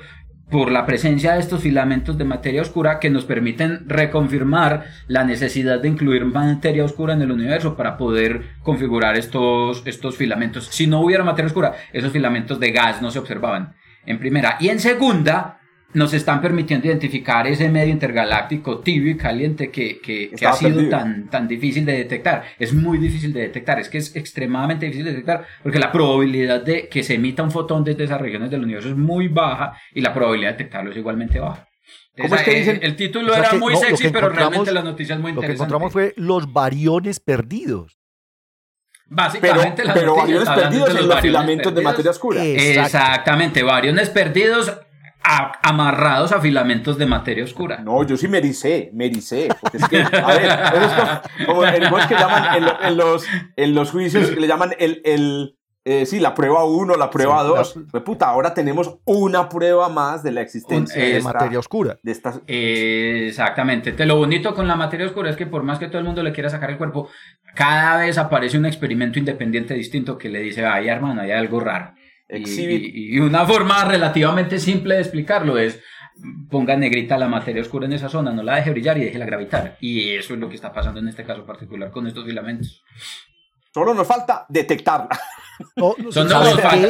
por 0.50 0.70
la 0.70 0.86
presencia 0.86 1.34
de 1.34 1.40
estos 1.40 1.62
filamentos 1.62 2.18
de 2.18 2.24
materia 2.24 2.62
oscura 2.62 3.00
que 3.00 3.10
nos 3.10 3.24
permiten 3.24 3.88
reconfirmar 3.88 4.84
la 5.08 5.24
necesidad 5.24 5.80
de 5.80 5.88
incluir 5.88 6.24
materia 6.26 6.84
oscura 6.84 7.14
en 7.14 7.22
el 7.22 7.32
universo 7.32 7.76
para 7.76 7.96
poder 7.96 8.54
configurar 8.62 9.16
estos, 9.16 9.82
estos 9.86 10.16
filamentos. 10.16 10.68
Si 10.70 10.86
no 10.86 11.00
hubiera 11.00 11.24
materia 11.24 11.48
oscura, 11.48 11.74
esos 11.92 12.12
filamentos 12.12 12.60
de 12.60 12.70
gas 12.70 13.02
no 13.02 13.10
se 13.10 13.18
observaban, 13.18 13.74
en 14.06 14.18
primera. 14.18 14.56
Y 14.60 14.68
en 14.68 14.80
segunda, 14.80 15.58
nos 15.94 16.12
están 16.12 16.40
permitiendo 16.40 16.86
identificar 16.86 17.46
ese 17.46 17.68
medio 17.68 17.92
intergaláctico 17.92 18.80
tibio 18.80 19.12
y 19.12 19.16
caliente 19.16 19.70
que, 19.70 20.00
que, 20.00 20.30
ha 20.46 20.52
sido 20.52 20.88
tan, 20.88 21.30
tan 21.30 21.48
difícil 21.48 21.84
de 21.84 21.92
detectar. 21.92 22.44
Es 22.58 22.72
muy 22.74 22.98
difícil 22.98 23.32
de 23.32 23.42
detectar, 23.42 23.78
es 23.78 23.88
que 23.88 23.98
es 23.98 24.14
extremadamente 24.14 24.86
difícil 24.86 25.06
de 25.06 25.12
detectar 25.12 25.46
porque 25.62 25.78
la 25.78 25.92
probabilidad 25.92 26.62
de 26.62 26.88
que 26.88 27.02
se 27.02 27.14
emita 27.14 27.42
un 27.42 27.50
fotón 27.50 27.84
desde 27.84 28.04
esas 28.04 28.20
regiones 28.20 28.50
del 28.50 28.64
universo 28.64 28.88
es 28.88 28.96
muy 28.96 29.28
baja 29.28 29.78
y 29.94 30.00
la 30.00 30.12
probabilidad 30.12 30.50
de 30.50 30.58
detectarlo 30.58 30.90
es 30.90 30.96
igualmente 30.96 31.38
baja. 31.38 31.68
¿Cómo 32.20 32.34
es 32.34 32.42
que 32.42 32.54
dicen? 32.54 32.78
El, 32.82 32.96
título 32.96 33.34
era 33.34 33.52
muy 33.54 33.76
sexy, 33.76 34.10
pero 34.10 34.28
realmente 34.28 34.72
la 34.72 34.82
noticia 34.82 35.14
es 35.14 35.20
muy 35.20 35.30
interesante. 35.30 35.40
Lo 35.40 35.46
que 35.46 35.52
encontramos 35.52 35.92
fue 35.92 36.14
los 36.16 36.52
variones 36.52 37.18
perdidos. 37.20 37.98
Básicamente, 39.06 39.82
pero, 39.82 39.94
pero 39.94 40.16
variones 40.16 40.48
perdidos 40.48 40.90
en 40.90 41.08
los, 41.08 41.20
filamentos 41.20 41.74
de 41.74 41.82
materia 41.82 42.10
oscura. 42.10 42.44
Exactamente, 42.44 43.62
variones 43.62 44.10
perdidos 44.10 44.72
amarrados 45.24 46.32
a 46.32 46.40
filamentos 46.40 46.98
de 46.98 47.06
materia 47.06 47.44
oscura. 47.44 47.78
No, 47.78 48.04
yo 48.04 48.16
sí 48.16 48.28
me 48.28 48.38
ericé, 48.38 48.90
me 48.92 49.06
ericé. 49.06 49.48
Porque 49.60 49.78
es 49.78 49.88
que, 49.88 50.02
a 50.02 50.26
ver, 50.26 50.50
es 51.38 51.46
como, 51.46 51.64
en, 51.64 51.82
que 52.08 52.14
llaman 52.14 52.62
en, 52.82 52.96
los, 52.96 53.26
en 53.56 53.74
los 53.74 53.90
juicios, 53.90 54.36
le 54.36 54.46
llaman 54.46 54.74
el, 54.78 55.00
el 55.04 55.56
eh, 55.86 56.06
sí, 56.06 56.18
la 56.18 56.34
prueba 56.34 56.64
1, 56.64 56.96
la 56.96 57.10
prueba 57.10 57.42
2. 57.42 57.80
Pues 57.90 58.02
puta, 58.02 58.28
ahora 58.28 58.54
tenemos 58.54 58.98
una 59.04 59.50
prueba 59.50 59.90
más 59.90 60.22
de 60.22 60.32
la 60.32 60.40
existencia 60.40 61.02
de, 61.02 61.20
materia 61.20 61.58
oscura. 61.58 61.98
De 62.02 62.10
estas... 62.10 62.40
exactamente. 62.46 63.92
Te 63.92 64.06
lo 64.06 64.16
bonito 64.16 64.54
con 64.54 64.66
la 64.66 64.76
materia 64.76 65.04
oscura 65.04 65.28
es 65.28 65.36
que 65.36 65.46
por 65.46 65.62
más 65.62 65.78
que 65.78 65.88
todo 65.88 65.98
el 65.98 66.04
mundo 66.04 66.22
le 66.22 66.32
quiera 66.32 66.48
sacar 66.48 66.70
el 66.70 66.78
cuerpo, 66.78 67.08
cada 67.54 67.98
vez 67.98 68.16
aparece 68.16 68.56
un 68.56 68.64
experimento 68.64 69.18
independiente 69.18 69.74
distinto 69.74 70.16
que 70.16 70.30
le 70.30 70.40
dice, 70.40 70.64
ay 70.64 70.88
hermano, 70.88 71.20
hay 71.20 71.32
algo 71.32 71.60
raro. 71.60 71.92
Y, 72.28 73.18
una 73.18 73.46
forma 73.46 73.84
relativamente 73.84 74.58
simple 74.58 74.94
de 74.94 75.00
explicarlo 75.02 75.58
es 75.58 75.80
ponga 76.48 76.76
negrita 76.76 77.18
la 77.18 77.28
materia 77.28 77.60
oscura 77.60 77.86
en 77.86 77.92
esa 77.92 78.08
zona, 78.08 78.32
no 78.32 78.42
la 78.42 78.56
deje 78.56 78.70
brillar 78.70 78.96
y 78.98 79.04
déjela 79.04 79.26
gravitar. 79.26 79.76
Y 79.80 80.14
eso 80.14 80.34
es 80.34 80.40
lo 80.40 80.48
que 80.48 80.54
está 80.54 80.72
pasando 80.72 81.00
en 81.00 81.08
este 81.08 81.24
caso 81.24 81.44
particular 81.44 81.90
con 81.90 82.06
estos 82.06 82.24
filamentos. 82.24 82.82
Solo 83.72 83.94
nos 83.94 84.06
falta 84.06 84.46
detectarla. 84.48 85.08
No, 85.76 85.94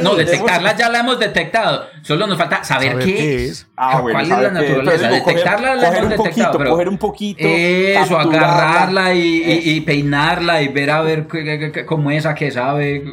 no, 0.03 0.15
detectarla 0.15 0.77
ya 0.77 0.89
la 0.89 1.01
hemos 1.01 1.19
detectado. 1.19 1.87
Solo 2.03 2.27
nos 2.27 2.39
falta 2.39 2.65
saber, 2.65 2.99
qué, 2.99 3.47
es. 3.47 3.67
Ah, 3.77 4.01
¿Cuál 4.01 4.23
es 4.23 4.29
la 4.29 4.51
naturaleza? 4.51 5.09
detectarla 5.09 5.75
la 5.75 5.99
hemos 5.99 6.11
detectado. 6.11 6.59
pero 6.59 6.71
coger 6.71 6.89
un 6.89 6.99
poquito. 6.99 7.41
Eso, 7.43 8.19
agarrarla 8.19 9.15
y, 9.15 9.81
peinarla 9.83 10.62
y 10.62 10.69
ver 10.69 10.91
a 10.91 11.03
ver 11.03 11.27
cómo 11.87 12.11
es, 12.11 12.27
a 12.27 12.35
qué 12.35 12.51
sabe. 12.51 13.05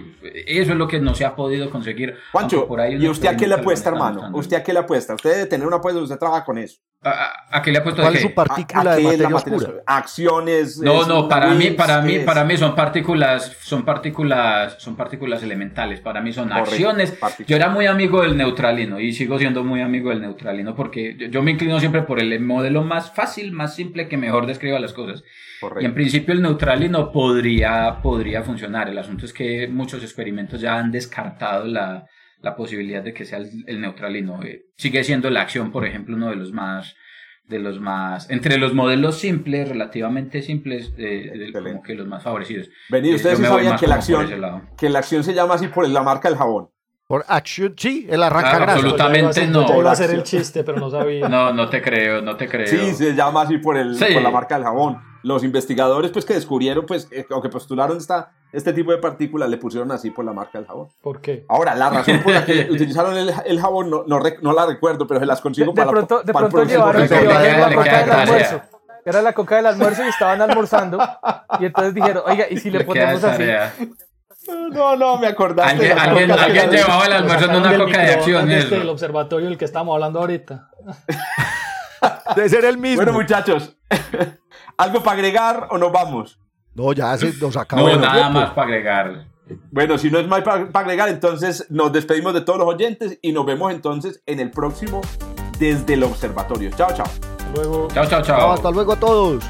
Eso 0.45 0.71
es 0.71 0.77
lo 0.77 0.87
que 0.87 0.99
no 0.99 1.15
se 1.15 1.25
ha 1.25 1.35
podido 1.35 1.69
conseguir. 1.69 2.15
Juancho, 2.31 2.67
¿y 2.89 3.07
usted 3.07 3.27
a 3.27 3.35
qué 3.35 3.47
le 3.47 3.55
apuesta, 3.55 3.89
hermano? 3.89 4.29
¿Usted 4.33 4.57
a 4.57 4.63
qué 4.63 4.73
le 4.73 4.79
apuesta? 4.79 5.15
Usted 5.15 5.31
debe 5.31 5.45
tener 5.47 5.67
una 5.67 5.77
apuesta, 5.77 5.99
usted 5.99 6.17
trabaja 6.17 6.45
con 6.45 6.57
eso. 6.57 6.77
¿A, 7.03 7.61
qué 7.63 7.71
le 7.71 7.79
apuesto 7.79 8.03
¿Cuál 8.03 8.15
es 8.15 8.21
su 8.21 8.31
partícula 8.31 8.95
de 8.95 9.03
materia, 9.03 9.35
oscura? 9.35 9.73
Acciones. 9.87 10.77
No, 10.77 11.07
no, 11.07 11.27
para 11.27 11.47
mí, 11.55 11.71
para 11.71 11.99
mí, 12.01 12.19
para 12.19 12.43
mí 12.43 12.57
son 12.57 12.75
partículas, 12.75 13.57
son 13.61 13.83
partículas, 13.83 14.75
son 14.77 14.95
partículas 14.95 15.40
elementales. 15.43 15.99
Para 15.99 16.21
mí 16.21 16.31
son 16.31 16.51
acciones. 16.51 17.17
Yo 17.47 17.55
era 17.55 17.69
muy 17.69 17.85
amigo 17.85 18.21
del 18.21 18.37
neutralino 18.37 18.99
y 18.99 19.13
sigo 19.13 19.37
siendo 19.37 19.63
muy 19.63 19.81
amigo 19.81 20.09
del 20.09 20.21
neutralino 20.21 20.75
porque 20.75 21.15
yo, 21.29 21.41
me 21.41 21.51
inclino 21.51 21.79
siempre 21.79 22.03
por 22.03 22.19
el 22.19 22.39
modelo 22.39 22.83
más 22.83 23.11
fácil, 23.11 23.51
más 23.51 23.75
simple 23.75 24.07
que 24.07 24.17
mejor 24.17 24.45
describa 24.45 24.79
las 24.79 24.93
cosas. 24.93 25.23
Y 25.79 25.85
en 25.85 25.93
principio 25.93 26.33
el 26.33 26.41
neutralino 26.41 27.11
podría, 27.11 27.99
podría 28.01 28.41
funcionar. 28.43 28.89
El 28.89 28.97
asunto 28.97 29.25
es 29.25 29.33
que 29.33 29.67
muchos 29.67 30.01
experimentos 30.03 30.61
ya 30.61 30.77
han 30.77 30.91
descartado 30.91 31.65
la, 31.65 32.05
la 32.41 32.55
posibilidad 32.55 33.03
de 33.03 33.13
que 33.13 33.25
sea 33.25 33.39
el, 33.39 33.81
neutralino. 33.81 34.43
Eh, 34.43 34.65
sigue 34.75 35.03
siendo 35.03 35.29
la 35.29 35.41
acción, 35.41 35.71
por 35.71 35.85
ejemplo, 35.85 36.15
uno 36.15 36.29
de 36.29 36.35
los 36.35 36.51
más 36.51 36.95
de 37.51 37.59
los 37.59 37.79
más 37.79 38.27
entre 38.31 38.57
los 38.57 38.73
modelos 38.73 39.19
simples 39.19 39.69
relativamente 39.69 40.41
simples 40.41 40.93
eh, 40.97 41.51
como 41.53 41.83
que 41.83 41.93
los 41.93 42.07
más 42.07 42.23
favorecidos 42.23 42.69
Vení, 42.89 43.13
ustedes 43.13 43.37
sí 43.37 43.43
sabían 43.43 43.77
que 43.77 43.85
la 43.85 43.95
acción 43.95 44.69
que 44.75 44.89
la 44.89 44.99
acción 44.99 45.23
se 45.23 45.35
llama 45.35 45.55
así 45.55 45.67
por 45.67 45.87
la 45.87 46.01
marca 46.01 46.29
del 46.29 46.37
jabón 46.37 46.69
por 47.11 47.25
acción, 47.27 47.73
sí, 47.77 48.07
el 48.09 48.23
arranca 48.23 48.55
claro, 48.55 48.71
Absolutamente 48.71 49.45
no. 49.45 49.67
Yo 49.67 49.81
iba 49.81 49.89
a 49.89 49.91
hacer 49.91 50.11
el 50.11 50.23
chiste, 50.23 50.63
pero 50.63 50.79
no 50.79 50.89
sabía. 50.89 51.27
No, 51.27 51.51
no 51.51 51.67
te 51.67 51.81
creo, 51.81 52.21
no 52.21 52.37
te 52.37 52.47
creo. 52.47 52.67
Sí, 52.67 52.93
se 52.93 53.13
llama 53.13 53.41
así 53.41 53.57
por, 53.57 53.75
el, 53.75 53.99
por 53.99 54.21
la 54.21 54.31
marca 54.31 54.55
del 54.55 54.63
jabón. 54.63 55.10
Los 55.23 55.43
investigadores, 55.43 56.11
pues, 56.11 56.25
que 56.25 56.33
descubrieron, 56.33 56.85
pues, 56.85 57.07
eh, 57.11 57.25
o 57.29 57.41
que 57.41 57.49
postularon 57.49 57.97
esta, 57.97 58.31
este 58.51 58.73
tipo 58.73 58.91
de 58.91 58.97
partículas, 58.97 59.49
le 59.49 59.57
pusieron 59.57 59.91
así 59.91 60.09
por 60.09 60.25
la 60.25 60.33
marca 60.33 60.57
del 60.57 60.67
jabón. 60.67 60.89
¿Por 61.01 61.21
qué? 61.21 61.45
Ahora, 61.47 61.75
la 61.75 61.89
razón 61.89 62.21
por 62.23 62.33
la 62.33 62.45
que 62.45 62.67
utilizaron 62.71 63.17
el, 63.17 63.31
el 63.45 63.61
jabón 63.61 63.89
no, 63.89 64.03
no, 64.07 64.19
no, 64.41 64.53
la 64.53 64.65
recuerdo, 64.65 65.07
pero 65.07 65.19
se 65.19 65.25
las 65.25 65.41
consigo 65.41 65.71
de, 65.71 65.75
para, 65.75 65.91
pronto, 65.91 66.23
de 66.23 66.33
pronto 66.33 66.63
llevaron 66.63 67.07
la 67.09 67.69
marca 67.75 67.99
del 67.99 68.11
almuerzo. 68.11 68.61
era 69.05 69.21
la 69.21 69.33
coca 69.33 69.57
del 69.57 69.67
almuerzo 69.67 70.03
y 70.05 70.07
estaban 70.09 70.41
almorzando. 70.41 70.99
Y 71.59 71.65
entonces 71.65 71.93
dijeron, 71.93 72.23
oiga, 72.25 72.45
¿y 72.49 72.57
si 72.57 72.71
le, 72.71 72.83
ponemos 72.83 73.23
así? 73.23 73.45
No, 74.71 74.95
no, 74.95 75.17
me 75.17 75.27
acordaste. 75.27 75.91
Alguien, 75.91 76.31
alguien, 76.31 76.71
llevaba 76.71 77.05
el 77.05 77.13
almuerzo 77.13 77.45
en 77.45 77.55
una 77.55 77.77
coca 77.77 78.01
de 78.01 78.13
acción. 78.13 78.51
Este, 78.51 78.77
el 78.77 78.89
observatorio 78.89 79.47
del 79.47 79.57
que 79.57 79.65
estamos 79.65 79.93
hablando 79.93 80.19
ahorita. 80.19 80.69
Debe 82.35 82.49
ser 82.49 82.65
el 82.65 82.77
mismo. 82.77 83.03
Bueno, 83.03 83.13
muchachos, 83.13 83.77
¿algo 84.81 85.03
para 85.03 85.13
agregar 85.13 85.67
o 85.69 85.77
nos 85.77 85.91
vamos? 85.91 86.39
No, 86.73 86.91
ya 86.93 87.15
se 87.17 87.33
nos 87.39 87.55
acabó. 87.55 87.87
No, 87.87 87.97
nada 87.97 88.29
más 88.29 88.49
para 88.51 88.67
agregar. 88.67 89.25
Bueno, 89.71 89.97
si 89.97 90.09
no 90.09 90.17
es 90.17 90.27
más 90.27 90.41
para 90.41 90.69
agregar, 90.73 91.09
entonces 91.09 91.67
nos 91.69 91.91
despedimos 91.91 92.33
de 92.33 92.41
todos 92.41 92.59
los 92.59 92.67
oyentes 92.67 93.19
y 93.21 93.31
nos 93.31 93.45
vemos 93.45 93.71
entonces 93.71 94.23
en 94.25 94.39
el 94.39 94.49
próximo 94.49 95.01
desde 95.59 95.93
el 95.93 96.03
observatorio. 96.03 96.71
Chao, 96.71 96.89
chao. 96.95 97.05
Hasta 97.05 97.51
luego. 97.53 97.87
Chao, 97.93 98.05
chao, 98.07 98.21
chao. 98.21 98.51
hasta 98.53 98.71
luego 98.71 98.93
a 98.93 98.99
todos. 98.99 99.43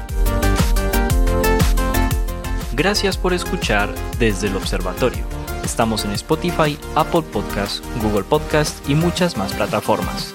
Gracias 2.74 3.16
por 3.16 3.32
escuchar 3.32 3.88
desde 4.18 4.48
el 4.48 4.56
observatorio. 4.56 5.24
Estamos 5.62 6.04
en 6.04 6.10
Spotify, 6.12 6.76
Apple 6.96 7.22
Podcast, 7.22 7.84
Google 8.02 8.24
Podcast 8.24 8.88
y 8.88 8.94
muchas 8.94 9.36
más 9.36 9.52
plataformas. 9.52 10.34